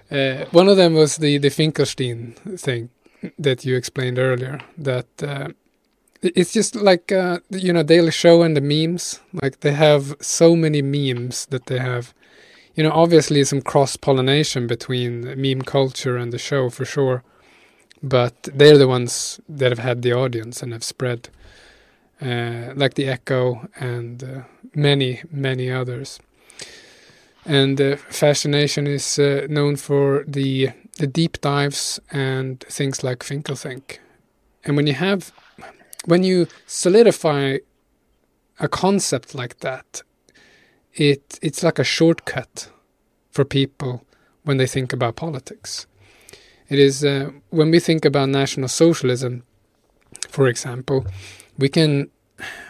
[0.09, 2.91] Uh, one of them was the the Finkelstein thing
[3.37, 4.61] that you explained earlier.
[4.79, 5.49] That uh,
[6.23, 9.21] it's just like uh, you know Daily Shoah and the memes.
[9.43, 12.15] Like they have so many memes that they have.
[12.77, 17.25] You know, obviously some cross pollination between meme culture and the show for sure,
[18.03, 21.31] but they're the ones that have had the audience and have spread,
[22.21, 24.43] uh, like the Echo and uh,
[24.75, 26.21] many many others.
[27.45, 33.05] And uh, Fash the Nation is uh, known for the the deep dives and things
[33.05, 33.99] like Finkelthink.
[34.65, 35.33] And when you have
[36.07, 37.59] when you solidify
[38.59, 40.03] a concept like that,
[40.95, 42.71] it it's like a shortcut
[43.31, 44.05] for people
[44.45, 45.87] when they think about politics.
[46.69, 49.43] It is uh, when we think about national socialism,
[50.31, 51.05] for example,
[51.59, 52.11] we can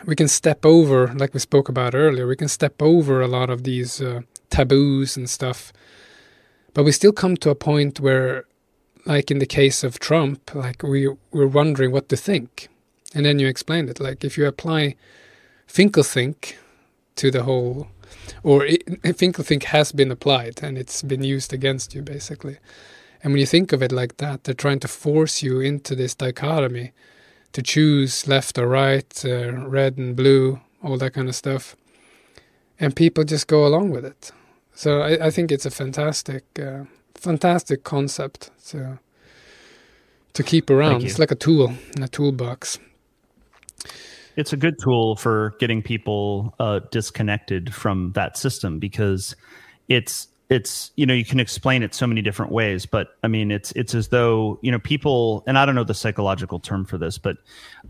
[0.05, 3.51] we can step over, like we spoke about earlier, we can step over a lot
[3.51, 5.73] of these uh, taboos and stuff,
[6.73, 8.45] but we still come to a point where,
[9.05, 12.69] like in the case of Trump, like we we're wondering what to think
[13.17, 13.99] and then you explained it.
[13.99, 14.95] Like if you apply
[15.67, 16.55] Finkelthink
[17.17, 17.89] to the whole,
[18.43, 22.59] or it, Finkelthink has been applied and it's been used against you basically.
[23.23, 26.15] And when you think of it like that, they're trying to force you into this
[26.15, 26.93] dichotomy
[27.57, 31.75] to choose left or right, uh, red and blue, all that kind of stuff.
[32.79, 34.31] And people just go along with it.
[34.75, 36.85] So I, I think it's a fantastic, uh,
[37.15, 38.99] fantastic concept to
[40.35, 41.03] to keep around.
[41.03, 42.79] It's like a tool in a toolbox
[44.37, 49.35] it's a good tool for getting people uh, disconnected from that system because
[49.89, 53.51] it's it's you know you can explain it so many different ways but i mean
[53.51, 56.99] it's it's as though you know people and i don't know the psychological term for
[56.99, 57.39] this but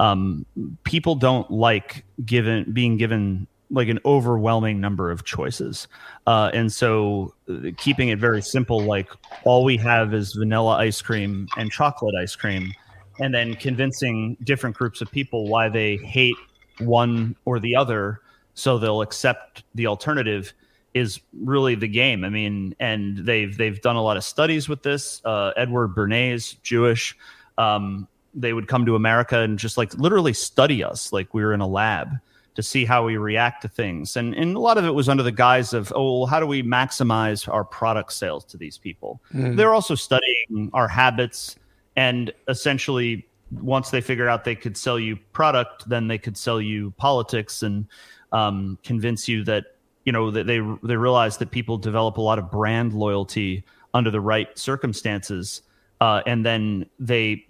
[0.00, 0.44] um,
[0.84, 5.88] people don't like given being given like an overwhelming number of choices.
[6.26, 7.34] Uh, and so
[7.76, 9.10] keeping it very simple like
[9.44, 12.72] all we have is vanilla ice cream and chocolate ice cream
[13.18, 16.36] and then convincing different groups of people why they hate
[16.78, 18.20] one or the other
[18.54, 20.52] so they'll accept the alternative
[20.96, 22.24] is really the game.
[22.24, 25.20] I mean, and they've they've done a lot of studies with this.
[25.24, 27.16] Uh, Edward Bernays, Jewish,
[27.58, 31.52] um, they would come to America and just like literally study us like we were
[31.52, 32.08] in a lab
[32.54, 34.16] to see how we react to things.
[34.16, 36.46] And and a lot of it was under the guise of, oh, well, how do
[36.46, 39.20] we maximize our product sales to these people?
[39.34, 39.56] Mm.
[39.56, 41.56] They're also studying our habits
[41.96, 43.26] and essentially
[43.60, 47.62] once they figure out they could sell you product then they could sell you politics
[47.62, 47.86] and
[48.32, 49.75] um, convince you that
[50.06, 53.62] you know that they they realize that people develop a lot of brand loyalty
[53.92, 55.60] under the right circumstances
[56.00, 57.44] uh, and then they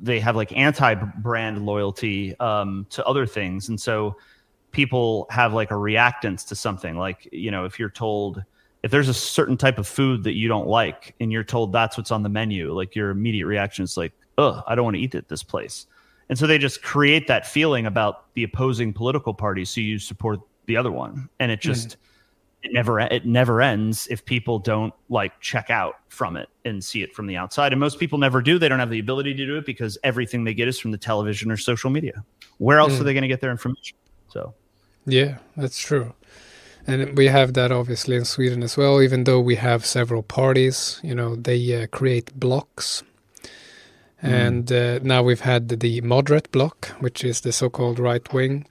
[0.00, 4.16] they have like anti-brand loyalty um, to other things and so
[4.70, 8.44] people have like a reactance to something like you know if you're told
[8.84, 11.96] if there's a certain type of food that you don't like and you're told that's
[11.96, 15.00] what's on the menu, like your immediate reaction is like, ugh, I don't want to
[15.00, 15.86] eat at this place.
[16.28, 20.40] And so they just create that feeling about the opposing political party, so you support
[20.66, 21.96] the other one, and it just mm.
[22.64, 27.02] it never it never ends if people don't like check out from it and see
[27.02, 27.72] it from the outside.
[27.72, 28.58] And most people never do.
[28.58, 30.98] They don't have the ability to do it because everything they get is from the
[30.98, 32.24] television or social media.
[32.58, 33.00] Where else mm.
[33.00, 33.96] are they going to get their information?
[34.28, 34.54] So,
[35.06, 36.14] yeah, that's true.
[36.86, 41.00] And we have that obviously in Sweden as well, even though we have several parties,
[41.02, 43.02] you know, they uh, create blocks.
[44.22, 44.28] Mm.
[44.28, 48.66] And uh, now we've had the moderate block, which is the so called right wing,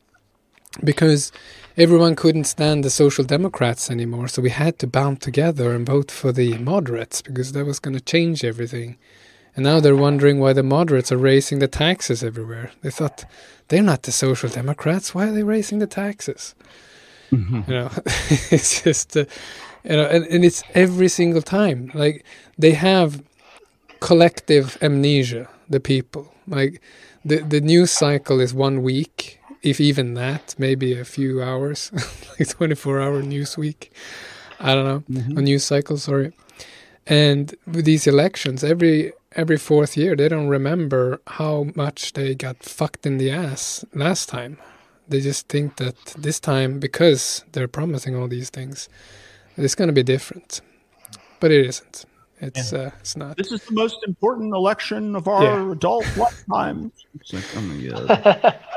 [0.84, 1.32] because
[1.78, 4.28] everyone couldn't stand the Social Democrats anymore.
[4.28, 7.96] So we had to band together and vote for the moderates because that was going
[7.96, 8.98] to change everything.
[9.56, 12.72] And now they're wondering why the moderates are raising the taxes everywhere.
[12.82, 13.26] They thought
[13.68, 15.14] they're not the Social Democrats.
[15.14, 16.56] Why are they raising the taxes?
[17.32, 17.62] Mm-hmm.
[17.68, 17.92] You know,
[18.52, 19.26] it's just, uh,
[19.84, 21.92] you know, and, and it's every single time.
[21.94, 22.26] Like
[22.58, 23.24] they have
[24.00, 26.34] collective amnesia, the people.
[26.48, 26.82] Like
[27.24, 31.92] the the news cycle is one week, if even that, maybe a few hours,
[32.40, 33.92] like twenty four hour news week.
[34.60, 35.38] I don't know, mm-hmm.
[35.38, 35.98] a news cycle.
[35.98, 36.34] Sorry.
[37.06, 42.64] And with these elections, every every fourth year, they don't remember how much they got
[42.64, 44.58] fucked in the ass last time.
[45.08, 48.88] They just think that this time, because they're promising all these things,
[49.58, 50.62] it's going to be different.
[51.40, 52.06] But it isn't.
[52.40, 52.80] It's yeah.
[52.80, 53.38] uh, it's not.
[53.38, 55.72] This is the most important election of our yeah.
[55.72, 56.92] adult lifetime.
[57.20, 58.60] It's like, oh my god.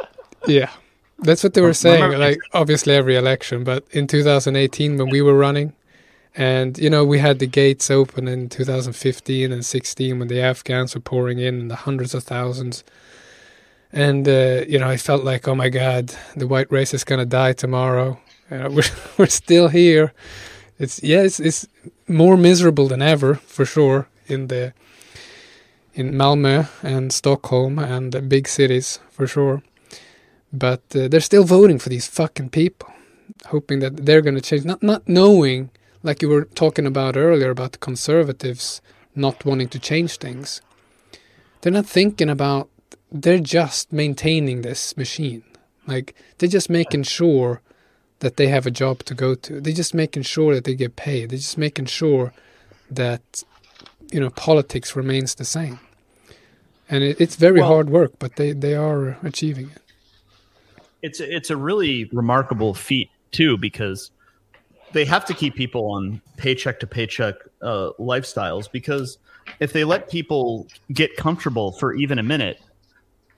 [0.47, 0.71] yeah,
[1.19, 2.19] that's what they were saying.
[2.19, 5.73] Like obviously every election, but in 2018 when we were running,
[6.35, 10.95] and you know we had the gates open in 2015 and 16 when the Afghans
[10.95, 12.85] were pouring in in the hundreds of thousands.
[13.93, 17.25] And uh, you know I felt like oh my god the white race is gonna
[17.25, 18.21] die tomorrow.
[18.51, 18.83] Uh, we're,
[19.17, 20.13] we're still here.
[20.79, 21.67] It's yeah it's, it's
[22.07, 24.75] more miserable than ever for sure in the
[25.95, 29.63] in Malmö and Stockholm and the big cities for sure
[30.59, 32.93] but uh, they're still voting for these fucking people,
[33.47, 34.65] hoping that they're going to change.
[34.65, 35.71] Not not knowing,
[36.03, 38.81] like you were talking about earlier about the conservatives
[39.15, 40.61] not wanting to change things.
[41.61, 42.69] They're not thinking about.
[43.11, 45.43] They're just maintaining this machine.
[45.87, 47.61] Like they're just making sure
[48.21, 49.61] that they have a job to go to.
[49.61, 51.31] They're just making sure that they get paid.
[51.31, 52.33] They're just making sure
[52.91, 53.43] that
[54.13, 55.79] you know politics remains the same.
[56.89, 59.83] And it, it's very well, hard work, but they they are achieving it.
[61.07, 64.11] It's a, it's a really remarkable feat too because
[64.93, 69.19] they have to keep people on paycheck to paycheck uh, lifestyles because
[69.61, 72.61] if they let people get comfortable for even a minute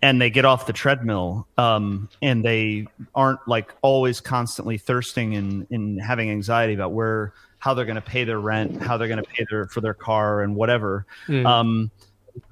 [0.01, 5.67] and they get off the treadmill um, and they aren't like always constantly thirsting and,
[5.71, 9.23] and having anxiety about where how they're going to pay their rent how they're going
[9.23, 11.45] to pay their for their car and whatever mm.
[11.45, 11.91] um,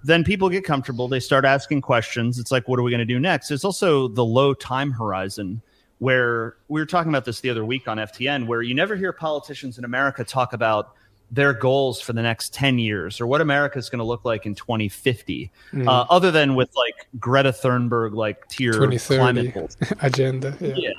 [0.04, 3.04] then people get comfortable they start asking questions it's like what are we going to
[3.04, 5.60] do next it's also the low time horizon
[5.98, 9.12] where we were talking about this the other week on ftn where you never hear
[9.12, 10.94] politicians in america talk about
[11.30, 14.46] their goals for the next 10 years or what America is going to look like
[14.46, 15.86] in 2050, mm.
[15.86, 19.76] uh, other than with like Greta Thunberg, like tier climate goals.
[20.02, 20.56] agenda.
[20.60, 20.74] Yeah.
[20.76, 20.90] yeah.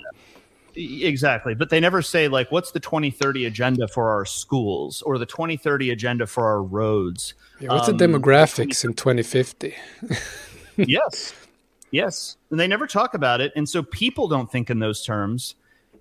[0.78, 1.56] Exactly.
[1.56, 5.90] But they never say, like, what's the 2030 agenda for our schools or the 2030
[5.90, 7.34] agenda for our roads?
[7.60, 9.76] Yeah, what's um, the demographics in 2050?
[10.78, 11.34] yes.
[11.90, 12.38] Yes.
[12.52, 13.54] And they never talk about it.
[13.56, 15.56] And so people don't think in those terms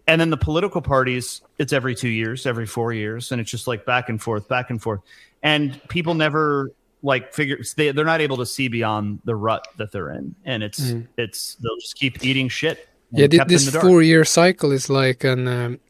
[0.06, 3.66] and then the political parties it's every two years every four years and it's just
[3.66, 5.00] like back and forth back and forth
[5.42, 6.70] and people never
[7.02, 10.62] like figure they, they're not able to see beyond the rut that they're in and
[10.62, 11.06] it's mm.
[11.16, 15.80] it's they'll just keep eating shit yeah this four year cycle is like an um,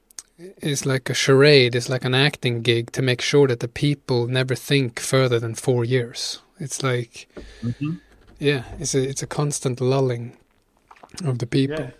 [0.58, 4.26] is like a charade it's like an acting gig to make sure that the people
[4.26, 7.28] never think further than four years it's like
[7.62, 7.94] mm-hmm.
[8.38, 10.36] yeah it's a it's a constant lulling
[11.24, 11.90] of the people yeah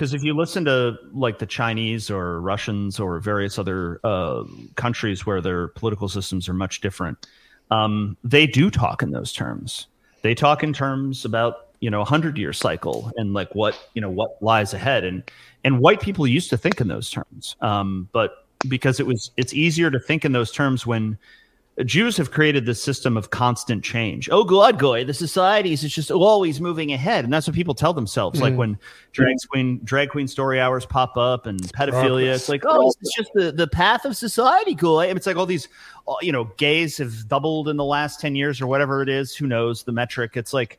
[0.00, 5.26] because if you listen to like the Chinese or Russians or various other uh, countries
[5.26, 7.26] where their political systems are much different,
[7.70, 9.88] um, they do talk in those terms.
[10.22, 14.00] They talk in terms about you know a hundred year cycle and like what you
[14.00, 15.22] know what lies ahead and
[15.64, 19.54] and white people used to think in those terms, um, but because it was it's
[19.54, 21.18] easier to think in those terms when
[21.84, 24.28] Jews have created this system of constant change.
[24.30, 27.92] Oh God, goy, the societies is just always moving ahead, and that's what people tell
[27.92, 28.38] themselves.
[28.38, 28.42] Mm.
[28.42, 28.78] Like when
[29.12, 33.30] drag queen drag queen story hours pop up and pedophilia, it's like, oh, it's just
[33.34, 35.06] the, the path of society, goy.
[35.06, 35.68] it's like all these,
[36.06, 39.34] uh, you know, gays have doubled in the last ten years or whatever it is.
[39.34, 40.32] Who knows the metric?
[40.36, 40.78] It's like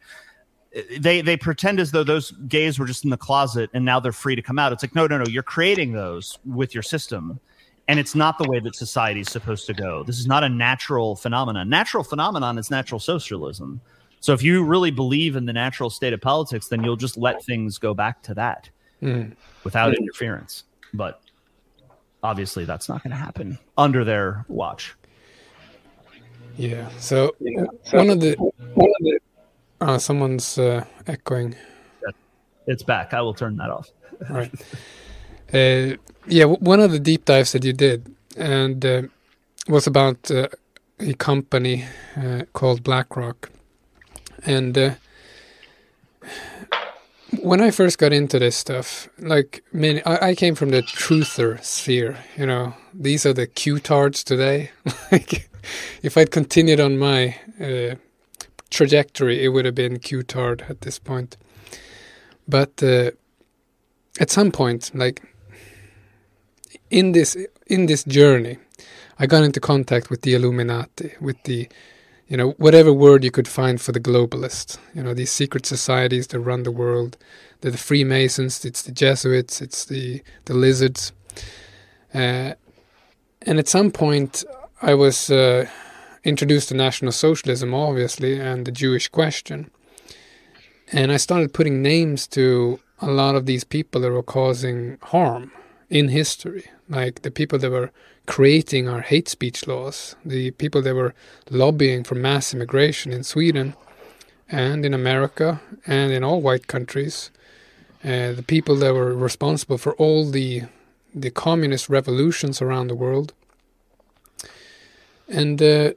[0.99, 4.11] they they pretend as though those gays were just in the closet and now they're
[4.11, 4.71] free to come out.
[4.71, 5.25] It's like no, no, no.
[5.27, 7.39] You're creating those with your system
[7.87, 10.03] and it's not the way that society is supposed to go.
[10.03, 11.67] This is not a natural phenomenon.
[11.67, 13.81] Natural phenomenon is natural socialism.
[14.21, 17.43] So if you really believe in the natural state of politics, then you'll just let
[17.43, 18.69] things go back to that
[19.01, 19.35] mm.
[19.63, 19.97] without mm.
[19.97, 20.63] interference.
[20.93, 21.21] But
[22.21, 24.95] obviously, that's not going to happen under their watch.
[26.55, 26.87] Yeah.
[26.99, 27.65] So, yeah.
[27.83, 29.19] so one of the one of the
[29.81, 31.55] uh, someone's uh, echoing.
[32.67, 33.13] It's back.
[33.13, 33.89] I will turn that off.
[34.29, 34.51] All right.
[35.53, 35.97] Uh,
[36.27, 39.01] yeah, one of the deep dives that you did and uh,
[39.67, 40.47] was about uh,
[40.97, 41.83] a company
[42.15, 43.49] uh, called BlackRock,
[44.45, 44.91] and uh,
[47.41, 51.61] when I first got into this stuff, like many, I, I, came from the truther
[51.63, 52.17] sphere.
[52.37, 54.71] You know, these are the Q-tards today.
[55.11, 55.49] like,
[56.01, 57.95] if I'd continued on my uh,
[58.71, 61.37] trajectory, it would have been Q-tard at this point.
[62.47, 63.11] But uh,
[64.19, 65.21] at some point, like
[66.89, 67.37] in this
[67.67, 68.57] in this journey,
[69.19, 71.69] I got into contact with the Illuminati, with the
[72.27, 74.77] you know whatever word you could find for the globalists.
[74.95, 77.17] You know these secret societies that run the world.
[77.61, 78.65] They're the Freemasons.
[78.65, 79.61] It's the Jesuits.
[79.61, 81.11] It's the the lizards.
[82.13, 82.53] Uh,
[83.43, 84.43] and at some point,
[84.81, 85.67] I was uh,
[86.23, 89.71] introduced to National Socialism, obviously, and the Jewish question.
[90.91, 95.51] And I started putting names to a lot of these people that were causing harm
[95.89, 97.91] in history like the people that were
[98.27, 101.15] creating our hate speech laws, the people that were
[101.49, 103.73] lobbying for mass immigration in Sweden
[104.49, 107.31] and in America and in all white countries,
[108.03, 110.63] uh, the people that were responsible for all the
[111.13, 113.33] the communist revolutions around the world.
[115.27, 115.91] And uh,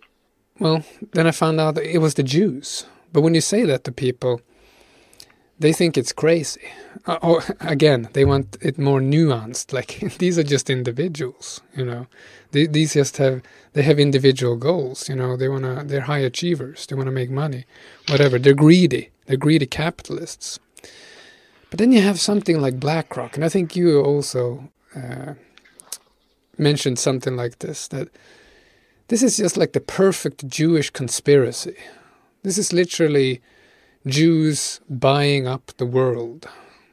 [0.58, 2.86] well, then I found out it was the Jews.
[3.12, 4.40] But when you say that to people,
[5.58, 6.62] they think it's crazy.
[7.06, 9.72] Uh, or oh, again, they want it more nuanced.
[9.72, 12.06] Like these are just individuals, you know.
[12.52, 15.08] They, these just have they have individual goals.
[15.08, 16.86] You know, they wanna they're high achievers.
[16.86, 17.64] They wanna make money,
[18.08, 18.38] whatever.
[18.38, 19.10] They're greedy.
[19.26, 20.58] They're greedy capitalists.
[21.70, 25.34] But then you have something like BlackRock, and I think you also uh,
[26.56, 28.08] mentioned something like this that
[29.08, 31.76] this is just like the perfect Jewish conspiracy.
[32.42, 33.40] This is literally
[34.06, 36.48] Jews buying up the world.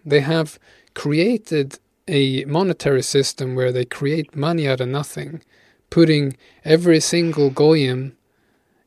[0.06, 0.60] They have
[0.94, 5.42] created a monetary system where they create money out of nothing,
[5.90, 6.36] putting
[6.66, 8.18] every single goyim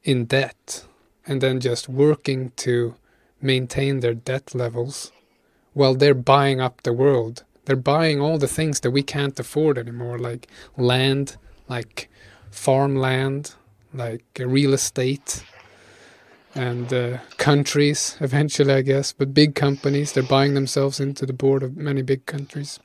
[0.02, 0.84] in debt
[1.26, 2.94] and then just working to
[3.40, 5.12] maintain their debt levels
[5.72, 7.44] while they're buying up the world.
[7.64, 11.36] They're buying all the things that we can't afford anymore, like land,
[11.68, 12.10] like
[12.55, 13.55] farmland,
[13.93, 15.44] like real estate,
[16.55, 19.12] and uh, countries eventually, I guess.
[19.12, 22.78] But big companies, they're buying themselves into the board of many big countries,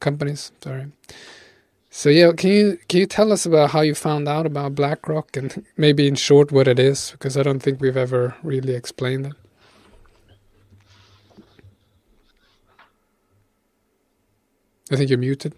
[0.00, 0.52] companies.
[0.62, 0.86] Sorry.
[1.90, 5.36] So yeah, can you can you tell us about how you found out about BlackRock
[5.36, 9.26] and maybe in short what it is because I don't think we've ever really explained
[9.26, 9.32] it.
[14.90, 15.54] I think you're muted.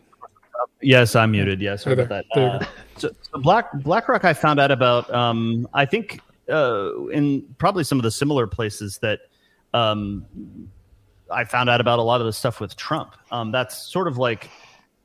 [0.82, 1.60] Yes, I'm muted.
[1.60, 2.40] Yes, sorry about that.
[2.40, 2.64] Uh,
[2.96, 5.12] so, so, Black BlackRock, I found out about.
[5.12, 6.20] Um, I think
[6.50, 9.20] uh, in probably some of the similar places that
[9.74, 10.26] um,
[11.30, 13.14] I found out about a lot of the stuff with Trump.
[13.30, 14.50] Um, that's sort of like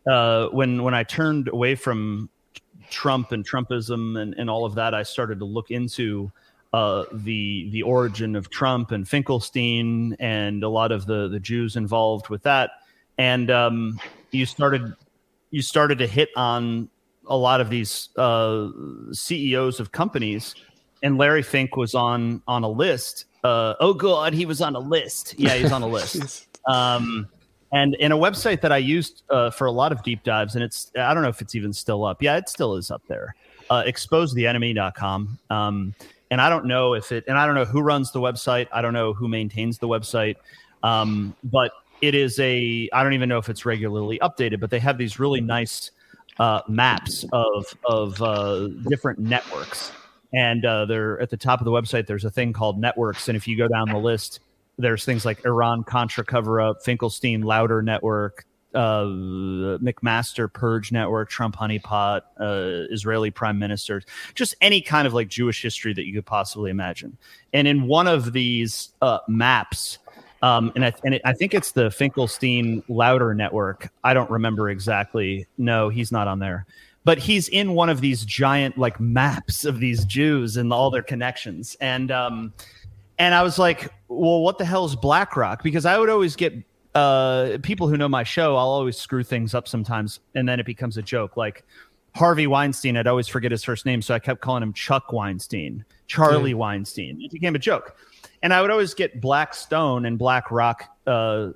[0.09, 2.29] uh, when when I turned away from
[2.89, 6.31] Trump and Trumpism and, and all of that, I started to look into
[6.73, 11.75] uh, the the origin of Trump and Finkelstein and a lot of the the Jews
[11.75, 12.71] involved with that.
[13.17, 13.99] And um,
[14.31, 14.93] you started
[15.55, 16.89] you started to hit on
[17.27, 18.67] a lot of these uh,
[19.13, 20.53] CEOs of companies,
[21.01, 23.23] and Larry Fink was on on a list.
[23.41, 25.33] Uh, oh God, he was on a list.
[25.37, 26.59] Yeah, he's on a list.
[26.67, 27.29] um,
[27.71, 30.63] and in a website that I used uh, for a lot of deep dives, and
[30.63, 32.21] it's I don't know if it's even still up.
[32.21, 33.33] Yeah, it still is up there.
[33.69, 35.39] Uh, exposetheenemy.com.
[35.49, 35.95] Um,
[36.31, 38.67] and I don't know if it, and I don't know who runs the website.
[38.73, 40.35] I don't know who maintains the website.
[40.83, 41.71] Um, but
[42.01, 45.19] it is a, I don't even know if it's regularly updated, but they have these
[45.19, 45.91] really nice
[46.39, 49.91] uh, maps of, of uh, different networks.
[50.33, 53.29] And uh, they're at the top of the website, there's a thing called networks.
[53.29, 54.41] And if you go down the list,
[54.77, 61.55] there's things like Iran Contra cover up, Finkelstein Lauder Network, uh, McMaster Purge Network, Trump
[61.55, 66.25] Honeypot, uh, Israeli Prime Ministers, just any kind of like Jewish history that you could
[66.25, 67.17] possibly imagine.
[67.53, 69.99] And in one of these uh, maps,
[70.45, 73.91] um, and I, and it, I think it's the Finkelstein Lauder Network.
[74.03, 75.47] I don't remember exactly.
[75.57, 76.67] No, he's not on there.
[77.03, 81.01] But he's in one of these giant like maps of these Jews and all their
[81.01, 81.75] connections.
[81.81, 82.53] And um,
[83.17, 85.63] and I was like, well, what the hell is BlackRock?
[85.63, 86.53] Because I would always get
[86.93, 90.65] uh, people who know my show, I'll always screw things up sometimes, and then it
[90.67, 91.37] becomes a joke.
[91.37, 91.63] Like
[92.13, 95.85] Harvey Weinstein, I'd always forget his first name, so I kept calling him Chuck Weinstein,
[96.05, 96.57] Charlie yeah.
[96.57, 97.19] Weinstein.
[97.21, 97.97] It became a joke,
[98.45, 101.49] and I would always get Blackstone and BlackRock uh,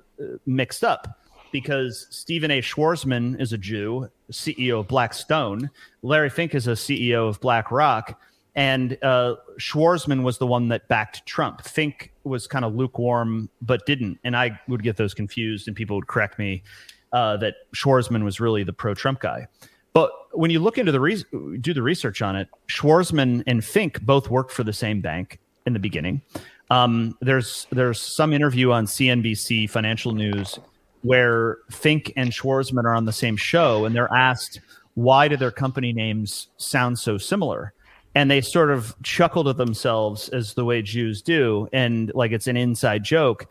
[0.44, 1.20] mixed up
[1.52, 2.60] because Stephen A.
[2.60, 5.70] Schwarzman is a Jew, CEO of Blackstone.
[6.02, 8.20] Larry Fink is a CEO of BlackRock
[8.56, 11.62] and uh, Schwarzman was the one that backed Trump.
[11.62, 14.18] Fink was kind of lukewarm, but didn't.
[14.24, 16.64] And I would get those confused, and people would correct me
[17.12, 19.46] uh, that Schwarzman was really the pro-Trump guy.
[19.92, 21.24] But when you look into the re-
[21.60, 25.72] do the research on it, Schwarzman and Fink both worked for the same bank in
[25.72, 26.20] the beginning.
[26.70, 30.58] Um, there's there's some interview on CNBC Financial News
[31.02, 34.60] where Fink and Schwarzman are on the same show, and they're asked
[34.94, 37.72] why do their company names sound so similar?
[38.14, 42.48] And they sort of chuckle to themselves as the way Jews do, and like it's
[42.48, 43.46] an inside joke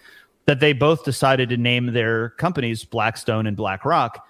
[0.45, 4.25] that they both decided to name their companies Blackstone and BlackRock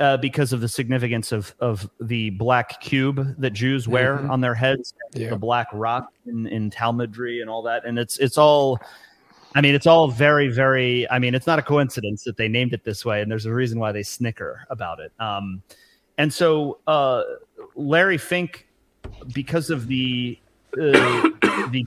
[0.00, 4.30] uh, because of the significance of of the black cube that Jews wear mm-hmm.
[4.30, 5.30] on their heads, yeah.
[5.30, 8.78] the black rock in, in Talmudry and all that, and it's it's all.
[9.54, 11.08] I mean, it's all very, very.
[11.10, 13.52] I mean, it's not a coincidence that they named it this way, and there's a
[13.52, 15.10] reason why they snicker about it.
[15.18, 15.62] Um,
[16.18, 17.22] and so, uh,
[17.74, 18.68] Larry Fink
[19.32, 20.38] because of the
[20.74, 20.82] uh,
[21.70, 21.86] the,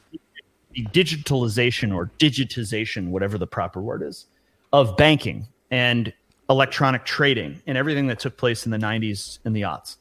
[0.73, 4.25] the digitalization or digitization, whatever the proper word is,
[4.73, 6.13] of banking and
[6.51, 9.97] electronic trading and everything that took place in the 90s and the aughts.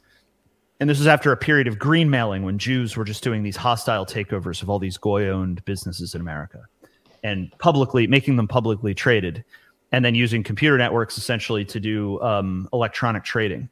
[0.81, 3.56] And this was after a period of green mailing when Jews were just doing these
[3.56, 6.62] hostile takeovers of all these goy owned businesses in America
[7.22, 9.44] and publicly making them publicly traded
[9.93, 13.68] and then using computer networks essentially to do um, electronic trading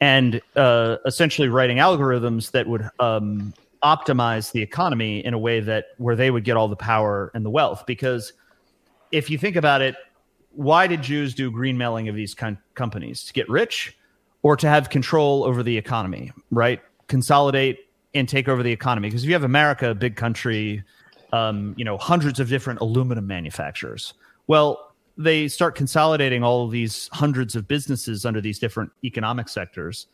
[0.00, 5.86] and uh, essentially writing algorithms that would um, optimize the economy in a way that
[5.98, 7.84] where they would get all the power and the wealth.
[7.86, 8.32] Because
[9.10, 9.94] if you think about it,
[10.54, 13.96] why did Jews do green mailing of these com- companies to get rich
[14.42, 16.80] or to have control over the economy, right?
[17.06, 17.78] Consolidate
[18.14, 19.08] and take over the economy.
[19.08, 20.82] Because if you have America, a big country,
[21.32, 24.14] um, you know, hundreds of different aluminum manufacturers.
[24.46, 30.06] Well, they start consolidating all of these hundreds of businesses under these different economic sectors.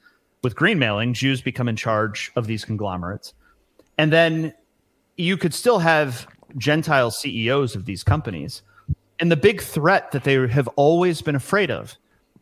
[0.42, 3.34] With green mailing, Jews become in charge of these conglomerates.
[3.96, 4.54] And then
[5.16, 8.62] you could still have Gentile CEOs of these companies.
[9.20, 11.96] And the big threat that they have always been afraid of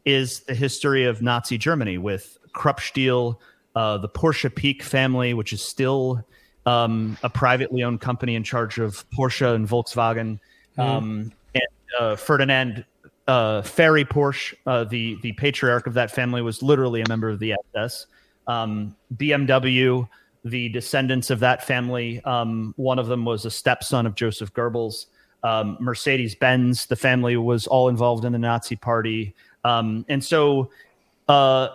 [0.05, 2.81] is the history of Nazi Germany with Krupp
[3.77, 6.24] uh, the Porsche Piëch family, which is still
[6.65, 10.39] um, a privately owned company in charge of Porsche and Volkswagen,
[10.77, 10.82] mm.
[10.82, 11.62] um, and
[12.01, 12.85] uh, Ferdinand
[13.28, 17.39] uh, Ferry Porsche, uh, the the patriarch of that family, was literally a member of
[17.39, 18.07] the SS.
[18.47, 20.09] Um, BMW,
[20.44, 25.07] the descendants of that family, um, one of them was a stepson of Joseph Goebbels.
[25.43, 29.35] Um, Mercedes Benz, the family was all involved in the Nazi Party,
[29.65, 30.71] um, and so
[31.29, 31.69] uh,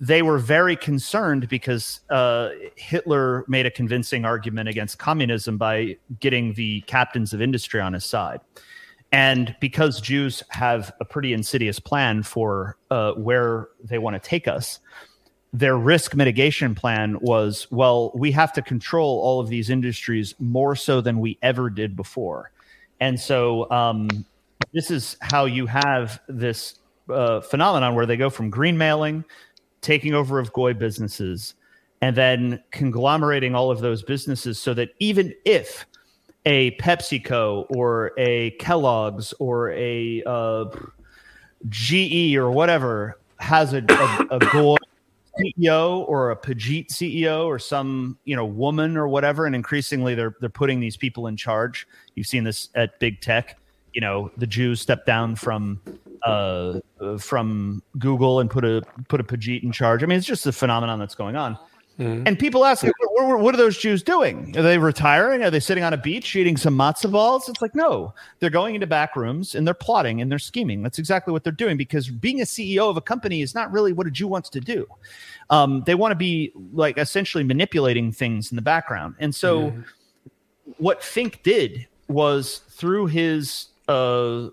[0.00, 6.54] they were very concerned because uh, Hitler made a convincing argument against communism by getting
[6.54, 8.40] the captains of industry on his side.
[9.12, 14.48] And because Jews have a pretty insidious plan for uh, where they want to take
[14.48, 14.80] us,
[15.52, 20.76] their risk mitigation plan was well, we have to control all of these industries more
[20.76, 22.52] so than we ever did before.
[23.00, 24.08] And so um,
[24.72, 26.76] this is how you have this
[27.08, 29.24] uh, phenomenon where they go from green mailing,
[29.80, 31.54] taking over of goy businesses,
[32.02, 35.86] and then conglomerating all of those businesses so that even if
[36.46, 40.64] a PepsiCo or a Kellogg's or a uh,
[41.68, 44.76] GE or whatever has a, a, a goy
[45.38, 50.34] CEO or a Pajit CEO or some you know woman or whatever, and increasingly they're
[50.40, 51.86] they're putting these people in charge.
[52.14, 53.58] You've seen this at big tech.
[53.92, 55.80] You know, the Jews step down from
[56.24, 56.80] uh,
[57.18, 60.02] from Google and put a put a Pajit in charge.
[60.02, 61.58] I mean, it's just a phenomenon that's going on.
[62.00, 62.26] Mm-hmm.
[62.26, 64.56] And people ask, what, what, are those Jews doing?
[64.56, 65.42] Are they retiring?
[65.44, 67.46] Are they sitting on a beach eating some matzo balls?
[67.46, 70.82] It's like, no, they're going into back rooms and they're plotting and they're scheming.
[70.82, 73.92] That's exactly what they're doing because being a CEO of a company is not really
[73.92, 74.86] what a Jew wants to do.
[75.50, 79.16] Um, they want to be like essentially manipulating things in the background.
[79.18, 79.80] And so, mm-hmm.
[80.78, 84.48] what Fink did was through his uh,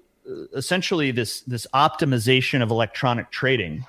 [0.54, 3.86] essentially this this optimization of electronic trading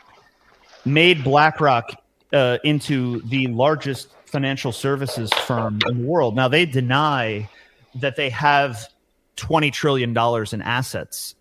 [0.84, 1.90] made BlackRock
[2.32, 6.36] uh, into the largest financial services firm in the world.
[6.36, 7.48] Now they deny
[7.94, 8.86] that they have
[9.36, 11.34] twenty trillion dollars in assets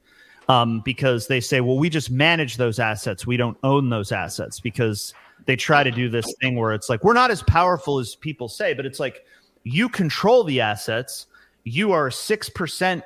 [0.48, 3.28] um, because they say, well, we just manage those assets.
[3.28, 5.14] We don't own those assets because
[5.46, 8.48] they try to do this thing where it's like we're not as powerful as people
[8.48, 9.26] say, but it's like
[9.64, 11.28] you control the assets.
[11.64, 13.04] You are six percent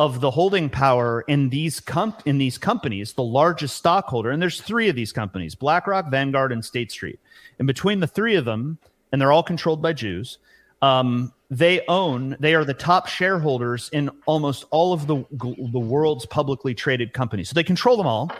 [0.00, 4.58] of the holding power in these comp- in these companies, the largest stockholder, and there's
[4.58, 7.20] three of these companies: BlackRock, Vanguard, and State Street.
[7.58, 8.78] And between the three of them,
[9.12, 10.38] and they're all controlled by Jews,
[10.80, 16.24] um, they own they are the top shareholders in almost all of the the world's
[16.24, 17.50] publicly traded companies.
[17.50, 18.32] So they control them all.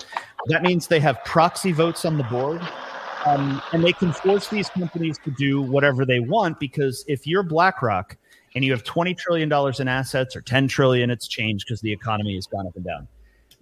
[0.46, 2.62] That means they have proxy votes on the board.
[3.26, 7.42] Um, and they can force these companies to do whatever they want because if you're
[7.42, 8.16] BlackRock,
[8.54, 12.34] and you have $20 trillion in assets or 10 trillion, it's changed because the economy
[12.34, 13.08] has gone up and down.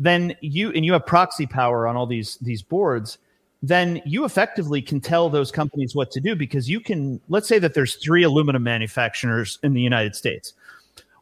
[0.01, 3.19] Then you and you have proxy power on all these these boards,
[3.63, 7.59] then you effectively can tell those companies what to do because you can let's say
[7.59, 10.55] that there's three aluminum manufacturers in the United States.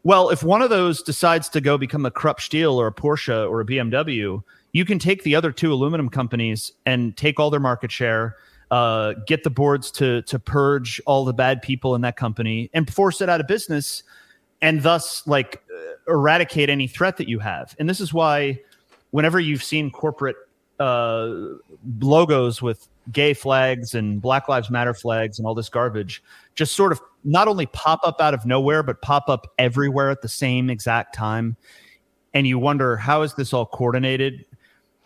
[0.02, 3.50] Well, if one of those decides to go become a Krupp Steel or a Porsche
[3.50, 7.58] or a BMW, you can take the other two aluminum companies and take all their
[7.58, 8.36] market share
[8.70, 12.92] uh, get the boards to to purge all the bad people in that company and
[12.92, 14.02] force it out of business,
[14.60, 17.76] and thus like uh, eradicate any threat that you have.
[17.78, 18.60] And this is why,
[19.10, 20.36] whenever you've seen corporate
[20.80, 21.32] uh,
[22.00, 26.22] logos with gay flags and Black Lives Matter flags and all this garbage,
[26.54, 30.22] just sort of not only pop up out of nowhere, but pop up everywhere at
[30.22, 31.56] the same exact time.
[32.34, 34.44] And you wonder how is this all coordinated?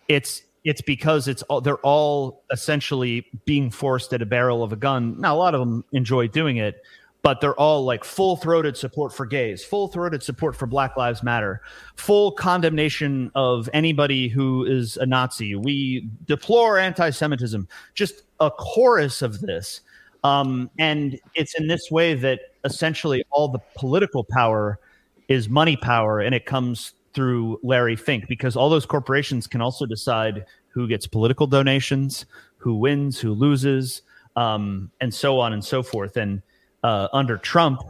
[0.07, 4.75] It's it's because it's all they're all essentially being forced at a barrel of a
[4.75, 5.19] gun.
[5.19, 6.81] Now a lot of them enjoy doing it,
[7.23, 11.23] but they're all like full throated support for gays, full throated support for Black Lives
[11.23, 11.61] Matter,
[11.95, 15.55] full condemnation of anybody who is a Nazi.
[15.55, 19.81] We deplore anti Semitism, just a chorus of this.
[20.23, 24.79] Um, and it's in this way that essentially all the political power
[25.27, 29.85] is money power and it comes through Larry Fink because all those corporations can also
[29.85, 32.25] decide who gets political donations,
[32.57, 34.03] who wins, who loses,
[34.35, 36.17] um, and so on and so forth.
[36.17, 36.41] And
[36.83, 37.81] uh, under Trump,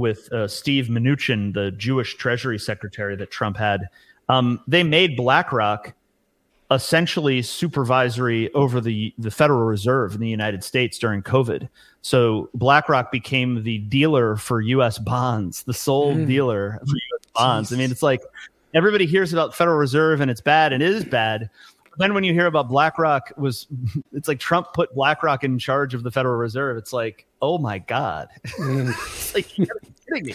[0.00, 3.88] with uh, Steve Mnuchin, the Jewish Treasury Secretary that Trump had,
[4.28, 5.94] um, they made BlackRock
[6.70, 11.68] essentially supervisory over the, the Federal Reserve in the United States during COVID.
[12.02, 14.98] So BlackRock became the dealer for U.S.
[14.98, 16.26] bonds, the sole mm.
[16.26, 17.26] dealer for U.S.
[17.34, 17.70] bonds.
[17.70, 17.74] Jeez.
[17.74, 18.22] I mean, it's like
[18.74, 21.50] everybody hears about Federal Reserve and it's bad and it is bad.
[21.98, 23.66] then when you hear about BlackRock was
[24.12, 26.76] it's like Trump put BlackRock in charge of the Federal Reserve.
[26.76, 28.28] It's like, oh my God.
[28.44, 29.66] it's like you're
[30.08, 30.34] kidding me.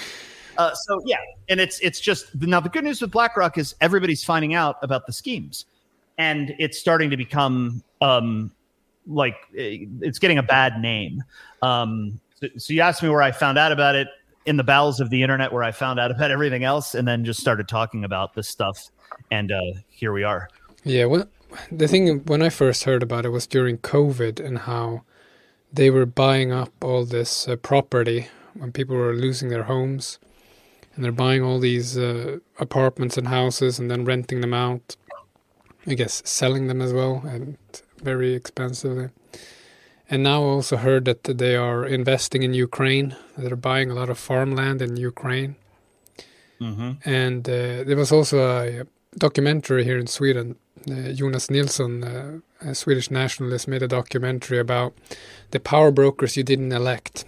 [0.58, 1.18] Uh, so yeah,
[1.50, 5.06] and it's it's just now the good news with BlackRock is everybody's finding out about
[5.06, 5.66] the schemes,
[6.18, 8.52] and it's starting to become um,
[9.06, 11.22] like it's getting a bad name.
[11.62, 14.08] Um, so, so you asked me where I found out about it
[14.46, 17.26] in the bowels of the internet, where I found out about everything else, and then
[17.26, 18.90] just started talking about this stuff,
[19.32, 20.50] and uh, here we are.
[20.84, 21.28] Yeah, well,
[21.72, 25.04] the thing when I first heard about it was during COVID and how
[25.72, 30.20] they were buying up all this uh, property when people were losing their homes
[30.96, 34.96] and they're buying all these uh, apartments and houses and then renting them out.
[35.88, 37.58] I guess selling them as well and
[38.02, 39.10] very expensively.
[40.10, 43.16] And now I also heard that they are investing in Ukraine.
[43.38, 45.56] They're buying a lot of farmland in Ukraine.
[46.62, 46.92] Mm-hmm.
[47.04, 48.86] And uh, there was also a
[49.18, 50.58] documentary here in Sweden.
[50.90, 54.94] Uh, Jonas Nilsson, uh, a Swedish nationalist, made a documentary about
[55.52, 57.26] the power brokers you didn't elect.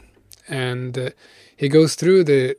[0.47, 1.09] And uh,
[1.55, 2.55] he goes through the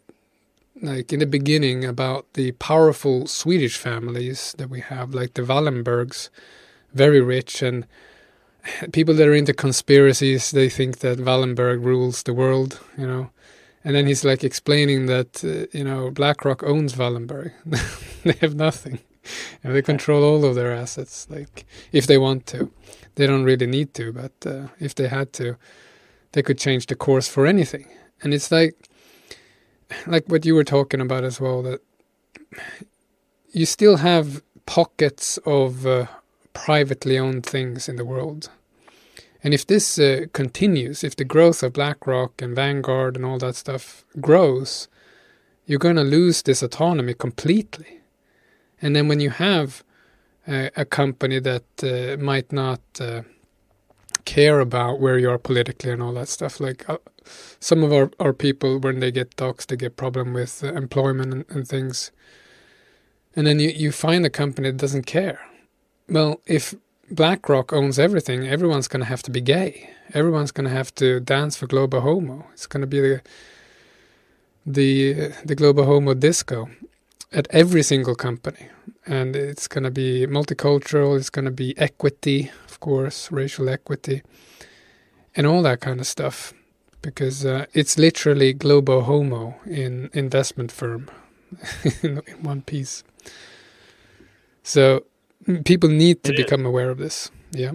[0.81, 6.29] like in the beginning about the powerful Swedish families that we have, like the Wallenbergs,
[6.93, 7.87] very rich, and
[8.93, 13.31] people that are into conspiracies, they think that Wallenberg rules the world, you know.
[13.85, 17.53] And then he's like explaining that, uh, you know, BlackRock owns Wallenberg.
[18.25, 18.99] they have nothing.
[19.63, 22.71] And they control all of their assets, like if they want to.
[23.15, 25.57] They don't really need to, but uh, if they had to,
[26.33, 27.89] they could change the course for anything.
[28.23, 28.75] And it's like,
[30.07, 31.81] like what you were talking about as well that
[33.53, 36.07] you still have pockets of uh,
[36.53, 38.51] privately owned things in the world.
[39.43, 43.57] And if this uh, continues, if the growth of BlackRock and Vanguard and all that
[43.57, 44.89] stuff grows,
[45.67, 48.01] you're going to lose this autonomy completely.
[48.83, 49.85] And then when you have
[50.49, 53.23] uh, a company that uh, might not uh,
[54.25, 56.61] care about where you are politically and all that stuff.
[56.61, 56.99] Like uh,
[57.61, 61.33] some of our, our people, when they get docs, they get problem with uh, employment
[61.33, 62.11] and, and, things.
[63.35, 65.41] And then you, you find a company that doesn't care.
[66.09, 66.75] Well, if
[67.11, 69.91] BlackRock owns everything, everyone's going to have to be gay.
[70.15, 72.47] Everyone's going to have to dance for Global Homo.
[72.53, 73.21] It's going to be the
[74.67, 76.69] the the Global Homo disco
[77.33, 78.69] at every single company,
[79.07, 81.17] and it's going to be multicultural.
[81.17, 84.23] It's going to be equity of course, racial equity,
[85.35, 86.55] and all that kind of stuff.
[87.03, 91.09] Because uh, it's literally global homo in investment firm
[92.03, 93.03] in, in one piece.
[94.63, 95.05] So
[95.65, 96.67] people need to it become is.
[96.67, 97.31] aware of this.
[97.53, 97.73] Yeah.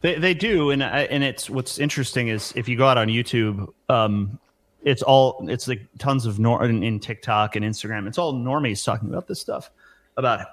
[0.00, 3.72] They, they do, and and it's what's interesting is if you go out on YouTube,
[3.88, 4.38] um,
[4.82, 8.08] it's all it's like tons of nor in, in, TikTok and Instagram.
[8.08, 9.70] It's all normies talking about this stuff
[10.16, 10.44] about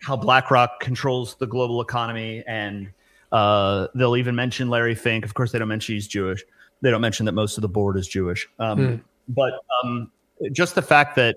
[0.00, 2.88] how BlackRock controls the global economy, and
[3.32, 5.24] uh, they'll even mention Larry Fink.
[5.24, 6.44] Of course, they don't mention he's Jewish.
[6.80, 8.48] They don't mention that most of the board is Jewish.
[8.60, 9.00] Um, mm.
[9.28, 10.12] But um,
[10.52, 11.36] just the fact that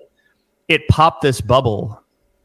[0.68, 2.04] it popped this bubble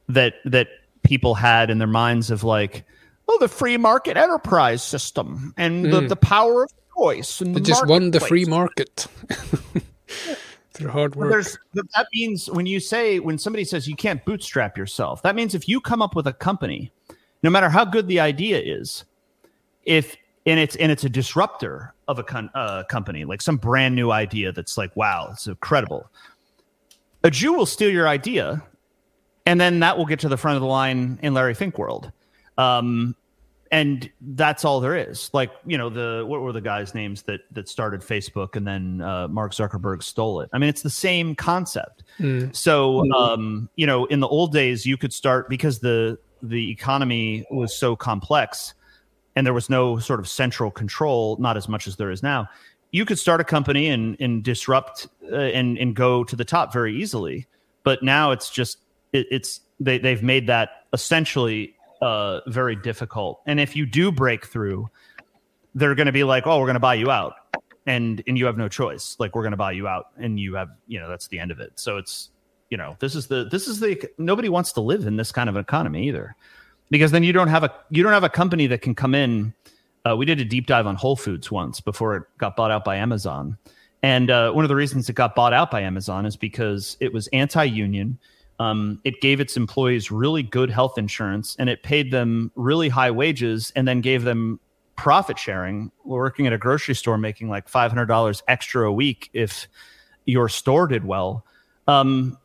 [0.08, 0.68] that that
[1.02, 2.84] people had in their minds of like,
[3.28, 5.90] oh, the free market enterprise system and mm.
[5.90, 6.06] the, hmm.
[6.08, 7.40] the power of choice.
[7.40, 9.06] And they just won the free market.
[10.72, 11.46] through hard work.
[11.74, 15.68] That means when you say when somebody says you can't bootstrap yourself, that means if
[15.68, 16.90] you come up with a company,
[17.42, 19.04] no matter how good the idea is,
[19.84, 20.16] if
[20.46, 24.10] and it's and it's a disruptor of a con, uh, company, like some brand new
[24.10, 26.10] idea that's like, wow, it's incredible.
[27.24, 28.62] A Jew will steal your idea,
[29.46, 32.12] and then that will get to the front of the line in Larry Fink world.
[32.58, 33.16] Um,
[33.72, 35.30] and that's all there is.
[35.32, 39.00] Like you know the what were the guys' names that that started Facebook and then
[39.00, 40.50] uh, Mark Zuckerberg stole it.
[40.52, 42.04] I mean, it's the same concept.
[42.20, 42.54] Mm.
[42.54, 43.12] So mm-hmm.
[43.12, 47.74] um, you know, in the old days, you could start because the the economy was
[47.74, 48.74] so complex
[49.36, 52.48] and there was no sort of central control, not as much as there is now.
[52.90, 56.74] You could start a company and and disrupt uh, and and go to the top
[56.74, 57.46] very easily.
[57.84, 58.78] But now it's just
[59.12, 63.40] it, it's they they've made that essentially uh, very difficult.
[63.46, 64.90] And if you do break through,
[65.74, 67.34] they're going to be like, "Oh, we're going to buy you out,"
[67.86, 69.16] and and you have no choice.
[69.18, 71.50] Like we're going to buy you out, and you have you know that's the end
[71.50, 71.72] of it.
[71.76, 72.30] So it's
[72.70, 75.48] you know this is the this is the nobody wants to live in this kind
[75.48, 76.36] of an economy either,
[76.90, 79.54] because then you don't have a you don't have a company that can come in.
[80.04, 82.84] Uh, we did a deep dive on Whole Foods once before it got bought out
[82.84, 83.56] by Amazon.
[84.02, 87.12] And uh, one of the reasons it got bought out by Amazon is because it
[87.12, 88.18] was anti union
[88.62, 93.10] um, it gave its employees really good health insurance and it paid them really high
[93.10, 94.60] wages and then gave them
[94.94, 95.90] profit sharing.
[96.04, 99.66] Working at a grocery store, making like $500 extra a week if
[100.26, 101.44] your store did well.
[101.88, 102.38] Um,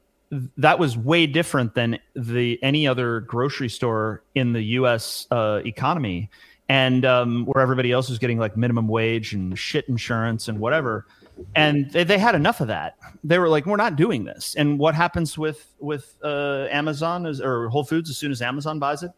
[0.58, 5.28] that was way different than the any other grocery store in the U.S.
[5.30, 6.30] Uh, economy,
[6.68, 11.06] and um, where everybody else was getting like minimum wage and shit insurance and whatever.
[11.56, 12.98] And they, they had enough of that.
[13.24, 17.42] They were like, "We're not doing this." And what happens with with uh, Amazon is,
[17.42, 19.12] or Whole Foods as soon as Amazon buys it,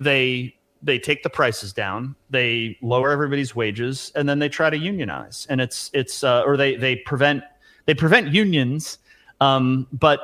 [0.00, 4.78] they they take the prices down, they lower everybody's wages, and then they try to
[4.78, 5.46] unionize.
[5.50, 7.42] And it's it's uh, or they they prevent
[7.86, 8.98] they prevent unions,
[9.40, 10.20] um, but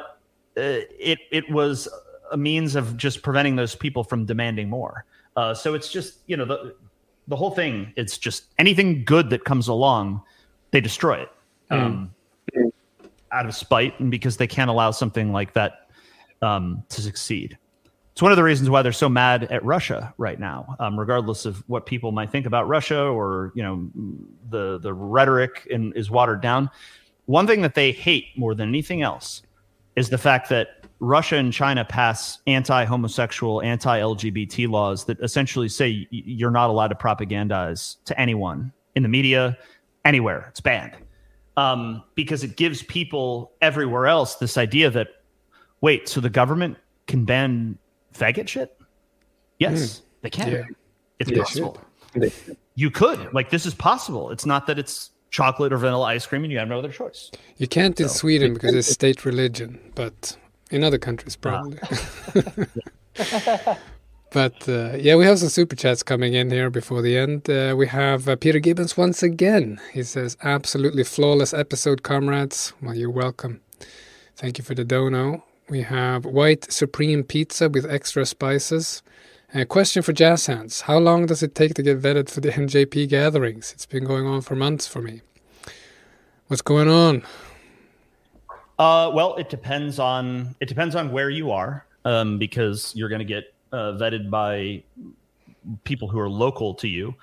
[0.57, 1.89] uh, it it was
[2.31, 5.05] a means of just preventing those people from demanding more.
[5.37, 6.75] Uh, so it's just you know the
[7.29, 7.93] the whole thing.
[7.97, 10.23] It's just anything good that comes along,
[10.75, 11.29] they destroy it
[11.71, 12.13] um,
[12.55, 12.71] mm.
[13.33, 15.89] out of spite and because they can't allow something like that
[16.43, 17.57] um, to succeed.
[18.13, 21.47] It's one of the reasons why they're so mad at Russia right now, um, regardless
[21.47, 23.89] of what people might think about Russia or you know
[24.51, 26.71] the the rhetoric in, is watered down
[27.27, 29.43] one thing that they hate more than anything else
[29.97, 35.69] is the fact that Russia and China pass anti homosexual, anti LGBT laws that essentially
[35.69, 39.57] say you're not allowed to propagandize to anyone in the media,
[40.05, 40.47] anywhere.
[40.49, 40.97] It's banned.
[41.57, 45.09] Um, because it gives people everywhere else this idea that,
[45.81, 46.77] wait, so the government
[47.07, 47.79] can ban
[48.13, 48.77] faggot shit?
[49.59, 50.03] Yes, mm.
[50.23, 50.51] they can.
[50.51, 50.65] Yeah.
[51.21, 51.81] It's yeah, possible.
[52.75, 53.33] You could.
[53.33, 54.31] Like, this is possible.
[54.31, 57.31] It's not that it's chocolate or vanilla ice cream and you have no other choice.
[57.57, 58.15] You can't in so.
[58.15, 60.37] Sweden because it's state religion, but
[60.71, 61.79] in other countries probably.
[64.35, 67.49] but uh, yeah, we have some super chats coming in here before the end.
[67.49, 69.81] Uh, we have uh, Peter Gibbons once again.
[69.93, 73.61] He says, "Absolutely flawless episode, comrades." Well, you're welcome.
[74.35, 75.45] Thank you for the dono.
[75.69, 79.05] We have white supreme pizza with extra spices.
[79.55, 80.81] A question for Jazz Hands.
[80.81, 83.73] How long does it take to get vetted for the NJP gatherings?
[83.73, 85.23] It's been going on for months for me.
[86.49, 87.23] What's going on?
[88.81, 93.21] Uh, well, it depends on it depends on where you are, um, because you're going
[93.21, 94.83] to get uh, vetted by
[95.83, 97.15] people who are local to you,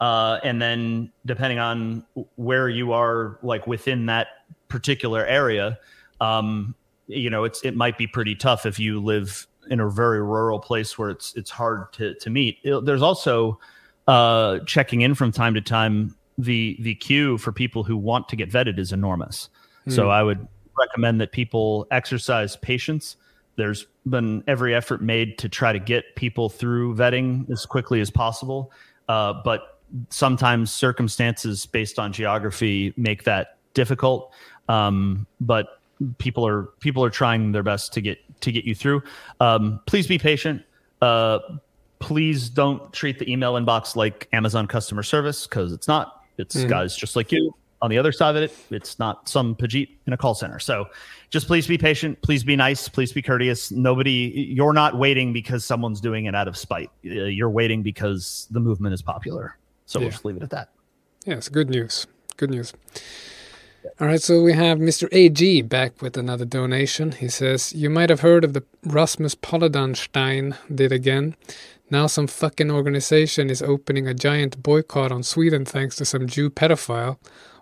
[0.00, 2.04] uh, and then depending on
[2.36, 4.28] where you are, like within that
[4.68, 5.78] particular area,
[6.20, 6.74] um,
[7.06, 10.58] you know, it's it might be pretty tough if you live in a very rural
[10.58, 12.58] place where it's it's hard to to meet.
[12.62, 13.58] It, there's also
[14.08, 16.16] uh, checking in from time to time.
[16.38, 19.50] The the queue for people who want to get vetted is enormous.
[19.86, 19.92] Mm.
[19.92, 20.46] So I would
[20.78, 23.16] recommend that people exercise patience.
[23.60, 28.10] There's been every effort made to try to get people through vetting as quickly as
[28.10, 28.72] possible,
[29.08, 29.78] uh, but
[30.08, 34.32] sometimes circumstances based on geography make that difficult.
[34.68, 35.80] Um, but
[36.18, 39.02] people are people are trying their best to get to get you through.
[39.40, 40.62] Um, please be patient.
[41.02, 41.40] Uh,
[41.98, 46.24] please don't treat the email inbox like Amazon customer service because it's not.
[46.38, 46.68] It's mm-hmm.
[46.68, 48.56] guys just like you on the other side of it.
[48.70, 50.58] It's not some Pajit in a call center.
[50.58, 50.88] So
[51.30, 52.20] just please be patient.
[52.22, 52.88] Please be nice.
[52.88, 53.70] Please be courteous.
[53.70, 56.90] Nobody, you're not waiting because someone's doing it out of spite.
[57.04, 59.56] Uh, you're waiting because the movement is popular.
[59.86, 60.04] So yeah.
[60.04, 60.70] we'll just leave it at that.
[61.26, 62.06] Yeah, it's good news.
[62.36, 62.72] Good news.
[63.98, 65.08] All right, so we have Mr.
[65.10, 67.12] AG back with another donation.
[67.12, 71.34] He says, You might have heard of the Rasmus Paludan did again.
[71.90, 76.48] Now some fucking organization is opening a giant boycott on Sweden thanks to some Jew
[76.50, 77.18] pedophile.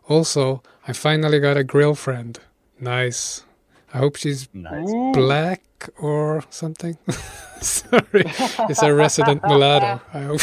[0.08, 2.40] Also, I finally got a girlfriend.
[2.80, 3.44] Nice.
[3.92, 4.90] I hope she's nice.
[5.12, 5.62] black
[5.98, 6.96] or something.
[7.60, 8.24] Sorry,
[8.70, 10.00] it's a resident mulatto.
[10.14, 10.40] I hope.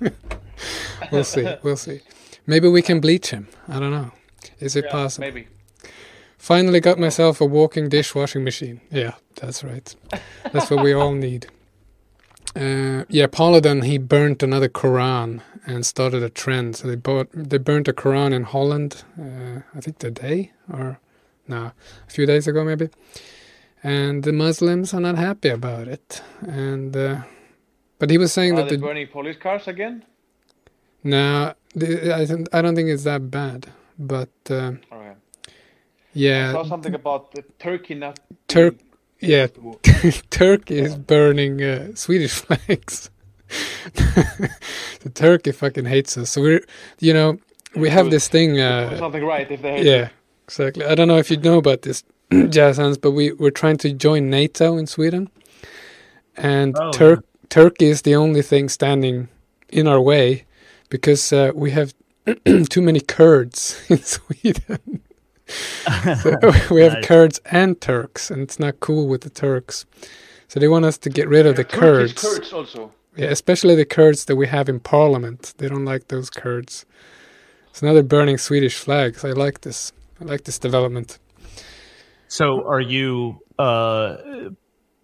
[1.12, 1.46] we'll see.
[1.62, 2.00] We'll see.
[2.46, 3.48] Maybe we can bleach him.
[3.68, 4.12] I don't know.
[4.58, 5.26] Is it yeah, possible?
[5.26, 5.48] Maybe.
[6.36, 8.80] Finally got myself a walking dishwashing machine.
[8.90, 9.94] Yeah, that's right.
[10.52, 11.46] That's what we all need.
[12.58, 16.74] Uh, yeah, Paludan he burnt another Quran and started a trend.
[16.74, 19.04] So they bought they burnt a Quran in Holland.
[19.16, 20.98] Uh, I think today or
[21.46, 21.70] no,
[22.08, 22.88] a few days ago maybe.
[23.84, 26.20] And the Muslims are not happy about it.
[26.40, 27.22] And uh,
[28.00, 30.04] but he was saying are that they the, burning police cars again.
[31.04, 33.68] No, I I don't think it's that bad.
[34.00, 35.12] But uh, okay.
[36.12, 38.18] yeah, I saw something about the Turkey not.
[38.48, 38.76] Turk,
[39.20, 39.46] yeah,
[40.30, 43.10] Turkey is burning uh, Swedish flags.
[43.94, 46.30] the Turkey fucking hates us.
[46.30, 46.64] So we're,
[47.00, 47.38] you know,
[47.74, 48.60] we have this thing.
[48.60, 49.82] Uh, something right if they.
[49.82, 50.08] yeah,
[50.44, 50.84] exactly.
[50.84, 52.04] I don't know if you know about this,
[52.50, 55.30] jazz hands, but we we're trying to join NATO in Sweden,
[56.36, 57.46] and oh, Tur- yeah.
[57.48, 59.28] Turkey is the only thing standing
[59.70, 60.44] in our way
[60.88, 61.94] because uh, we have
[62.68, 65.02] too many Kurds in Sweden.
[65.48, 66.36] So
[66.70, 67.06] we have nice.
[67.06, 69.86] Kurds and Turks, and it's not cool with the Turks.
[70.48, 72.22] So they want us to get rid of yeah, the Kurds.
[72.22, 72.92] Kurds also.
[73.16, 75.54] Yeah, especially the Kurds that we have in parliament.
[75.58, 76.86] They don't like those Kurds.
[77.72, 79.24] So now they're burning Swedish flags.
[79.24, 79.92] I like this.
[80.20, 81.18] I like this development.
[82.28, 84.16] So are you uh,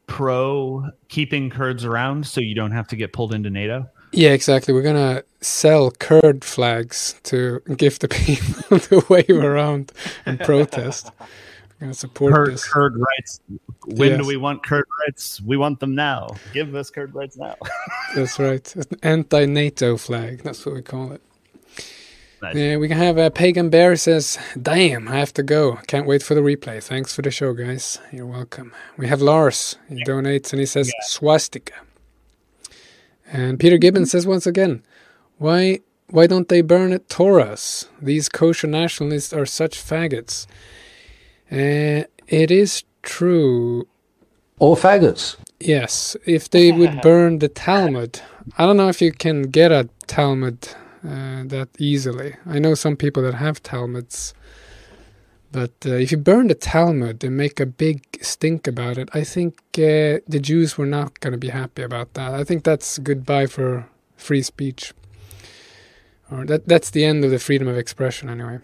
[0.07, 3.87] pro keeping Kurds around so you don't have to get pulled into NATO?
[4.17, 4.73] Yeah, exactly.
[4.75, 9.93] We're gonna sell Kurd flags to give the people to wave around
[10.27, 11.11] and protest.
[11.21, 12.71] We're gonna support Kurd, this.
[12.75, 13.41] Rights.
[13.87, 14.21] When Yes.
[14.21, 15.41] do we want Kurd rights?
[15.43, 16.29] We want them now.
[16.53, 17.57] Give us Kurd rights now.
[18.15, 18.75] That's right.
[18.77, 20.43] An anti-NATO flag.
[20.43, 21.21] That's what we call it.
[22.55, 25.77] Yeah, we can have a pagan bear says, "Damn, I have to go.
[25.87, 26.83] Can't wait for the replay.
[26.83, 27.99] Thanks for the show, guys.
[28.13, 29.77] You're welcome." We have Lars.
[29.89, 31.73] He donates and he says, "Swastika."
[33.33, 34.83] And Peter Gibbons says once again,
[35.39, 37.89] "Why, why don't they burn at Torahs?
[38.01, 40.47] These kosher nationalists are such faggots."
[41.51, 43.87] Uh, it is true.
[44.59, 45.37] All faggots.
[45.61, 48.21] Yes, if they would burn the Talmud,
[48.59, 50.69] I don't know if you can get a Talmud
[51.05, 52.37] uh, that easily.
[52.47, 54.35] I know some people that have Talmuds,
[55.55, 59.23] but uh, if you burn the Talmud and make a big stink about it, I
[59.23, 62.35] think uh, the Jews were not going to be happy about that.
[62.35, 64.93] I think that's goodbye for free speech,
[66.29, 68.59] or that that's the end of the freedom of expression, anyway.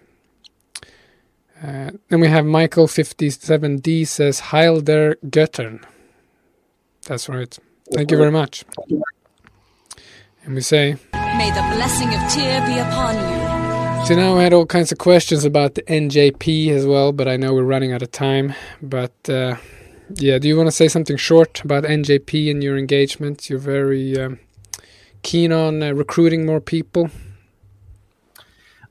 [1.63, 5.85] Uh, then we have Michael fifty seven D says Heil der Göttern.
[7.07, 7.57] That's right.
[7.93, 8.65] Thank you very much.
[10.45, 13.40] And we say, May the blessing of Tyr be upon you.
[14.07, 17.37] So now we had all kinds of questions about the NJP as well, but I
[17.37, 18.55] know we're running out of time.
[18.83, 19.57] But uh,
[20.15, 23.49] yeah, do you want to say something short about NJP and your engagement?
[23.49, 24.41] You're very um,
[25.23, 27.11] keen on uh, recruiting more people.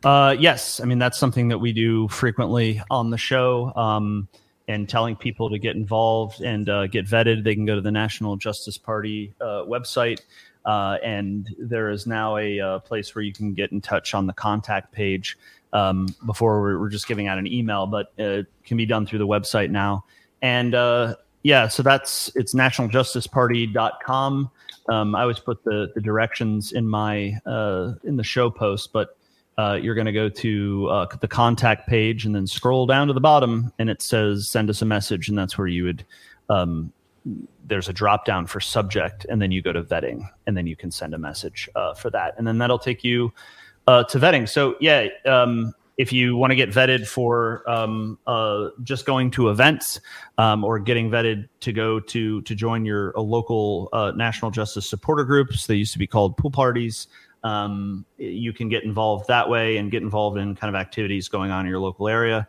[0.04, 4.30] Uh, yes, I mean that's something that we do frequently on the show, um,
[4.68, 7.44] and telling people to get involved and uh, get vetted.
[7.44, 10.22] They can go to the National Justice Party uh, website,
[10.70, 14.28] uh, and there is now a uh, place where you can get in touch on
[14.28, 15.36] the contact page.
[15.74, 19.08] Um, before we we're just giving out an email, but uh, it can be done
[19.08, 20.06] through the website now.
[20.44, 24.52] And uh, yeah, so that's it's nationaljusticeparty.com.
[24.90, 27.40] Um, I always put the the directions in my
[28.04, 29.18] in the show post, but
[29.58, 33.14] uh, you're going to go to uh, the contact page and then scroll down to
[33.14, 36.06] the bottom, and it says send us a message, and that's where you would.
[36.48, 36.94] Um,
[37.70, 40.76] there's a drop down for subject, and then you go to vetting, and then you
[40.76, 43.32] can send a message uh, for that, and then that'll take you
[43.88, 44.48] uh, to vetting.
[44.48, 49.50] So yeah, um, if you want to get vetted for um, uh, just going to
[49.50, 50.00] events
[50.38, 55.26] um, or getting vetted to go to to join your local uh, national justice supporter
[55.26, 57.08] groups, they used to be called pool parties.
[57.44, 61.52] Um, you can get involved that way and get involved in kind of activities going
[61.52, 62.48] on in your local area.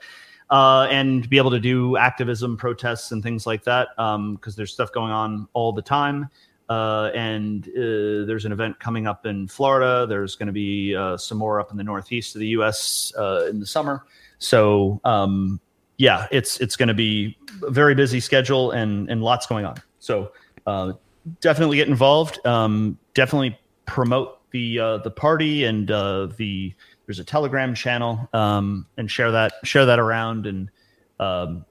[0.51, 4.91] Uh, and be able to do activism, protests, and things like that, because there's stuff
[4.91, 6.29] going on all the time.
[6.71, 10.07] Uh, and uh, there's an event coming up in Florida.
[10.09, 13.13] There's going to be uh, some more up in the northeast of the U.S.
[13.19, 14.05] Uh, in the summer.
[14.39, 15.61] So um,
[15.97, 19.83] yeah, it's it's going to be a very busy schedule and and lots going on.
[19.99, 20.31] So
[20.65, 20.93] uh,
[21.41, 22.39] definitely get involved.
[22.47, 26.73] Um, definitely promote the the party and the
[27.11, 30.47] there's a Telegram channel um, and share that share that around.
[30.47, 30.71] And
[31.19, 31.65] um,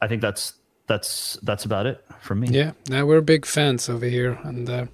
[0.00, 0.52] I think that's
[0.86, 2.48] that's that's about it from me.
[2.52, 4.86] Yeah, now we're big fans over here, and uh,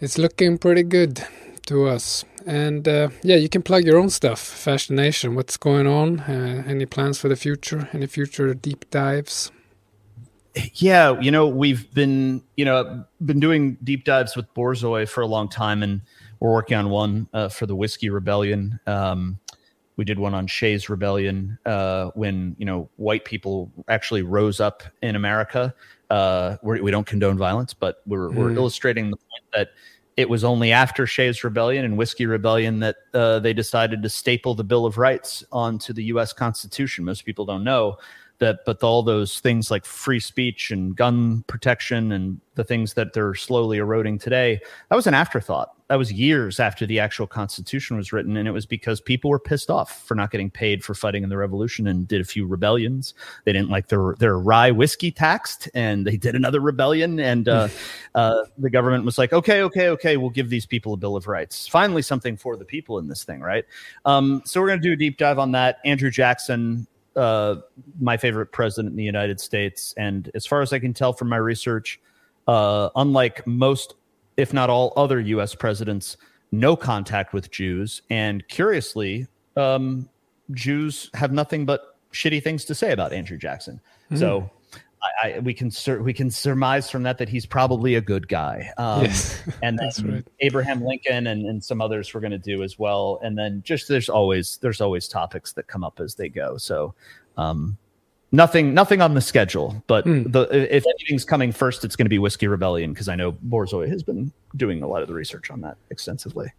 [0.00, 1.22] it's looking pretty good
[1.66, 2.24] to us.
[2.46, 5.34] And uh, yeah, you can plug your own stuff, Fash the Nation.
[5.34, 6.20] What's going on?
[6.20, 7.90] Uh, any plans for the future?
[7.92, 9.52] Any future deep dives?
[10.72, 15.26] Yeah, you know, we've been, you know, been doing deep dives with Borzoi for a
[15.26, 16.00] long time, and
[16.40, 18.78] we're working on one uh, for the Whiskey Rebellion.
[18.86, 19.38] Um,
[19.96, 24.82] we did one on Shays Rebellion uh, when you know white people actually rose up
[25.02, 25.74] in America.
[26.10, 28.56] Uh, we're, we don't condone violence, but we're, we're Mm.
[28.56, 29.70] illustrating the point that
[30.16, 34.54] it was only after Shays Rebellion and Whiskey Rebellion that uh, they decided to staple
[34.54, 36.32] the Bill of Rights onto the U.S.
[36.32, 37.04] Constitution.
[37.04, 37.96] Most people don't know
[38.38, 43.12] that, but all those things like free speech and gun protection and the things that
[43.12, 45.72] they're slowly eroding today, that was an afterthought.
[45.88, 49.38] That was years after the actual Constitution was written, and it was because people were
[49.38, 52.44] pissed off for not getting paid for fighting in the Revolution and did a few
[52.44, 53.14] rebellions.
[53.44, 57.20] They didn't like their their rye whiskey taxed, and they did another rebellion.
[57.20, 57.68] And uh,
[58.16, 61.28] uh, the government was like, "Okay, okay, okay, we'll give these people a Bill of
[61.28, 61.68] Rights.
[61.68, 63.64] Finally, something for the people in this thing, right?"
[64.04, 65.78] Um, so we're going to do a deep dive on that.
[65.84, 67.56] Andrew Jackson, uh,
[68.00, 71.28] my favorite president in the United States, and as far as I can tell from
[71.28, 72.00] my research,
[72.46, 73.94] uh, unlike most,
[74.36, 75.54] if not all, other U.S.
[75.54, 76.16] presidents,
[76.52, 79.26] no contact with Jews, and curiously,
[79.56, 80.08] um,
[80.52, 83.80] Jews have nothing but shitty things to say about Andrew Jackson.
[84.08, 84.16] Hmm.
[84.16, 84.50] So.
[85.22, 88.28] I, I, we can sur- we can surmise from that that he's probably a good
[88.28, 88.70] guy.
[88.78, 90.26] Um, Yes, and that's right.
[90.40, 93.20] Abraham Lincoln and, and some others we're going to do as well.
[93.22, 96.56] And then just there's always there's always topics that come up as they go.
[96.56, 96.94] So
[97.36, 97.76] um,
[98.32, 99.82] nothing nothing on the schedule.
[99.86, 103.32] But the if anything's coming first, it's going to be Whiskey Rebellion because I know
[103.32, 106.52] Borzoi has been doing a lot of the research on that extensively.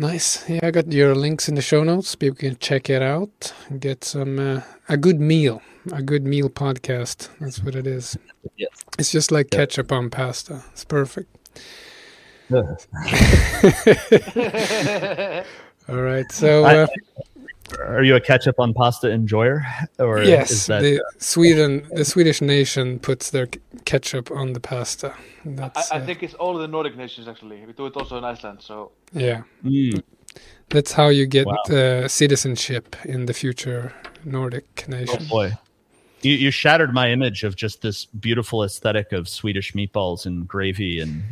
[0.00, 0.48] Nice.
[0.48, 2.14] Yeah, I got your links in the show notes.
[2.14, 5.60] People can check it out get some uh, a good meal,
[5.92, 7.28] a good meal podcast.
[7.38, 8.16] That's what it is.
[8.56, 8.70] Yes.
[8.98, 10.62] It's just like ketchup on pasta.
[10.72, 11.36] It's perfect.
[15.88, 16.32] All right.
[16.32, 16.86] So, I- uh,
[17.78, 19.62] are you a ketchup on pasta enjoyer,
[19.98, 23.48] or yes, is that the Sweden, the Swedish nation puts their
[23.84, 25.12] ketchup on the pasta.
[25.12, 27.64] I, That's I uh, think it's all the Nordic nations actually.
[27.66, 28.62] We do it also in Iceland.
[28.62, 29.42] So yeah.
[29.64, 30.02] Mm.
[30.68, 31.56] That's how you get Wow.
[31.70, 33.92] uh, citizenship in the future
[34.24, 35.18] Nordic nation.
[35.22, 35.52] Oh boy.
[36.22, 41.00] You, you shattered my image of just this beautiful aesthetic of Swedish meatballs and gravy
[41.00, 41.22] and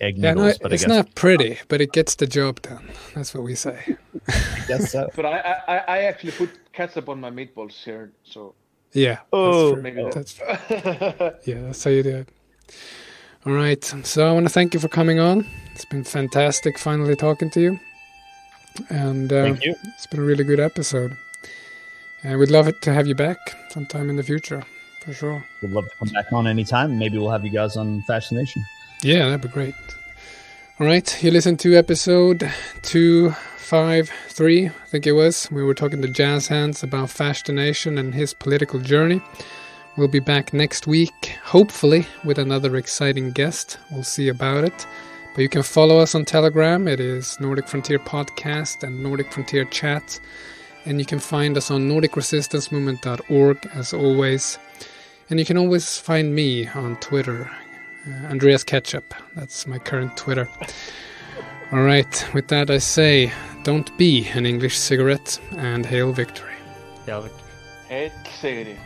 [0.00, 0.54] egg Yeah, noodles.
[0.54, 2.88] no, but I it's guess not pretty, but it gets the job done.
[3.14, 3.96] That's what we say.
[4.66, 5.10] guess so.
[5.16, 8.10] But I, I, I- I actually put ketchup on my meatballs here.
[8.24, 8.54] So
[8.92, 9.18] Yeah.
[9.32, 9.70] Oh.
[9.74, 10.10] that's maybe true.
[10.12, 12.28] that- That's yeah, that's how you do it.
[13.46, 13.82] All right.
[13.84, 15.46] So I want to thank you for coming on.
[15.74, 17.80] It's been fantastic finally talking to you.
[18.90, 19.74] And uh, Thank you.
[19.94, 21.16] it's been a really good episode.
[22.22, 23.38] And we'd love it to have you back
[23.70, 24.64] sometime in the future,
[25.00, 25.44] for sure.
[25.62, 26.98] We'd love to come back on anytime.
[26.98, 28.64] Maybe we'll have you guys on Fash the Nation.
[29.02, 29.74] Yeah, that'd be great.
[30.80, 32.50] All right, you listened to episode
[32.82, 35.48] 253, I think it was.
[35.50, 39.20] We were talking to Jazz Hands about Fash the Nation and his political journey.
[39.96, 43.78] We'll be back next week, hopefully, with another exciting guest.
[43.90, 44.86] We'll see about it.
[45.34, 46.86] But you can follow us on Telegram.
[46.86, 50.20] It is Nordic Frontier Podcast and Nordic Frontier Chat.
[50.84, 54.58] And you can find us on NordicResistanceMovement.org as always.
[55.30, 57.50] And you can always find me on Twitter,
[58.06, 59.14] uh, Andreas Ketchup.
[59.34, 60.48] That's my current Twitter.
[61.72, 63.30] All right, with that I say,
[63.62, 66.54] don't be an English cigarette and hail victory.
[67.88, 68.78] Helt sikkert.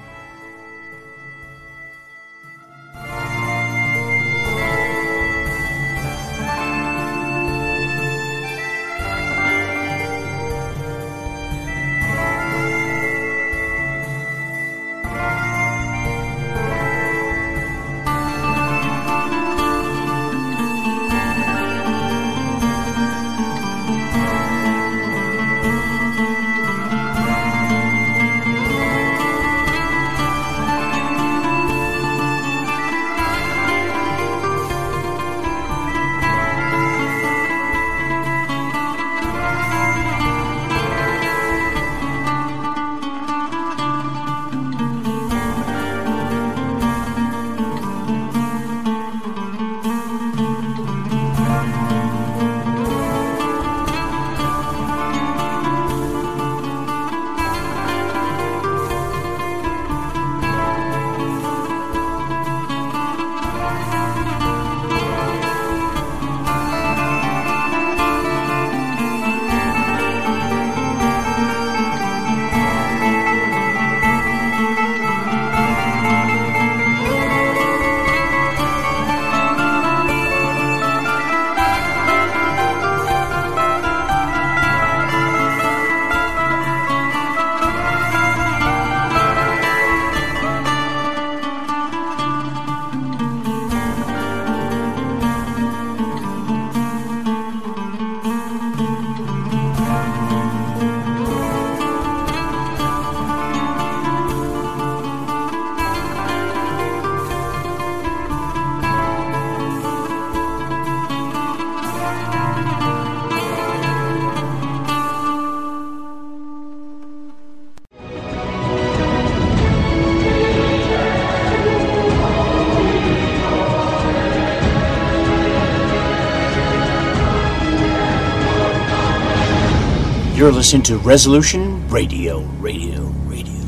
[130.53, 133.65] You're listening to Resolution Radio, Radio, Radio.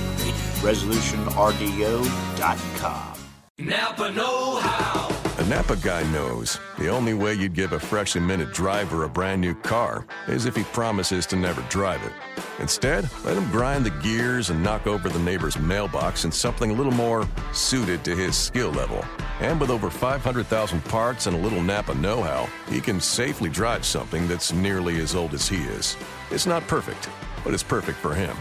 [0.61, 3.19] ResolutionRDO.com.
[3.59, 5.24] Napa Know How.
[5.45, 9.43] A Napa guy knows the only way you'd give a freshly minted driver a brand
[9.43, 12.13] new car is if he promises to never drive it.
[12.61, 16.75] Instead, let him grind the gears and knock over the neighbor's mailbox in something a
[16.75, 19.05] little more suited to his skill level.
[19.41, 23.85] And with over 500,000 parts and a little Napa know how, he can safely drive
[23.85, 25.95] something that's nearly as old as he is.
[26.31, 27.11] It's not perfect,
[27.45, 28.35] but it's perfect for him.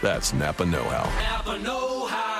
[0.00, 1.10] That's Napa Know How.
[1.20, 2.33] Napa Know How.